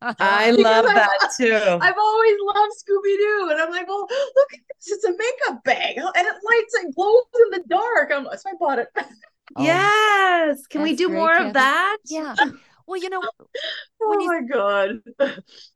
I 0.00 0.50
love 0.50 0.86
I've, 0.86 0.94
that 0.94 1.32
too. 1.36 1.54
I've 1.54 1.98
always 1.98 2.36
loved 2.54 2.72
Scooby 2.78 3.16
Doo, 3.16 3.48
and 3.50 3.60
I'm 3.60 3.70
like, 3.70 3.86
well, 3.86 4.06
look, 4.08 4.50
it's 4.86 5.04
a 5.04 5.10
makeup 5.10 5.64
bag, 5.64 5.96
oh, 6.00 6.12
and 6.16 6.26
it 6.26 6.34
lights 6.44 6.74
and 6.82 6.94
glows 6.94 7.24
in 7.44 7.50
the 7.50 7.64
dark. 7.68 8.10
I'm, 8.14 8.24
so 8.24 8.50
I 8.50 8.52
bought 8.58 8.78
it. 8.78 8.88
Oh, 9.56 9.62
yes. 9.62 10.66
Can 10.66 10.82
we 10.82 10.96
do 10.96 11.08
more 11.08 11.34
Kathy. 11.34 11.48
of 11.48 11.52
that? 11.54 11.98
Yeah. 12.06 12.34
Well, 12.86 13.00
you 13.00 13.08
know, 13.08 13.22
oh 14.02 14.20
you, 14.20 14.26
my 14.26 14.40
god. 14.42 15.00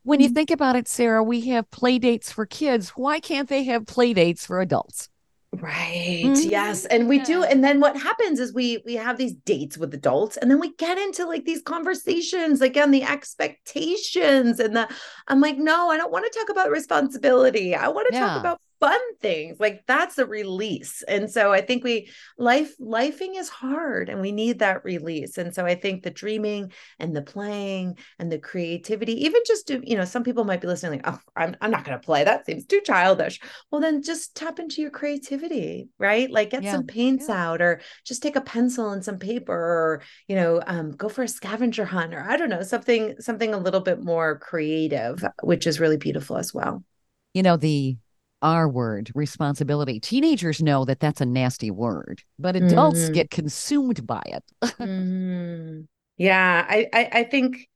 when 0.02 0.20
you 0.20 0.28
think 0.28 0.50
about 0.50 0.76
it, 0.76 0.88
Sarah, 0.88 1.22
we 1.22 1.42
have 1.48 1.70
play 1.70 1.98
dates 1.98 2.30
for 2.30 2.46
kids. 2.46 2.90
Why 2.90 3.20
can't 3.20 3.48
they 3.48 3.64
have 3.64 3.86
play 3.86 4.12
dates 4.12 4.46
for 4.46 4.60
adults? 4.60 5.08
Right. 5.52 6.24
Mm-hmm. 6.24 6.50
Yes. 6.50 6.84
And 6.84 7.08
we 7.08 7.20
do. 7.20 7.42
And 7.42 7.64
then 7.64 7.80
what 7.80 7.96
happens 7.96 8.38
is 8.38 8.52
we 8.52 8.82
we 8.84 8.94
have 8.94 9.16
these 9.16 9.32
dates 9.32 9.78
with 9.78 9.94
adults 9.94 10.36
and 10.36 10.50
then 10.50 10.60
we 10.60 10.74
get 10.74 10.98
into 10.98 11.24
like 11.24 11.46
these 11.46 11.62
conversations 11.62 12.60
again 12.60 12.90
the 12.90 13.02
expectations 13.02 14.60
and 14.60 14.76
the 14.76 14.88
I'm 15.26 15.40
like 15.40 15.56
no, 15.56 15.88
I 15.88 15.96
don't 15.96 16.12
want 16.12 16.30
to 16.30 16.38
talk 16.38 16.50
about 16.50 16.70
responsibility. 16.70 17.74
I 17.74 17.88
want 17.88 18.08
to 18.08 18.14
yeah. 18.14 18.26
talk 18.26 18.40
about 18.40 18.60
fun 18.80 19.00
things 19.20 19.58
like 19.58 19.82
that's 19.86 20.18
a 20.18 20.26
release. 20.26 21.02
And 21.06 21.30
so 21.30 21.52
i 21.52 21.60
think 21.60 21.84
we 21.84 22.10
life 22.38 22.72
lifing 22.80 23.36
is 23.36 23.48
hard 23.48 24.08
and 24.08 24.20
we 24.20 24.32
need 24.32 24.60
that 24.60 24.84
release. 24.84 25.38
And 25.38 25.54
so 25.54 25.66
i 25.66 25.74
think 25.74 26.02
the 26.02 26.10
dreaming 26.10 26.72
and 26.98 27.14
the 27.14 27.22
playing 27.22 27.98
and 28.18 28.30
the 28.30 28.38
creativity 28.38 29.24
even 29.24 29.42
just 29.46 29.68
to 29.68 29.80
you 29.88 29.96
know 29.96 30.04
some 30.04 30.24
people 30.24 30.44
might 30.44 30.60
be 30.60 30.66
listening 30.68 31.00
like 31.00 31.08
oh 31.08 31.18
i'm, 31.36 31.56
I'm 31.60 31.70
not 31.70 31.84
going 31.84 31.98
to 31.98 32.04
play. 32.04 32.24
That 32.24 32.46
seems 32.46 32.64
too 32.66 32.80
childish. 32.84 33.40
Well 33.70 33.80
then 33.80 34.02
just 34.02 34.34
tap 34.34 34.58
into 34.58 34.82
your 34.82 34.90
creativity 34.90 35.88
right? 35.98 36.30
Like 36.30 36.50
get 36.50 36.62
yeah. 36.62 36.72
some 36.72 36.86
paints 36.86 37.26
yeah. 37.28 37.48
out 37.48 37.62
or 37.62 37.80
just 38.04 38.22
take 38.22 38.36
a 38.36 38.40
pencil 38.40 38.90
and 38.90 39.04
some 39.04 39.18
paper 39.18 39.54
or 39.54 40.02
you 40.26 40.36
know 40.36 40.62
um, 40.66 40.92
go 40.92 41.08
for 41.08 41.22
a 41.22 41.28
scavenger 41.28 41.84
hunt 41.84 42.14
or 42.14 42.22
i 42.28 42.36
don't 42.36 42.50
know 42.50 42.62
something 42.62 43.14
something 43.20 43.54
a 43.54 43.58
little 43.58 43.80
bit 43.80 44.02
more 44.02 44.38
creative 44.38 45.24
which 45.42 45.66
is 45.66 45.80
really 45.80 45.96
beautiful 45.96 46.36
as 46.36 46.52
well. 46.54 46.84
You 47.34 47.42
know 47.42 47.56
the 47.56 47.96
R 48.42 48.68
word, 48.68 49.10
responsibility. 49.14 50.00
Teenagers 50.00 50.62
know 50.62 50.84
that 50.84 51.00
that's 51.00 51.20
a 51.20 51.26
nasty 51.26 51.70
word, 51.70 52.22
but 52.38 52.56
adults 52.56 53.00
mm-hmm. 53.00 53.14
get 53.14 53.30
consumed 53.30 54.06
by 54.06 54.22
it. 54.26 54.44
mm-hmm. 54.62 55.80
Yeah, 56.16 56.66
I, 56.68 56.88
I, 56.92 57.08
I 57.12 57.24
think 57.24 57.68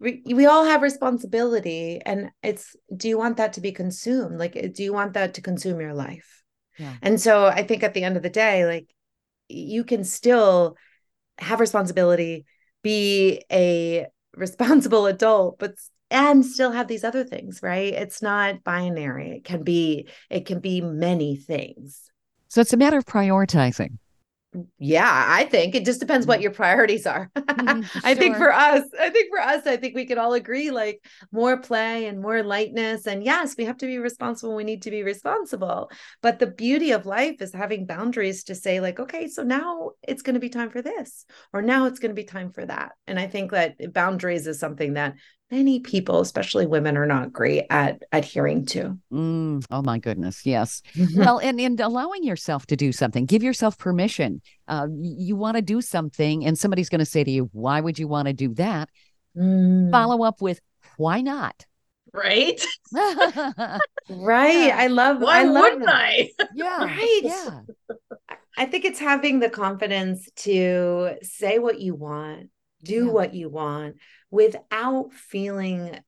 we, 0.00 0.22
we 0.24 0.46
all 0.46 0.64
have 0.64 0.82
responsibility, 0.82 2.00
and 2.04 2.30
it's 2.42 2.76
do 2.96 3.08
you 3.08 3.18
want 3.18 3.36
that 3.38 3.54
to 3.54 3.60
be 3.60 3.72
consumed? 3.72 4.38
Like, 4.38 4.72
do 4.72 4.82
you 4.82 4.92
want 4.92 5.14
that 5.14 5.34
to 5.34 5.42
consume 5.42 5.80
your 5.80 5.94
life? 5.94 6.42
Yeah. 6.78 6.94
And 7.02 7.20
so 7.20 7.46
I 7.46 7.64
think 7.64 7.82
at 7.82 7.94
the 7.94 8.04
end 8.04 8.16
of 8.16 8.22
the 8.22 8.30
day, 8.30 8.64
like 8.64 8.86
you 9.48 9.84
can 9.84 10.04
still 10.04 10.76
have 11.38 11.60
responsibility, 11.60 12.44
be 12.82 13.42
a 13.50 14.06
responsible 14.34 15.06
adult, 15.06 15.58
but 15.58 15.74
and 16.10 16.44
still 16.44 16.72
have 16.72 16.88
these 16.88 17.04
other 17.04 17.24
things 17.24 17.60
right? 17.62 17.92
It's 17.92 18.22
not 18.22 18.64
binary. 18.64 19.30
It 19.36 19.44
can 19.44 19.62
be 19.62 20.08
it 20.30 20.46
can 20.46 20.60
be 20.60 20.80
many 20.80 21.36
things. 21.36 22.10
So 22.48 22.60
it's 22.60 22.72
a 22.72 22.76
matter 22.76 22.98
of 22.98 23.04
prioritizing. 23.04 23.98
Yeah 24.78 25.24
i 25.28 25.44
think. 25.44 25.74
It 25.74 25.84
just 25.84 26.00
depends 26.00 26.26
what 26.26 26.38
mm. 26.40 26.42
your 26.42 26.52
priorities 26.52 27.06
are. 27.06 27.30
Mm, 27.36 27.86
i 28.04 28.14
think 28.14 28.36
for 28.36 28.50
us 28.52 28.82
i 28.98 29.10
think 29.10 29.28
for 29.28 29.40
us 29.40 29.66
i 29.66 29.76
think 29.76 29.94
we 29.94 30.06
can 30.06 30.18
all 30.18 30.32
agree 30.32 30.70
like 30.70 31.04
more 31.30 31.58
play 31.60 32.06
and 32.06 32.20
more 32.20 32.42
lightness. 32.42 33.06
And 33.06 33.22
yes 33.22 33.56
we 33.58 33.66
have 33.66 33.76
to 33.78 33.86
be 33.86 33.98
responsible 33.98 34.56
we 34.56 34.64
need 34.64 34.82
to 34.82 34.90
be 34.90 35.02
responsible. 35.02 35.90
But 36.22 36.38
the 36.38 36.46
beauty 36.46 36.92
of 36.92 37.04
life 37.04 37.42
is 37.42 37.52
having 37.52 37.84
boundaries 37.84 38.44
to 38.44 38.54
say 38.54 38.80
like 38.80 38.98
okay 38.98 39.28
so 39.28 39.42
now 39.42 39.90
it's 40.02 40.22
going 40.22 40.34
to 40.34 40.40
be 40.40 40.48
time 40.48 40.70
for 40.70 40.80
this 40.80 41.26
or 41.52 41.60
now 41.60 41.84
it's 41.84 41.98
going 41.98 42.10
to 42.10 42.22
be 42.22 42.24
time 42.24 42.50
for 42.50 42.64
that. 42.64 42.92
And 43.06 43.20
i 43.20 43.26
think 43.26 43.50
that 43.50 43.92
boundaries 43.92 44.46
is 44.46 44.58
something 44.58 44.94
that 44.94 45.14
many 45.50 45.80
people, 45.80 46.20
especially 46.20 46.66
women, 46.66 46.96
are 46.96 47.06
not 47.06 47.32
great 47.32 47.64
at 47.70 48.02
adhering 48.12 48.66
to. 48.66 48.98
Mm, 49.12 49.64
oh 49.70 49.82
my 49.82 49.98
goodness, 49.98 50.44
yes. 50.44 50.82
well, 51.16 51.38
and 51.38 51.60
and 51.60 51.80
allowing 51.80 52.24
yourself 52.24 52.66
to 52.66 52.76
do 52.76 52.92
something, 52.92 53.26
give 53.26 53.42
yourself 53.42 53.78
permission. 53.78 54.42
Uh, 54.66 54.88
you 54.92 55.36
want 55.36 55.56
to 55.56 55.62
do 55.62 55.80
something, 55.80 56.44
and 56.44 56.58
somebody's 56.58 56.88
going 56.88 57.00
to 57.00 57.04
say 57.04 57.24
to 57.24 57.30
you, 57.30 57.50
"Why 57.52 57.80
would 57.80 57.98
you 57.98 58.08
want 58.08 58.28
to 58.28 58.34
do 58.34 58.54
that?" 58.54 58.88
Mm. 59.36 59.90
Follow 59.90 60.24
up 60.24 60.40
with, 60.40 60.60
"Why 60.96 61.20
not?" 61.20 61.66
Right. 62.12 62.64
right. 62.92 63.80
Yeah. 64.08 64.76
I 64.78 64.86
love. 64.88 65.20
Why 65.20 65.40
I 65.40 65.44
love 65.44 65.62
wouldn't 65.62 65.86
that. 65.86 65.94
I? 65.94 66.30
Yeah. 66.54 66.84
Right. 66.84 67.20
Yeah. 67.22 67.60
I 68.56 68.66
think 68.66 68.84
it's 68.84 68.98
having 68.98 69.38
the 69.38 69.50
confidence 69.50 70.28
to 70.36 71.16
say 71.22 71.58
what 71.58 71.80
you 71.80 71.94
want, 71.94 72.48
do 72.82 73.06
yeah. 73.06 73.12
what 73.12 73.34
you 73.34 73.48
want 73.48 73.96
without 74.30 75.12
feeling 75.12 75.98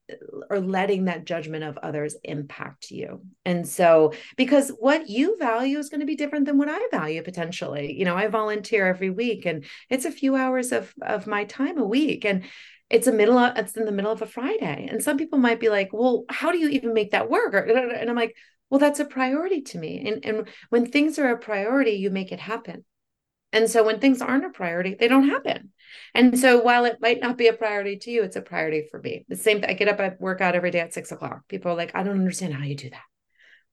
or 0.50 0.60
letting 0.60 1.06
that 1.06 1.24
judgment 1.24 1.64
of 1.64 1.78
others 1.78 2.16
impact 2.22 2.90
you. 2.90 3.22
And 3.44 3.66
so, 3.66 4.12
because 4.36 4.70
what 4.78 5.08
you 5.08 5.36
value 5.38 5.78
is 5.78 5.88
going 5.88 6.00
to 6.00 6.06
be 6.06 6.16
different 6.16 6.46
than 6.46 6.58
what 6.58 6.68
I 6.68 6.80
value 6.90 7.22
potentially. 7.22 7.98
You 7.98 8.04
know, 8.04 8.16
I 8.16 8.26
volunteer 8.28 8.86
every 8.86 9.10
week 9.10 9.46
and 9.46 9.64
it's 9.88 10.04
a 10.04 10.12
few 10.12 10.36
hours 10.36 10.72
of, 10.72 10.92
of 11.02 11.26
my 11.26 11.44
time 11.44 11.78
a 11.78 11.84
week. 11.84 12.24
And 12.24 12.44
it's 12.90 13.06
a 13.06 13.12
middle 13.12 13.38
of, 13.38 13.56
it's 13.56 13.76
in 13.76 13.86
the 13.86 13.92
middle 13.92 14.12
of 14.12 14.20
a 14.20 14.26
Friday. 14.26 14.88
And 14.90 15.02
some 15.02 15.16
people 15.16 15.38
might 15.38 15.60
be 15.60 15.68
like, 15.68 15.90
well, 15.92 16.24
how 16.28 16.52
do 16.52 16.58
you 16.58 16.68
even 16.68 16.92
make 16.92 17.12
that 17.12 17.30
work? 17.30 17.54
And 17.54 18.10
I'm 18.10 18.16
like, 18.16 18.36
well, 18.68 18.80
that's 18.80 19.00
a 19.00 19.04
priority 19.04 19.62
to 19.62 19.78
me. 19.78 20.06
And, 20.06 20.24
and 20.24 20.48
when 20.68 20.86
things 20.86 21.18
are 21.18 21.30
a 21.30 21.38
priority, 21.38 21.92
you 21.92 22.10
make 22.10 22.32
it 22.32 22.40
happen. 22.40 22.84
And 23.52 23.68
so 23.68 23.84
when 23.84 23.98
things 23.98 24.22
aren't 24.22 24.44
a 24.44 24.50
priority, 24.50 24.94
they 24.94 25.08
don't 25.08 25.28
happen. 25.28 25.70
And 26.14 26.38
so 26.38 26.60
while 26.60 26.84
it 26.84 26.98
might 27.00 27.20
not 27.20 27.36
be 27.36 27.48
a 27.48 27.52
priority 27.52 27.96
to 27.96 28.10
you, 28.10 28.22
it's 28.22 28.36
a 28.36 28.42
priority 28.42 28.86
for 28.90 29.00
me. 29.00 29.24
The 29.28 29.36
same 29.36 29.64
I 29.66 29.72
get 29.72 29.88
up 29.88 29.98
at 30.00 30.20
workout 30.20 30.54
every 30.54 30.70
day 30.70 30.80
at 30.80 30.94
six 30.94 31.10
o'clock. 31.10 31.48
People 31.48 31.72
are 31.72 31.76
like, 31.76 31.92
I 31.94 32.02
don't 32.02 32.18
understand 32.18 32.54
how 32.54 32.64
you 32.64 32.76
do 32.76 32.90
that. 32.90 33.02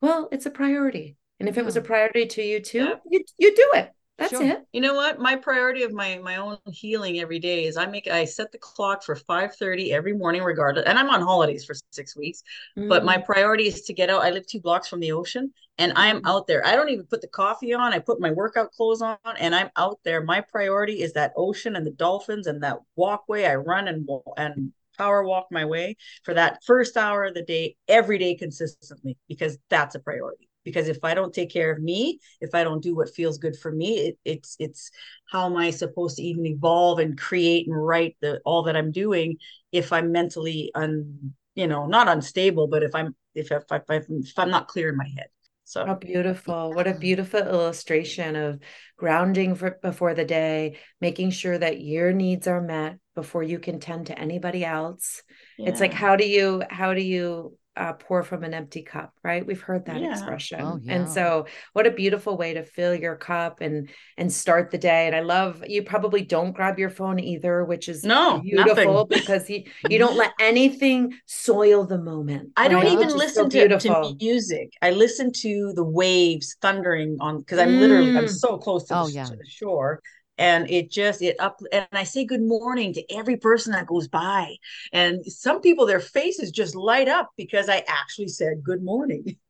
Well, 0.00 0.28
it's 0.32 0.46
a 0.46 0.50
priority. 0.50 1.16
And 1.40 1.48
if 1.48 1.58
it 1.58 1.64
was 1.64 1.76
a 1.76 1.80
priority 1.80 2.26
to 2.26 2.42
you 2.42 2.60
too, 2.60 2.94
you, 3.08 3.24
you 3.38 3.54
do 3.54 3.70
it. 3.74 3.92
That's 4.18 4.32
sure. 4.32 4.44
it. 4.44 4.64
You 4.72 4.80
know 4.80 4.94
what? 4.94 5.20
My 5.20 5.36
priority 5.36 5.84
of 5.84 5.92
my 5.92 6.18
my 6.18 6.36
own 6.36 6.58
healing 6.66 7.20
every 7.20 7.38
day 7.38 7.66
is 7.66 7.76
I 7.76 7.86
make 7.86 8.08
I 8.08 8.24
set 8.24 8.50
the 8.50 8.58
clock 8.58 9.04
for 9.04 9.14
5:30 9.14 9.92
every 9.92 10.12
morning 10.12 10.42
regardless. 10.42 10.86
And 10.86 10.98
I'm 10.98 11.08
on 11.08 11.22
holidays 11.22 11.64
for 11.64 11.74
6 11.92 12.16
weeks. 12.16 12.42
Mm. 12.76 12.88
But 12.88 13.04
my 13.04 13.18
mm. 13.18 13.24
priority 13.24 13.68
is 13.68 13.82
to 13.82 13.92
get 13.92 14.10
out. 14.10 14.22
I 14.22 14.30
live 14.30 14.46
2 14.46 14.60
blocks 14.60 14.88
from 14.88 14.98
the 14.98 15.12
ocean 15.12 15.52
and 15.78 15.92
I'm 15.94 16.20
out 16.26 16.48
there. 16.48 16.66
I 16.66 16.74
don't 16.74 16.88
even 16.88 17.06
put 17.06 17.20
the 17.20 17.28
coffee 17.28 17.72
on. 17.72 17.92
I 17.92 18.00
put 18.00 18.20
my 18.20 18.32
workout 18.32 18.72
clothes 18.72 19.02
on 19.02 19.18
and 19.38 19.54
I'm 19.54 19.70
out 19.76 20.00
there. 20.04 20.20
My 20.24 20.40
priority 20.40 21.00
is 21.02 21.12
that 21.12 21.32
ocean 21.36 21.76
and 21.76 21.86
the 21.86 21.92
dolphins 21.92 22.48
and 22.48 22.60
that 22.64 22.78
walkway. 22.96 23.44
I 23.44 23.54
run 23.54 23.86
and 23.86 24.08
and 24.36 24.72
power 24.98 25.22
walk 25.22 25.46
my 25.52 25.64
way 25.64 25.96
for 26.24 26.34
that 26.34 26.58
first 26.64 26.96
hour 26.96 27.26
of 27.26 27.34
the 27.34 27.42
day 27.42 27.76
every 27.86 28.18
day 28.18 28.34
consistently 28.34 29.16
because 29.28 29.56
that's 29.70 29.94
a 29.94 30.00
priority 30.00 30.47
because 30.64 30.88
if 30.88 30.98
i 31.02 31.14
don't 31.14 31.34
take 31.34 31.50
care 31.50 31.72
of 31.72 31.82
me 31.82 32.18
if 32.40 32.54
i 32.54 32.64
don't 32.64 32.82
do 32.82 32.94
what 32.94 33.14
feels 33.14 33.38
good 33.38 33.56
for 33.56 33.72
me 33.72 33.98
it, 33.98 34.18
it's 34.24 34.56
it's 34.58 34.90
how 35.30 35.46
am 35.46 35.56
i 35.56 35.70
supposed 35.70 36.16
to 36.16 36.22
even 36.22 36.46
evolve 36.46 36.98
and 36.98 37.18
create 37.18 37.66
and 37.66 37.86
write 37.86 38.16
the 38.20 38.40
all 38.44 38.62
that 38.62 38.76
i'm 38.76 38.92
doing 38.92 39.36
if 39.72 39.92
i'm 39.92 40.12
mentally 40.12 40.70
un 40.74 41.34
you 41.54 41.66
know 41.66 41.86
not 41.86 42.08
unstable 42.08 42.66
but 42.66 42.82
if 42.82 42.94
i'm 42.94 43.14
if 43.34 43.50
if, 43.50 43.64
if, 43.70 44.06
if 44.08 44.38
i'm 44.38 44.50
not 44.50 44.68
clear 44.68 44.88
in 44.88 44.96
my 44.96 45.08
head 45.16 45.28
so 45.68 45.84
How 45.84 45.96
beautiful. 45.96 46.72
What 46.72 46.86
a 46.86 46.94
beautiful 46.94 47.40
illustration 47.40 48.36
of 48.36 48.58
grounding 48.96 49.54
for, 49.54 49.78
before 49.82 50.14
the 50.14 50.24
day, 50.24 50.78
making 50.98 51.30
sure 51.32 51.58
that 51.58 51.78
your 51.78 52.10
needs 52.14 52.46
are 52.46 52.62
met 52.62 52.96
before 53.14 53.42
you 53.42 53.58
can 53.58 53.78
tend 53.78 54.06
to 54.06 54.18
anybody 54.18 54.64
else. 54.64 55.22
Yeah. 55.58 55.68
It's 55.68 55.80
like 55.80 55.92
how 55.92 56.16
do 56.16 56.26
you 56.26 56.62
how 56.70 56.94
do 56.94 57.02
you 57.02 57.58
uh, 57.78 57.92
pour 57.92 58.24
from 58.24 58.42
an 58.42 58.52
empty 58.52 58.82
cup, 58.82 59.14
right? 59.22 59.46
We've 59.46 59.60
heard 59.60 59.86
that 59.86 60.00
yeah. 60.00 60.10
expression. 60.10 60.60
Oh, 60.60 60.80
yeah. 60.82 60.94
And 60.94 61.08
so 61.08 61.46
what 61.72 61.86
a 61.86 61.92
beautiful 61.92 62.36
way 62.36 62.54
to 62.54 62.64
fill 62.64 62.94
your 62.94 63.14
cup 63.14 63.60
and 63.60 63.88
and 64.16 64.32
start 64.32 64.72
the 64.72 64.78
day. 64.78 65.06
And 65.06 65.14
I 65.14 65.20
love 65.20 65.62
you 65.66 65.84
probably 65.84 66.22
don't 66.22 66.52
grab 66.52 66.78
your 66.78 66.90
phone 66.90 67.20
either, 67.20 67.64
which 67.64 67.88
is 67.88 68.02
no 68.02 68.40
beautiful 68.40 69.06
because 69.06 69.48
you, 69.48 69.64
you 69.88 69.98
don't 69.98 70.16
let 70.16 70.32
anything 70.40 71.14
soil 71.26 71.86
the 71.86 71.98
moment. 71.98 72.50
I 72.56 72.66
don't 72.66 72.88
even 72.88 73.10
listen 73.10 73.50
so 73.50 73.68
to, 73.68 73.78
to, 73.78 74.16
music. 74.20 74.72
I 74.82 74.90
listen 74.90 75.32
to 75.32 75.72
the 75.74 75.84
waves 75.84 76.56
thundering 76.60 77.16
on 77.20 77.38
because 77.38 77.60
I'm 77.60 77.70
mm. 77.70 77.80
literally 77.80 78.16
I'm 78.18 78.28
so 78.28 78.58
close 78.58 78.84
to, 78.88 78.98
oh, 78.98 79.06
the, 79.06 79.12
yeah. 79.12 79.24
to 79.24 79.36
the 79.36 79.48
shore 79.48 80.02
and 80.38 80.70
it 80.70 80.90
just 80.90 81.20
it 81.20 81.36
up 81.38 81.60
and 81.72 81.86
i 81.92 82.04
say 82.04 82.24
good 82.24 82.42
morning 82.42 82.92
to 82.92 83.14
every 83.14 83.36
person 83.36 83.72
that 83.72 83.86
goes 83.86 84.08
by 84.08 84.54
and 84.92 85.24
some 85.26 85.60
people 85.60 85.86
their 85.86 86.00
faces 86.00 86.50
just 86.50 86.74
light 86.74 87.08
up 87.08 87.30
because 87.36 87.68
i 87.68 87.84
actually 87.88 88.28
said 88.28 88.62
good 88.62 88.82
morning 88.82 89.36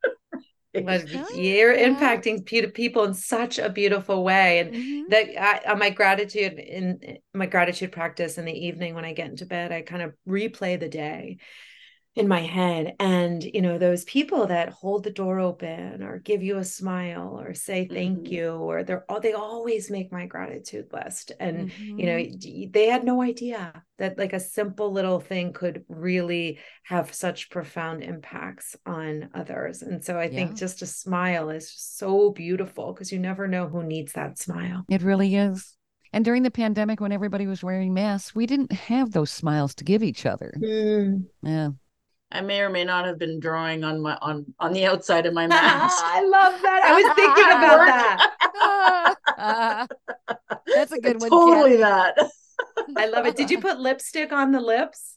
but 0.85 1.09
you're 1.37 1.75
yeah. 1.75 1.89
impacting 1.89 2.45
people 2.75 3.05
in 3.05 3.15
such 3.15 3.59
a 3.59 3.71
beautiful 3.71 4.23
way 4.23 4.61
and 4.61 4.75
mm-hmm. 4.75 5.03
that 5.09 5.71
I, 5.71 5.75
my 5.75 5.91
gratitude 5.91 6.59
in 6.59 7.19
my 7.35 7.47
gratitude 7.47 7.93
practice 7.93 8.39
in 8.39 8.45
the 8.45 8.67
evening 8.67 8.95
when 8.95 9.05
i 9.05 9.13
get 9.13 9.31
into 9.31 9.47
bed 9.47 9.73
i 9.73 9.83
kind 9.83 10.03
of 10.03 10.15
replay 10.29 10.79
the 10.79 10.89
day 10.89 11.39
in 12.19 12.29
my 12.29 12.41
head 12.41 12.95
and 12.99 13.45
you 13.45 13.63
know 13.63 13.79
those 13.79 14.05
people 14.05 14.47
that 14.47 14.71
hold 14.71 15.05
the 15.05 15.11
door 15.11 15.39
open 15.39 16.03
or 16.03 16.19
give 16.19 16.43
you 16.43 16.59
a 16.59 16.65
smile 16.65 17.39
or 17.41 17.55
say 17.55 17.87
thank 17.87 18.19
mm-hmm. 18.19 18.33
you 18.33 18.51
or 18.51 18.83
they're 18.83 19.05
all 19.09 19.21
they 19.21 19.33
always 19.33 19.91
make 19.91 20.11
my 20.13 20.27
gratitude 20.27 20.87
list 20.93 21.33
and 21.39 21.71
mm-hmm. 21.71 21.99
you 21.99 22.07
know 22.07 22.17
mm-hmm. 22.17 22.71
they 22.73 22.87
had 22.87 23.05
no 23.05 23.23
idea 23.23 23.73
that 23.99 24.19
like 24.19 24.33
a 24.33 24.41
simple 24.41 24.93
little 24.93 25.21
thing 25.21 25.53
could 25.53 25.85
really 25.89 26.59
have 26.83 27.15
such 27.15 27.51
profound 27.51 28.03
impacts 28.03 28.77
on 28.85 29.31
others 29.35 29.83
and 29.83 30.05
so 30.05 30.19
i 30.19 30.25
yeah. 30.25 30.31
think 30.31 30.57
just 30.57 30.83
a 30.83 30.87
smile 30.87 31.51
is 31.51 31.73
so 31.73 32.31
beautiful 32.31 32.93
because 32.93 33.13
you 33.13 33.19
never 33.19 33.47
know 33.47 33.69
who 33.69 33.83
needs 33.83 34.13
that 34.13 34.39
smile 34.39 34.85
it 34.89 35.03
really 35.03 35.37
is 35.37 35.79
and 36.13 36.25
during 36.25 36.43
the 36.43 36.51
pandemic, 36.51 37.01
when 37.01 37.13
everybody 37.13 37.47
was 37.47 37.63
wearing 37.63 37.93
masks, 37.93 38.35
we 38.35 38.47
didn't 38.47 38.73
have 38.73 39.13
those 39.13 39.31
smiles 39.31 39.75
to 39.75 39.85
give 39.85 40.03
each 40.03 40.25
other. 40.25 40.55
Mm. 40.59 41.27
Yeah. 41.43 41.71
I 42.31 42.43
may 42.43 42.61
or 42.61 42.69
may 42.69 42.85
not 42.85 43.07
have 43.07 43.19
been 43.19 43.41
drawing 43.41 43.85
on 43.85 44.03
my 44.03 44.17
on 44.21 44.55
on 44.59 44.73
the 44.73 44.85
outside 44.85 45.25
of 45.27 45.33
my 45.33 45.47
mask. 45.49 45.97
I 46.05 46.23
love 46.23 46.61
that. 46.63 46.83
I 46.85 46.93
was 47.03 47.15
thinking 47.17 47.45
about 47.45 47.87
that. 49.39 49.87
uh, 50.29 50.57
that's 50.75 50.93
a 50.93 51.01
good 51.01 51.21
one. 51.21 51.31
Totally 51.31 51.77
that. 51.79 52.19
I 52.97 53.07
love 53.07 53.27
it. 53.27 53.37
Did 53.37 53.51
you 53.51 53.61
put 53.61 53.81
lipstick 53.81 54.33
on 54.33 54.53
the 54.53 54.61
lips? 54.61 55.17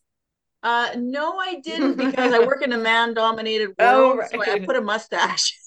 Uh, 0.64 0.90
no, 0.96 1.38
I 1.38 1.60
didn't 1.60 1.98
because 1.98 2.34
I 2.34 2.40
work 2.40 2.62
in 2.62 2.72
a 2.72 2.78
man-dominated 2.78 3.72
oh, 3.80 4.10
world. 4.10 4.14
Oh, 4.14 4.38
right. 4.38 4.48
So 4.48 4.54
I 4.54 4.60
put 4.60 4.76
a 4.76 4.82
mustache. 4.82 5.58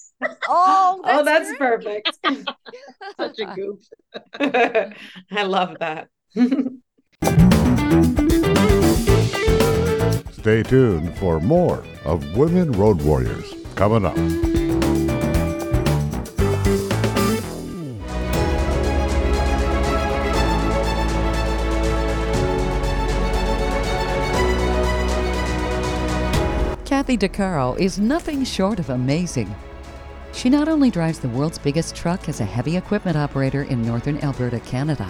oh, 0.47 1.01
that's 1.03 1.19
oh, 1.19 1.23
that's 1.25 1.57
perfect. 1.57 2.17
Such 3.17 3.39
a 3.39 3.53
goof. 3.53 3.79
I 4.39 5.43
love 5.43 5.77
that. 5.79 6.07
Stay 10.45 10.61
tuned 10.61 11.17
for 11.17 11.39
more 11.39 11.83
of 12.03 12.37
Women 12.37 12.71
Road 12.73 13.01
Warriors 13.01 13.55
coming 13.73 14.05
up. 14.05 14.13
Kathy 26.85 27.17
Tuccaro 27.17 27.75
is 27.79 27.97
nothing 27.97 28.43
short 28.43 28.77
of 28.77 28.91
amazing. 28.91 29.49
She 30.31 30.51
not 30.51 30.67
only 30.67 30.91
drives 30.91 31.17
the 31.17 31.29
world's 31.29 31.57
biggest 31.57 31.95
truck 31.95 32.29
as 32.29 32.39
a 32.39 32.45
heavy 32.45 32.77
equipment 32.77 33.17
operator 33.17 33.63
in 33.63 33.81
northern 33.81 34.19
Alberta, 34.19 34.59
Canada, 34.59 35.09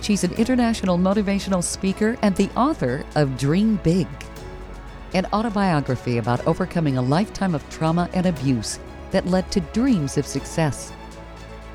she's 0.00 0.24
an 0.24 0.32
international 0.36 0.96
motivational 0.96 1.62
speaker 1.62 2.16
and 2.22 2.34
the 2.36 2.48
author 2.56 3.04
of 3.14 3.36
Dream 3.36 3.78
Big 3.82 4.08
an 5.14 5.26
autobiography 5.32 6.18
about 6.18 6.46
overcoming 6.46 6.98
a 6.98 7.02
lifetime 7.02 7.54
of 7.54 7.68
trauma 7.70 8.08
and 8.12 8.26
abuse 8.26 8.78
that 9.10 9.26
led 9.26 9.50
to 9.50 9.60
dreams 9.60 10.18
of 10.18 10.26
success. 10.26 10.92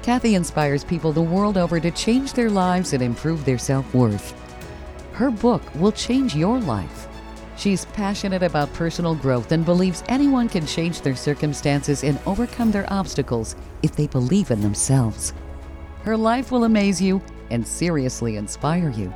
Kathy 0.01 0.35
inspires 0.35 0.83
people 0.83 1.11
the 1.11 1.21
world 1.21 1.57
over 1.57 1.79
to 1.79 1.89
change 1.91 2.33
their 2.33 2.49
lives 2.49 2.93
and 2.93 3.01
improve 3.01 3.45
their 3.45 3.57
self 3.57 3.93
worth. 3.93 4.33
Her 5.13 5.31
book 5.31 5.61
will 5.75 5.91
change 5.91 6.35
your 6.35 6.59
life. 6.59 7.07
She's 7.55 7.85
passionate 7.85 8.43
about 8.43 8.73
personal 8.73 9.15
growth 9.15 9.51
and 9.51 9.63
believes 9.63 10.03
anyone 10.07 10.49
can 10.49 10.65
change 10.65 11.01
their 11.01 11.15
circumstances 11.15 12.03
and 12.03 12.19
overcome 12.25 12.71
their 12.71 12.91
obstacles 12.91 13.55
if 13.83 13.95
they 13.95 14.07
believe 14.07 14.51
in 14.51 14.61
themselves. 14.61 15.33
Her 16.03 16.17
life 16.17 16.51
will 16.51 16.65
amaze 16.65 17.01
you 17.01 17.21
and 17.51 17.65
seriously 17.65 18.35
inspire 18.35 18.89
you. 18.89 19.13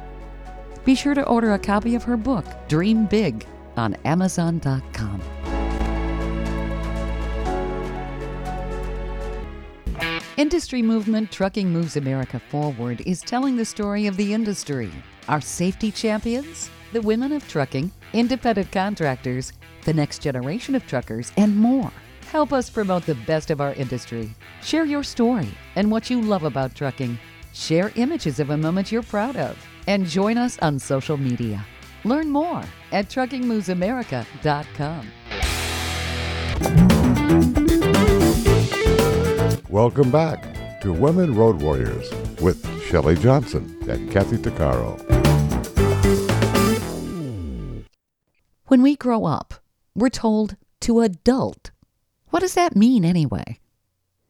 Be 0.85 0.95
sure 0.95 1.15
to 1.15 1.27
order 1.27 1.53
a 1.53 1.59
copy 1.59 1.95
of 1.95 2.03
her 2.03 2.15
book, 2.15 2.45
Dream 2.69 3.07
Big 3.07 3.45
on 3.77 3.95
Amazon.com. 4.05 5.21
Industry 10.37 10.83
movement 10.83 11.31
Trucking 11.31 11.69
Moves 11.69 11.97
America 11.97 12.39
Forward 12.39 13.01
is 13.07 13.21
telling 13.21 13.55
the 13.55 13.65
story 13.65 14.05
of 14.05 14.17
the 14.17 14.35
industry, 14.35 14.91
our 15.27 15.41
safety 15.41 15.91
champions, 15.91 16.69
the 16.93 17.01
women 17.01 17.31
of 17.31 17.47
trucking, 17.47 17.91
independent 18.13 18.71
contractors, 18.71 19.53
the 19.85 19.93
next 19.93 20.21
generation 20.21 20.75
of 20.75 20.85
truckers, 20.85 21.31
and 21.37 21.57
more. 21.57 21.91
Help 22.31 22.53
us 22.53 22.69
promote 22.69 23.03
the 23.05 23.15
best 23.25 23.49
of 23.49 23.61
our 23.61 23.73
industry. 23.73 24.29
Share 24.61 24.85
your 24.85 25.03
story 25.03 25.49
and 25.75 25.89
what 25.89 26.09
you 26.09 26.21
love 26.21 26.43
about 26.43 26.75
trucking. 26.75 27.17
Share 27.53 27.91
images 27.95 28.39
of 28.39 28.51
a 28.51 28.57
moment 28.57 28.91
you're 28.91 29.01
proud 29.01 29.37
of. 29.37 29.57
And 29.87 30.05
join 30.05 30.37
us 30.37 30.59
on 30.59 30.77
social 30.77 31.17
media. 31.17 31.65
Learn 32.03 32.29
more 32.29 32.63
at 32.91 33.09
truckingmovesamerica.com. 33.09 35.11
Welcome 39.69 40.11
back 40.11 40.81
to 40.81 40.93
Women 40.93 41.35
Road 41.35 41.61
Warriors 41.61 42.11
with 42.41 42.65
Shelley 42.83 43.15
Johnson 43.15 43.77
and 43.89 44.11
Kathy 44.11 44.37
Tuccaro. 44.37 44.97
When 48.67 48.81
we 48.81 48.95
grow 48.95 49.25
up, 49.25 49.55
we're 49.95 50.09
told 50.09 50.55
to 50.81 51.01
adult. 51.01 51.71
What 52.29 52.39
does 52.39 52.53
that 52.53 52.75
mean 52.75 53.05
anyway? 53.05 53.59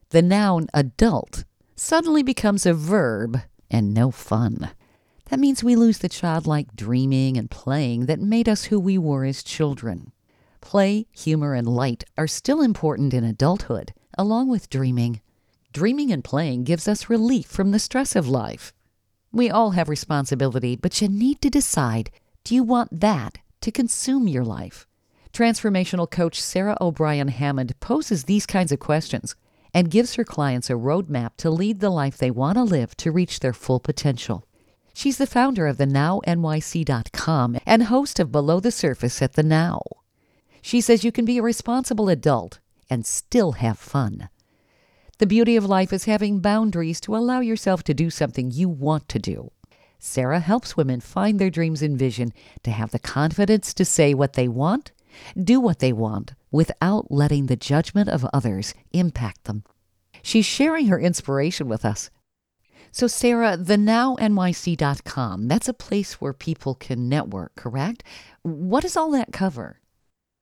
The 0.10 0.22
noun 0.22 0.68
adult 0.74 1.43
suddenly 1.76 2.24
becomes 2.24 2.66
a 2.66 2.74
verb 2.74 3.41
and 3.70 3.93
no 3.93 4.12
fun. 4.12 4.70
That 5.30 5.39
means 5.39 5.63
we 5.63 5.75
lose 5.75 5.97
the 5.97 6.07
childlike 6.07 6.75
dreaming 6.75 7.38
and 7.38 7.51
playing 7.51 8.05
that 8.05 8.19
made 8.19 8.47
us 8.47 8.65
who 8.65 8.80
we 8.80 8.97
were 8.97 9.25
as 9.25 9.43
children. 9.43 10.13
Play, 10.61 11.07
humor, 11.11 11.53
and 11.53 11.67
light 11.67 12.05
are 12.17 12.28
still 12.28 12.61
important 12.61 13.13
in 13.13 13.23
adulthood, 13.23 13.93
along 14.17 14.47
with 14.47 14.69
dreaming. 14.69 15.21
Dreaming 15.73 16.11
and 16.11 16.23
playing 16.23 16.63
gives 16.63 16.88
us 16.88 17.09
relief 17.09 17.45
from 17.45 17.71
the 17.71 17.80
stress 17.80 18.15
of 18.15 18.30
life. 18.30 18.73
We 19.34 19.49
all 19.49 19.71
have 19.71 19.89
responsibility, 19.89 20.78
but 20.78 21.01
you 21.01 21.09
need 21.09 21.41
to 21.41 21.49
decide 21.49 22.09
do 22.45 22.55
you 22.55 22.63
want 22.63 23.01
that 23.01 23.39
to 23.59 23.71
consume 23.71 24.30
your 24.30 24.45
life? 24.45 24.88
Transformational 25.34 26.09
coach 26.09 26.41
Sarah 26.41 26.78
O'Brien 26.80 27.28
Hammond 27.28 27.78
poses 27.82 28.23
these 28.23 28.45
kinds 28.45 28.71
of 28.71 28.80
questions 28.80 29.36
and 29.73 29.91
gives 29.91 30.15
her 30.15 30.23
clients 30.23 30.69
a 30.69 30.73
roadmap 30.73 31.36
to 31.38 31.49
lead 31.49 31.82
the 31.82 31.89
life 31.89 32.17
they 32.17 32.32
want 32.32 32.55
to 32.55 32.63
live 32.63 32.95
to 32.97 33.11
reach 33.11 33.41
their 33.41 33.53
full 33.53 33.82
potential. 33.82 34.47
She's 34.98 35.20
the 35.20 35.28
founder 35.28 35.68
of 35.68 35.78
the 35.78 35.86
NowNYC.com 35.86 37.60
and 37.68 37.84
host 37.84 38.20
of 38.20 38.32
Below 38.32 38.60
the 38.60 38.72
Surface 38.72 39.22
at 39.22 39.34
the 39.34 39.43
Now. 39.43 39.84
She 40.60 40.82
says 40.82 41.04
you 41.04 41.12
can 41.12 41.24
be 41.24 41.38
a 41.38 41.43
responsible 41.43 42.10
adult 42.10 42.58
and 42.89 43.06
still 43.06 43.52
have 43.52 43.78
fun. 43.78 44.30
The 45.20 45.28
beauty 45.28 45.56
of 45.56 45.66
life 45.66 45.93
is 45.93 46.06
having 46.06 46.39
boundaries 46.39 47.00
to 47.02 47.16
allow 47.16 47.41
yourself 47.41 47.84
to 47.84 47.93
do 47.93 48.10
something 48.10 48.50
you 48.50 48.68
want 48.68 49.08
to 49.10 49.20
do. 49.20 49.52
Sarah 50.00 50.39
helps 50.39 50.76
women 50.76 51.00
find 51.00 51.38
their 51.38 51.52
dreams 51.52 51.84
and 51.84 51.95
vision 51.95 52.34
to 52.64 52.72
have 52.72 52.89
the 52.89 52.98
confidence 52.98 53.76
to 53.76 53.86
say 53.86 54.16
what 54.16 54.34
they 54.34 54.48
want, 54.48 54.93
do 55.39 55.60
what 55.60 55.78
they 55.78 55.93
want, 55.93 56.34
without 56.50 57.12
letting 57.12 57.45
the 57.45 57.56
judgment 57.56 58.10
of 58.10 58.26
others 58.34 58.74
impact 58.93 59.43
them. 59.43 59.64
She's 60.24 60.48
sharing 60.48 60.88
her 60.88 61.00
inspiration 61.00 61.68
with 61.68 61.86
us 61.86 62.10
so, 62.98 63.06
Sarah, 63.06 63.56
the 63.56 63.76
nownyc.com, 63.76 65.48
that's 65.48 65.68
a 65.68 65.74
place 65.74 66.20
where 66.20 66.34
people 66.34 66.74
can 66.74 67.08
network, 67.08 67.54
correct? 67.54 68.04
What 68.41 68.82
does 68.82 68.98
all 68.98 69.12
that 69.12 69.32
cover? 69.32 69.80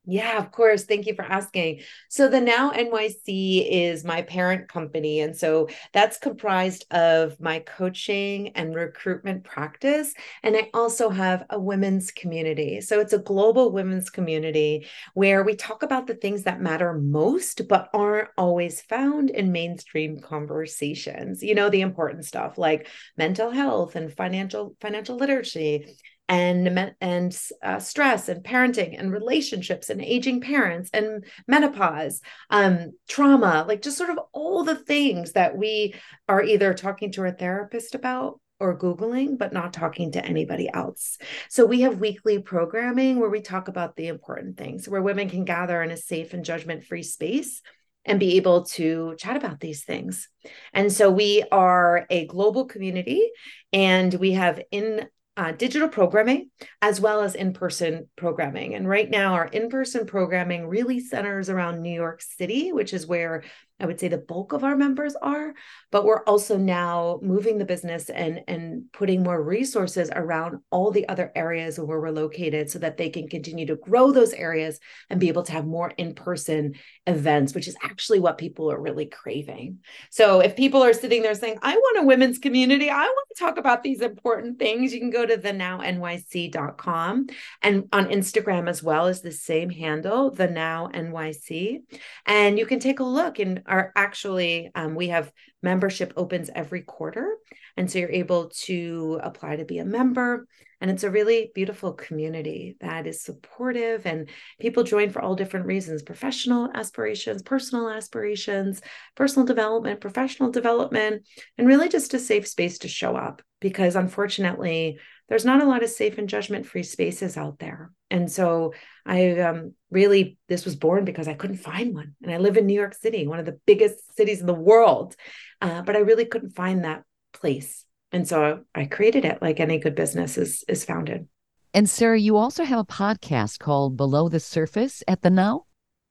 Yeah, 0.08 0.38
of 0.38 0.52
course. 0.52 0.84
Thank 0.84 1.08
you 1.08 1.16
for 1.16 1.26
asking. 1.26 1.82
So, 2.10 2.28
the 2.28 2.40
Now 2.40 2.72
NYC 2.72 3.68
is 3.68 4.04
my 4.04 4.22
parent 4.22 4.68
company. 4.68 5.22
And 5.22 5.36
so 5.36 5.68
that's 5.94 6.18
comprised 6.18 6.86
of 6.94 7.40
my 7.40 7.60
coaching 7.60 8.50
and 8.50 8.76
recruitment 8.76 9.44
practice. 9.44 10.14
And 10.44 10.56
I 10.56 10.70
also 10.76 11.10
have 11.10 11.46
a 11.50 11.60
women's 11.60 12.12
community. 12.12 12.82
So, 12.82 13.00
it's 13.00 13.14
a 13.14 13.18
global 13.20 13.72
women's 13.72 14.12
community 14.12 14.86
where 15.16 15.44
we 15.44 15.56
talk 15.56 15.82
about 15.82 16.06
the 16.06 16.14
things 16.16 16.44
that 16.44 16.62
matter 16.62 16.94
most, 16.94 17.68
but 17.68 17.90
aren't 17.92 18.30
always 18.38 18.82
found 18.82 19.32
in 19.32 19.52
mainstream 19.52 20.20
conversations. 20.20 21.42
You 21.42 21.56
know, 21.56 21.70
the 21.70 21.82
important 21.82 22.26
stuff 22.26 22.60
like 22.60 22.88
mental 23.18 23.50
health 23.50 23.96
and 23.96 24.14
financial 24.14 24.76
financial 24.80 25.16
literacy 25.18 25.98
and 26.28 26.96
and 27.02 27.40
uh, 27.64 27.80
stress 27.80 28.30
and 28.30 28.44
parenting 28.44 28.98
and 28.98 29.12
relationships 29.12 29.90
and 29.90 30.02
aging 30.02 30.42
parents 30.42 30.90
and 30.94 31.26
menopause 31.48 32.22
um, 32.50 32.92
trauma 33.08 33.66
like 33.68 33.82
just 33.82 33.98
sort 33.98 34.10
of 34.10 34.20
all 34.34 34.64
the 34.64 34.76
things 34.76 35.34
that 35.34 35.58
we 35.58 35.94
are 36.28 36.44
either 36.44 36.74
talking 36.74 37.12
to 37.12 37.22
our 37.22 37.32
therapist 37.32 37.96
about 37.96 38.40
or 38.60 38.78
googling 38.78 39.38
but 39.38 39.54
not 39.54 39.74
talking 39.74 40.12
to 40.12 40.26
anybody 40.26 40.70
else 40.74 41.18
so 41.50 41.66
we 41.66 41.82
have 41.82 42.00
weekly 42.00 42.40
programming 42.40 43.20
where 43.20 43.30
we 43.30 43.42
talk 43.42 43.68
about 43.68 43.96
the 43.96 44.08
important 44.08 44.58
things 44.58 44.88
where 44.88 45.02
women 45.02 45.30
can 45.30 45.44
gather 45.44 45.84
in 45.84 45.92
a 45.92 45.98
safe 45.98 46.34
and 46.34 46.46
judgment 46.46 46.84
free 46.84 47.04
space 47.04 47.62
and 48.06 48.20
be 48.20 48.38
able 48.38 48.66
to 48.66 49.16
chat 49.18 49.36
about 49.36 49.60
these 49.60 49.84
things. 49.84 50.30
And 50.74 50.92
so 50.92 51.10
we 51.10 51.44
are 51.52 52.06
a 52.10 52.28
global 52.28 52.66
community 52.66 53.32
and 53.74 54.14
we 54.14 54.34
have 54.34 54.62
in 54.72 55.08
uh, 55.38 55.52
digital 55.52 55.90
programming 55.90 56.50
as 56.82 57.02
well 57.02 57.22
as 57.22 57.36
in 57.36 57.54
person 57.54 58.10
programming. 58.16 58.74
And 58.74 58.88
right 58.88 59.10
now, 59.10 59.34
our 59.34 59.46
in 59.46 59.70
person 59.70 60.06
programming 60.06 60.68
really 60.68 61.00
centers 61.00 61.50
around 61.50 61.82
New 61.82 61.94
York 61.94 62.22
City, 62.22 62.72
which 62.72 62.94
is 62.94 63.06
where 63.06 63.44
I 63.80 63.86
would 63.86 64.00
say 64.00 64.08
the 64.08 64.18
bulk 64.18 64.54
of 64.54 64.64
our 64.64 64.76
members 64.78 65.16
are, 65.22 65.54
but 65.92 66.06
we're 66.06 66.24
also 66.24 66.58
now 66.58 67.20
moving 67.22 67.58
the 67.58 67.66
business 67.66 68.10
and, 68.10 68.42
and 68.48 68.86
putting 68.94 69.22
more 69.22 69.42
resources 69.42 70.10
around 70.16 70.60
all 70.72 70.92
the 70.92 71.08
other 71.10 71.30
areas 71.36 71.78
where 71.78 72.00
we're 72.00 72.12
located 72.12 72.70
so 72.70 72.80
that 72.80 72.96
they 72.96 73.10
can 73.10 73.28
continue 73.28 73.66
to 73.66 73.76
grow 73.76 74.14
those 74.14 74.32
areas 74.32 74.80
and 75.10 75.20
be 75.20 75.28
able 75.28 75.44
to 75.44 75.52
have 75.52 75.66
more 75.66 75.92
in 75.98 76.16
person 76.16 76.76
events, 77.06 77.54
which 77.54 77.68
is 77.68 77.76
actually 77.84 78.20
what 78.22 78.38
people 78.38 78.72
are 78.72 78.80
really 78.80 79.08
craving. 79.08 79.80
So 80.10 80.40
if 80.40 80.56
people 80.56 80.82
are 80.82 80.94
sitting 80.94 81.22
there 81.22 81.36
saying, 81.36 81.58
I 81.62 81.76
want 81.76 82.00
a 82.00 82.08
women's 82.08 82.38
community, 82.38 82.90
I 82.90 83.04
want 83.04 83.28
to 83.36 83.44
talk 83.44 83.58
about 83.58 83.84
these 83.84 84.00
important 84.00 84.58
things, 84.58 84.94
you 84.94 85.02
can 85.02 85.10
go 85.10 85.26
to 85.26 85.36
the 85.36 85.52
nownyc.com 85.52 87.28
and 87.62 87.90
on 87.92 88.06
Instagram 88.06 88.70
as 88.70 88.82
well 88.82 89.08
as 89.08 89.22
the 89.22 89.34
same 89.34 89.70
handle, 89.70 90.32
the 90.32 90.48
now 90.48 90.90
NYC. 90.94 91.80
And 92.26 92.58
you 92.58 92.66
can 92.66 92.80
take 92.80 93.02
a 93.02 93.04
look 93.04 93.40
and 93.40 93.64
are 93.68 93.92
actually 93.96 94.72
um, 94.76 94.96
we 94.96 95.10
have 95.10 95.32
membership 95.62 96.14
opens 96.16 96.50
every 96.54 96.82
quarter. 96.82 97.36
And 97.76 97.90
so 97.90 98.00
you're 98.00 98.10
able 98.12 98.50
to 98.66 99.20
apply 99.22 99.58
to 99.58 99.66
be 99.66 99.80
a 99.80 99.86
member. 99.86 100.48
And 100.80 100.92
it's 100.92 101.04
a 101.04 101.10
really 101.10 101.52
beautiful 101.56 101.94
community 101.94 102.78
that 102.82 103.08
is 103.08 103.24
supportive. 103.24 104.06
And 104.06 104.30
people 104.60 104.84
join 104.84 105.10
for 105.10 105.22
all 105.22 105.36
different 105.36 105.66
reasons 105.66 106.04
professional 106.04 106.70
aspirations 106.74 107.42
personal 107.42 107.90
aspirations 107.90 108.82
personal 109.16 109.46
development 109.46 110.02
professional 110.02 110.52
development 110.52 111.26
and 111.58 111.68
really 111.68 111.90
just 111.90 112.14
a 112.14 112.20
safe 112.20 112.48
space 112.48 112.80
to 112.80 112.88
show 112.88 113.16
up. 113.16 113.42
Because 113.60 113.96
unfortunately 113.96 115.00
there's 115.30 115.46
not 115.46 115.62
a 115.62 115.66
lot 115.66 115.84
of 115.84 115.90
safe 115.90 116.18
and 116.18 116.30
judgment 116.30 116.66
free 116.66 116.84
spaces 116.84 117.38
out 117.38 117.60
there. 117.60 117.92
And 118.12 118.32
so 118.32 118.74
I 119.06 119.40
um, 119.40 119.74
really, 119.90 120.38
this 120.48 120.66
was 120.66 120.76
born 120.76 121.06
because 121.06 121.28
I 121.28 121.34
couldn't 121.34 121.58
find 121.58 121.94
one. 121.94 122.16
And 122.22 122.32
I 122.32 122.38
live 122.38 122.58
in 122.58 122.68
New 122.68 122.80
York 122.80 122.94
City, 122.94 123.28
one 123.28 123.40
of 123.40 123.46
the 123.46 123.60
biggest 123.66 124.16
cities 124.16 124.40
in 124.40 124.46
the 124.46 124.54
world. 124.54 125.16
Uh, 125.62 125.82
but 125.82 125.96
I 125.96 126.00
really 126.00 126.26
couldn't 126.26 126.56
find 126.56 126.84
that 126.84 127.04
place. 127.34 127.86
And 128.12 128.28
so 128.28 128.62
I 128.74 128.86
created 128.86 129.26
it 129.26 129.42
like 129.42 129.60
any 129.60 129.80
good 129.80 129.96
business 129.96 130.38
is, 130.38 130.64
is 130.68 130.86
founded. 130.86 131.28
And 131.74 131.90
Sarah, 131.90 132.20
you 132.20 132.38
also 132.38 132.64
have 132.64 132.80
a 132.80 132.86
podcast 132.86 133.60
called 133.60 133.98
Below 133.98 134.30
the 134.30 134.40
Surface 134.40 135.04
at 135.08 135.22
the 135.22 135.30
Now. 135.30 135.66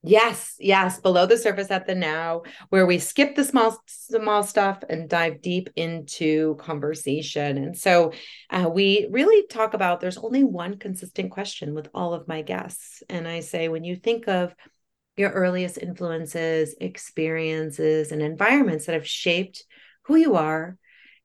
Yes, 0.07 0.57
yes, 0.61 1.01
below 1.01 1.25
the 1.25 1.39
surface 1.39 1.71
at 1.71 1.87
the 1.87 1.95
now, 1.95 2.43
where 2.69 2.85
we 2.85 2.99
skip 2.99 3.35
the 3.35 3.43
small, 3.43 3.83
small 3.87 4.43
stuff 4.43 4.85
and 4.91 5.09
dive 5.09 5.41
deep 5.41 5.71
into 5.77 6.57
conversation. 6.57 7.57
And 7.57 7.75
so 7.75 8.13
uh, 8.51 8.69
we 8.69 9.09
really 9.11 9.47
talk 9.47 9.73
about 9.73 10.01
there's 10.01 10.19
only 10.19 10.45
one 10.45 10.77
consistent 10.77 11.31
question 11.31 11.73
with 11.73 11.89
all 11.95 12.13
of 12.13 12.29
my 12.29 12.43
guests. 12.43 13.03
And 13.09 13.27
I 13.27 13.41
say, 13.41 13.69
when 13.69 13.83
you 13.83 13.97
think 13.97 14.29
of 14.29 14.55
your 15.17 15.31
earliest 15.31 15.79
influences, 15.79 16.75
experiences, 16.83 18.13
and 18.13 18.21
environments 18.21 18.85
that 18.85 18.93
have 18.93 19.09
shaped 19.09 19.65
who 20.03 20.17
you 20.17 20.35
are 20.35 20.77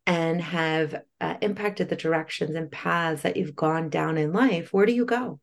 and 0.06 0.42
have 0.42 1.02
uh, 1.20 1.36
impacted 1.42 1.90
the 1.90 1.98
directions 1.98 2.56
and 2.56 2.72
paths 2.72 3.24
that 3.24 3.36
you've 3.36 3.58
gone 3.58 3.90
down 3.90 4.18
in 4.18 4.32
life, 4.32 4.72
where 4.72 4.86
do 4.86 4.94
you 4.94 5.04
go? 5.04 5.42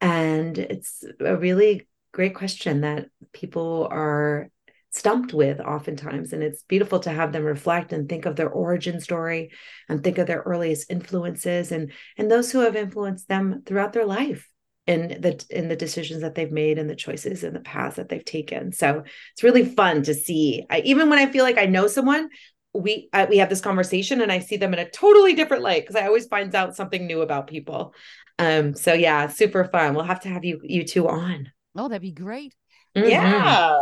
And 0.00 0.56
it's 0.56 1.02
a 1.18 1.36
really 1.36 1.88
great 2.16 2.34
question 2.34 2.80
that 2.80 3.08
people 3.34 3.86
are 3.90 4.48
stumped 4.88 5.34
with 5.34 5.60
oftentimes 5.60 6.32
and 6.32 6.42
it's 6.42 6.62
beautiful 6.62 6.98
to 6.98 7.10
have 7.10 7.30
them 7.30 7.44
reflect 7.44 7.92
and 7.92 8.08
think 8.08 8.24
of 8.24 8.36
their 8.36 8.48
origin 8.48 8.98
story 9.02 9.50
and 9.90 10.02
think 10.02 10.16
of 10.16 10.26
their 10.26 10.40
earliest 10.40 10.90
influences 10.90 11.72
and 11.72 11.92
and 12.16 12.30
those 12.30 12.50
who 12.50 12.60
have 12.60 12.74
influenced 12.74 13.28
them 13.28 13.62
throughout 13.66 13.92
their 13.92 14.06
life 14.06 14.48
in 14.86 15.08
the 15.20 15.44
in 15.50 15.68
the 15.68 15.76
decisions 15.76 16.22
that 16.22 16.34
they've 16.34 16.50
made 16.50 16.78
and 16.78 16.88
the 16.88 16.96
choices 16.96 17.44
and 17.44 17.54
the 17.54 17.60
paths 17.60 17.96
that 17.96 18.08
they've 18.08 18.24
taken. 18.24 18.72
So 18.72 19.04
it's 19.32 19.42
really 19.42 19.66
fun 19.66 20.02
to 20.04 20.14
see. 20.14 20.64
I, 20.70 20.80
even 20.80 21.10
when 21.10 21.18
i 21.18 21.30
feel 21.30 21.44
like 21.44 21.58
i 21.58 21.66
know 21.66 21.86
someone 21.86 22.30
we 22.72 23.10
I, 23.12 23.26
we 23.26 23.36
have 23.38 23.50
this 23.50 23.60
conversation 23.60 24.22
and 24.22 24.32
i 24.32 24.38
see 24.38 24.56
them 24.56 24.72
in 24.72 24.78
a 24.78 24.88
totally 24.88 25.34
different 25.34 25.62
light 25.62 25.82
because 25.82 25.96
i 25.96 26.06
always 26.06 26.28
find 26.28 26.54
out 26.54 26.76
something 26.76 27.06
new 27.06 27.20
about 27.20 27.46
people. 27.46 27.92
Um 28.38 28.74
so 28.74 28.94
yeah 28.94 29.26
super 29.26 29.64
fun. 29.66 29.94
We'll 29.94 30.12
have 30.12 30.20
to 30.20 30.30
have 30.30 30.46
you 30.46 30.62
you 30.64 30.82
two 30.82 31.06
on 31.08 31.52
Oh, 31.76 31.88
that'd 31.88 32.02
be 32.02 32.12
great. 32.12 32.54
Mm-hmm. 32.96 33.08
Yeah. 33.08 33.78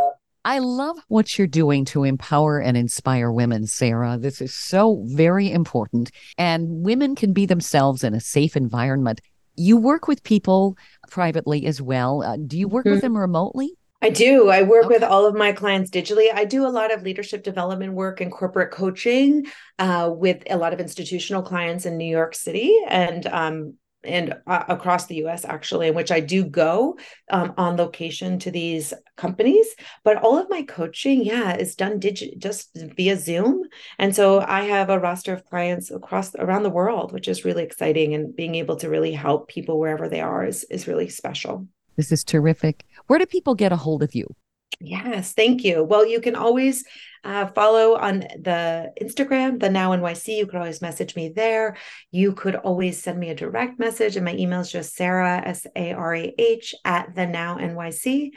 I 0.47 0.59
love 0.59 0.99
what 1.09 1.39
you're 1.39 1.47
doing 1.47 1.87
to 1.87 2.05
empower 2.05 2.59
and 2.59 2.77
inspire 2.77 3.33
women, 3.33 3.67
Sarah. 3.67 4.19
This 4.19 4.43
is 4.43 4.53
so 4.53 5.03
very 5.07 5.51
important. 5.51 6.11
And 6.37 6.85
women 6.85 7.15
can 7.15 7.33
be 7.33 7.47
themselves 7.47 8.05
in 8.05 8.13
a 8.13 8.21
safe 8.21 8.55
environment. 8.55 9.23
You 9.57 9.79
work 9.79 10.07
with 10.07 10.23
people 10.23 10.77
privately 11.11 11.65
as 11.65 11.81
well. 11.81 12.23
Uh, 12.23 12.37
do 12.37 12.59
you 12.59 12.69
work 12.69 12.85
mm-hmm. 12.85 12.95
with 12.95 13.01
them 13.01 13.17
remotely? 13.17 13.71
I 14.03 14.11
do. 14.11 14.51
I 14.51 14.63
work 14.63 14.85
okay. 14.85 14.97
with 14.97 15.03
all 15.03 15.25
of 15.25 15.35
my 15.35 15.53
clients 15.53 15.91
digitally. 15.91 16.29
I 16.35 16.45
do 16.45 16.67
a 16.67 16.69
lot 16.69 16.93
of 16.93 17.05
leadership 17.05 17.43
development 17.43 17.95
work 17.95 18.21
and 18.21 18.31
corporate 18.31 18.71
coaching 18.71 19.47
uh, 19.79 20.11
with 20.13 20.43
a 20.51 20.59
lot 20.59 20.75
of 20.75 20.81
institutional 20.81 21.43
clients 21.43 21.87
in 21.87 21.97
New 21.97 22.05
York 22.05 22.35
City. 22.35 22.77
And 22.87 23.27
um, 23.29 23.75
and 24.05 24.35
uh, 24.47 24.65
across 24.69 25.07
the 25.07 25.17
US 25.27 25.45
actually, 25.45 25.89
in 25.89 25.95
which 25.95 26.11
I 26.11 26.21
do 26.21 26.45
go 26.45 26.99
um, 27.31 27.55
on 27.57 27.77
location 27.77 28.39
to 28.41 28.51
these 28.51 28.93
companies. 29.17 29.67
But 30.05 30.19
all 30.19 30.39
of 30.39 30.51
my 30.51 30.63
coaching, 30.63 31.25
yeah, 31.25 31.57
is 31.57 31.75
done 31.75 32.01
digi- 32.01 32.39
just 32.39 32.71
via 32.75 33.17
Zoom. 33.17 33.63
And 33.99 34.15
so 34.15 34.41
I 34.41 34.63
have 34.63 34.91
a 34.91 34.99
roster 34.99 35.33
of 35.33 35.45
clients 35.45 35.91
across 35.91 36.35
around 36.37 36.63
the 36.63 36.71
world, 36.71 37.13
which 37.13 37.29
is 37.29 37.45
really 37.45 37.63
exciting. 37.63 38.15
And 38.15 38.35
being 38.35 38.55
able 38.55 38.77
to 38.77 38.89
really 38.89 39.13
help 39.13 39.49
people 39.49 39.79
wherever 39.79 40.09
they 40.09 40.21
are 40.21 40.45
is, 40.45 40.65
is 40.65 40.87
really 40.87 41.09
special. 41.09 41.67
This 41.97 42.11
is 42.11 42.25
terrific. 42.25 42.85
Where 43.07 43.19
do 43.19 43.27
people 43.27 43.55
get 43.55 43.73
a 43.73 43.77
hold 43.77 44.03
of 44.03 44.15
you? 44.15 44.35
Yes, 44.81 45.33
thank 45.33 45.65
you. 45.65 45.83
Well, 45.83 46.07
you 46.07 46.21
can 46.21 46.37
always 46.37 46.85
uh, 47.25 47.47
follow 47.49 47.97
on 47.97 48.21
the 48.21 48.93
Instagram, 49.01 49.59
the 49.59 49.71
Now 49.71 49.91
NYC. 49.93 50.37
You 50.37 50.47
could 50.47 50.57
always 50.57 50.83
message 50.83 51.17
me 51.17 51.31
there. 51.31 51.77
You 52.11 52.33
could 52.33 52.57
always 52.57 53.03
send 53.03 53.19
me 53.19 53.31
a 53.31 53.35
direct 53.35 53.79
message, 53.79 54.17
and 54.17 54.25
my 54.25 54.35
email 54.35 54.61
is 54.61 54.71
just 54.71 54.95
Sarah 54.95 55.43
S 55.45 55.67
A 55.75 55.93
R 55.93 56.15
A 56.15 56.35
H 56.39 56.75
at 56.85 57.15
the 57.15 57.27
Now 57.27 57.57
NYC. 57.57 58.31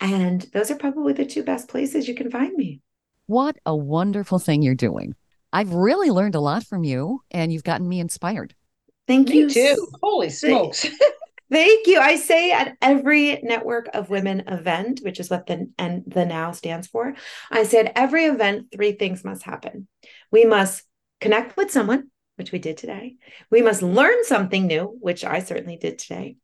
And 0.00 0.40
those 0.54 0.70
are 0.70 0.76
probably 0.76 1.12
the 1.12 1.26
two 1.26 1.42
best 1.42 1.68
places 1.68 2.08
you 2.08 2.14
can 2.14 2.30
find 2.30 2.54
me. 2.54 2.80
What 3.26 3.56
a 3.66 3.76
wonderful 3.76 4.38
thing 4.38 4.62
you're 4.62 4.74
doing. 4.74 5.14
I've 5.52 5.72
really 5.72 6.10
learned 6.10 6.34
a 6.34 6.40
lot 6.40 6.64
from 6.64 6.84
you, 6.84 7.22
and 7.30 7.52
you've 7.52 7.64
gotten 7.64 7.88
me 7.88 8.00
inspired. 8.00 8.54
Thank 9.06 9.28
me 9.28 9.38
you 9.38 9.50
too. 9.50 9.88
Holy 10.02 10.30
smokes. 10.30 10.86
Thank 11.50 11.88
you. 11.88 11.98
I 11.98 12.16
say 12.16 12.52
at 12.52 12.76
every 12.80 13.40
Network 13.42 13.88
of 13.92 14.08
Women 14.08 14.44
event, 14.46 15.00
which 15.02 15.18
is 15.18 15.28
what 15.28 15.46
the 15.46 15.70
and 15.78 16.04
the 16.06 16.24
now 16.24 16.52
stands 16.52 16.86
for, 16.86 17.14
I 17.50 17.64
said 17.64 17.92
every 17.96 18.26
event, 18.26 18.68
three 18.72 18.92
things 18.92 19.24
must 19.24 19.42
happen. 19.42 19.88
We 20.30 20.44
must 20.44 20.84
connect 21.20 21.56
with 21.56 21.72
someone, 21.72 22.10
which 22.36 22.52
we 22.52 22.60
did 22.60 22.76
today. 22.76 23.16
We 23.50 23.62
must 23.62 23.82
learn 23.82 24.24
something 24.24 24.66
new, 24.66 24.96
which 25.00 25.24
I 25.24 25.40
certainly 25.40 25.76
did 25.76 25.98
today. 25.98 26.36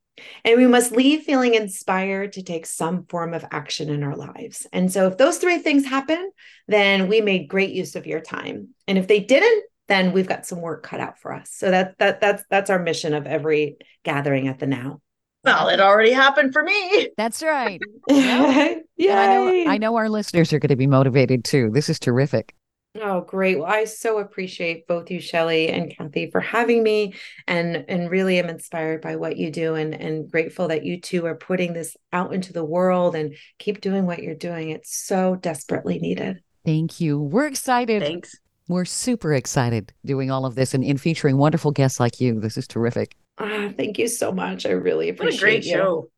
And 0.44 0.56
we 0.56 0.66
must 0.66 0.92
leave 0.92 1.22
feeling 1.22 1.54
inspired 1.54 2.32
to 2.32 2.42
take 2.42 2.66
some 2.66 3.04
form 3.04 3.34
of 3.34 3.44
action 3.50 3.90
in 3.90 4.02
our 4.02 4.16
lives. 4.16 4.66
And 4.72 4.90
so, 4.90 5.06
if 5.06 5.18
those 5.18 5.38
three 5.38 5.58
things 5.58 5.84
happen, 5.84 6.30
then 6.66 7.06
we 7.06 7.20
made 7.20 7.48
great 7.48 7.70
use 7.70 7.96
of 7.96 8.06
your 8.06 8.20
time. 8.20 8.70
And 8.88 8.98
if 8.98 9.08
they 9.08 9.20
didn't, 9.20 9.64
then 9.88 10.12
we've 10.12 10.26
got 10.26 10.46
some 10.46 10.60
work 10.60 10.82
cut 10.82 11.00
out 11.00 11.18
for 11.18 11.32
us. 11.32 11.50
So 11.52 11.70
that 11.70 11.98
that 11.98 12.20
that's 12.20 12.44
that's 12.50 12.70
our 12.70 12.78
mission 12.78 13.14
of 13.14 13.26
every 13.26 13.76
gathering 14.04 14.48
at 14.48 14.58
the 14.58 14.66
now. 14.66 15.00
Well, 15.44 15.68
it 15.68 15.80
already 15.80 16.10
happened 16.10 16.52
for 16.52 16.64
me. 16.64 17.10
That's 17.16 17.40
right. 17.40 17.80
Yay. 18.10 18.82
I 19.08 19.26
know, 19.26 19.70
I 19.70 19.78
know 19.78 19.96
our 19.96 20.08
listeners 20.08 20.52
are 20.52 20.58
going 20.58 20.70
to 20.70 20.76
be 20.76 20.88
motivated 20.88 21.44
too. 21.44 21.70
This 21.72 21.88
is 21.88 22.00
terrific. 22.00 22.52
Oh, 23.00 23.20
great. 23.20 23.58
Well, 23.58 23.66
I 23.66 23.84
so 23.84 24.18
appreciate 24.18 24.86
both 24.86 25.10
you, 25.10 25.20
Shelley 25.20 25.68
and 25.68 25.94
Kathy, 25.94 26.30
for 26.30 26.40
having 26.40 26.82
me 26.82 27.14
and 27.46 27.84
and 27.88 28.10
really 28.10 28.38
am 28.38 28.48
inspired 28.48 29.02
by 29.02 29.16
what 29.16 29.36
you 29.36 29.50
do 29.50 29.74
and, 29.74 29.94
and 29.94 30.30
grateful 30.30 30.68
that 30.68 30.84
you 30.84 31.00
two 31.00 31.26
are 31.26 31.34
putting 31.34 31.74
this 31.74 31.96
out 32.12 32.32
into 32.32 32.52
the 32.52 32.64
world 32.64 33.14
and 33.14 33.36
keep 33.58 33.80
doing 33.80 34.06
what 34.06 34.22
you're 34.22 34.34
doing. 34.34 34.70
It's 34.70 34.96
so 34.96 35.36
desperately 35.36 35.98
needed. 35.98 36.42
Thank 36.64 37.00
you. 37.00 37.20
We're 37.20 37.46
excited. 37.46 38.02
Thanks. 38.02 38.36
We're 38.68 38.84
super 38.84 39.32
excited 39.32 39.92
doing 40.04 40.30
all 40.30 40.44
of 40.44 40.56
this 40.56 40.74
and 40.74 40.82
in 40.84 40.98
featuring 40.98 41.36
wonderful 41.36 41.70
guests 41.70 42.00
like 42.00 42.20
you. 42.20 42.40
This 42.40 42.56
is 42.56 42.66
terrific. 42.66 43.16
Ah, 43.38 43.70
thank 43.76 43.98
you 43.98 44.08
so 44.08 44.32
much. 44.32 44.66
I 44.66 44.70
really 44.70 45.08
appreciate 45.08 45.34
What 45.34 45.40
a 45.40 45.44
great 45.44 45.64
you. 45.64 45.72
show. 45.72 46.10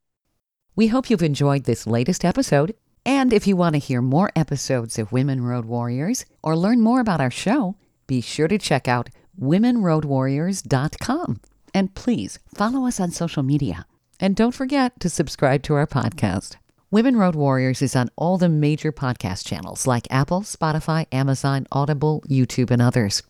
We 0.76 0.86
hope 0.86 1.10
you've 1.10 1.22
enjoyed 1.22 1.64
this 1.64 1.86
latest 1.86 2.24
episode. 2.24 2.74
And 3.04 3.32
if 3.32 3.46
you 3.46 3.56
want 3.56 3.74
to 3.74 3.78
hear 3.80 4.00
more 4.00 4.30
episodes 4.36 4.98
of 4.98 5.12
Women 5.12 5.42
Road 5.42 5.64
Warriors 5.64 6.24
or 6.42 6.56
learn 6.56 6.80
more 6.80 7.00
about 7.00 7.20
our 7.20 7.30
show, 7.30 7.76
be 8.06 8.20
sure 8.20 8.48
to 8.48 8.58
check 8.58 8.86
out 8.88 9.08
womenroadwarriors.com. 9.40 11.40
And 11.74 11.94
please 11.94 12.38
follow 12.54 12.86
us 12.86 13.00
on 13.00 13.10
social 13.10 13.42
media. 13.42 13.86
And 14.20 14.34
don't 14.36 14.54
forget 14.54 14.98
to 15.00 15.08
subscribe 15.10 15.62
to 15.64 15.74
our 15.74 15.86
podcast. 15.86 16.56
Women 16.90 17.16
Road 17.16 17.34
Warriors 17.34 17.82
is 17.82 17.94
on 17.94 18.08
all 18.16 18.38
the 18.38 18.48
major 18.48 18.92
podcast 18.92 19.46
channels 19.46 19.86
like 19.86 20.08
Apple, 20.10 20.40
Spotify, 20.40 21.04
Amazon, 21.12 21.66
Audible, 21.70 22.22
YouTube, 22.26 22.70
and 22.70 22.80
others. 22.80 23.22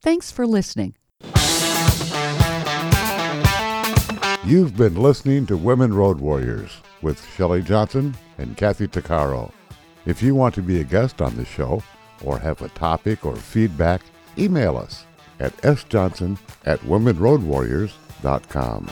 Thanks 0.00 0.32
for 0.32 0.46
listening. 0.46 0.94
You've 4.46 4.78
been 4.78 4.96
listening 4.96 5.44
to 5.46 5.58
Women 5.58 5.92
Road 5.92 6.20
Warriors 6.20 6.70
with 7.02 7.22
Shelley 7.36 7.60
Johnson 7.60 8.14
and 8.38 8.56
Kathy 8.56 8.88
Tuccaro. 8.88 9.52
If 10.06 10.22
you 10.22 10.34
want 10.34 10.54
to 10.54 10.62
be 10.62 10.80
a 10.80 10.84
guest 10.84 11.20
on 11.20 11.36
the 11.36 11.44
show 11.44 11.82
or 12.24 12.38
have 12.38 12.62
a 12.62 12.70
topic 12.70 13.26
or 13.26 13.36
feedback, 13.36 14.00
email 14.38 14.78
us 14.78 15.04
at 15.38 15.54
sjohnson 15.58 16.38
at 16.64 16.80
womenroadwarriors.com. 16.80 18.88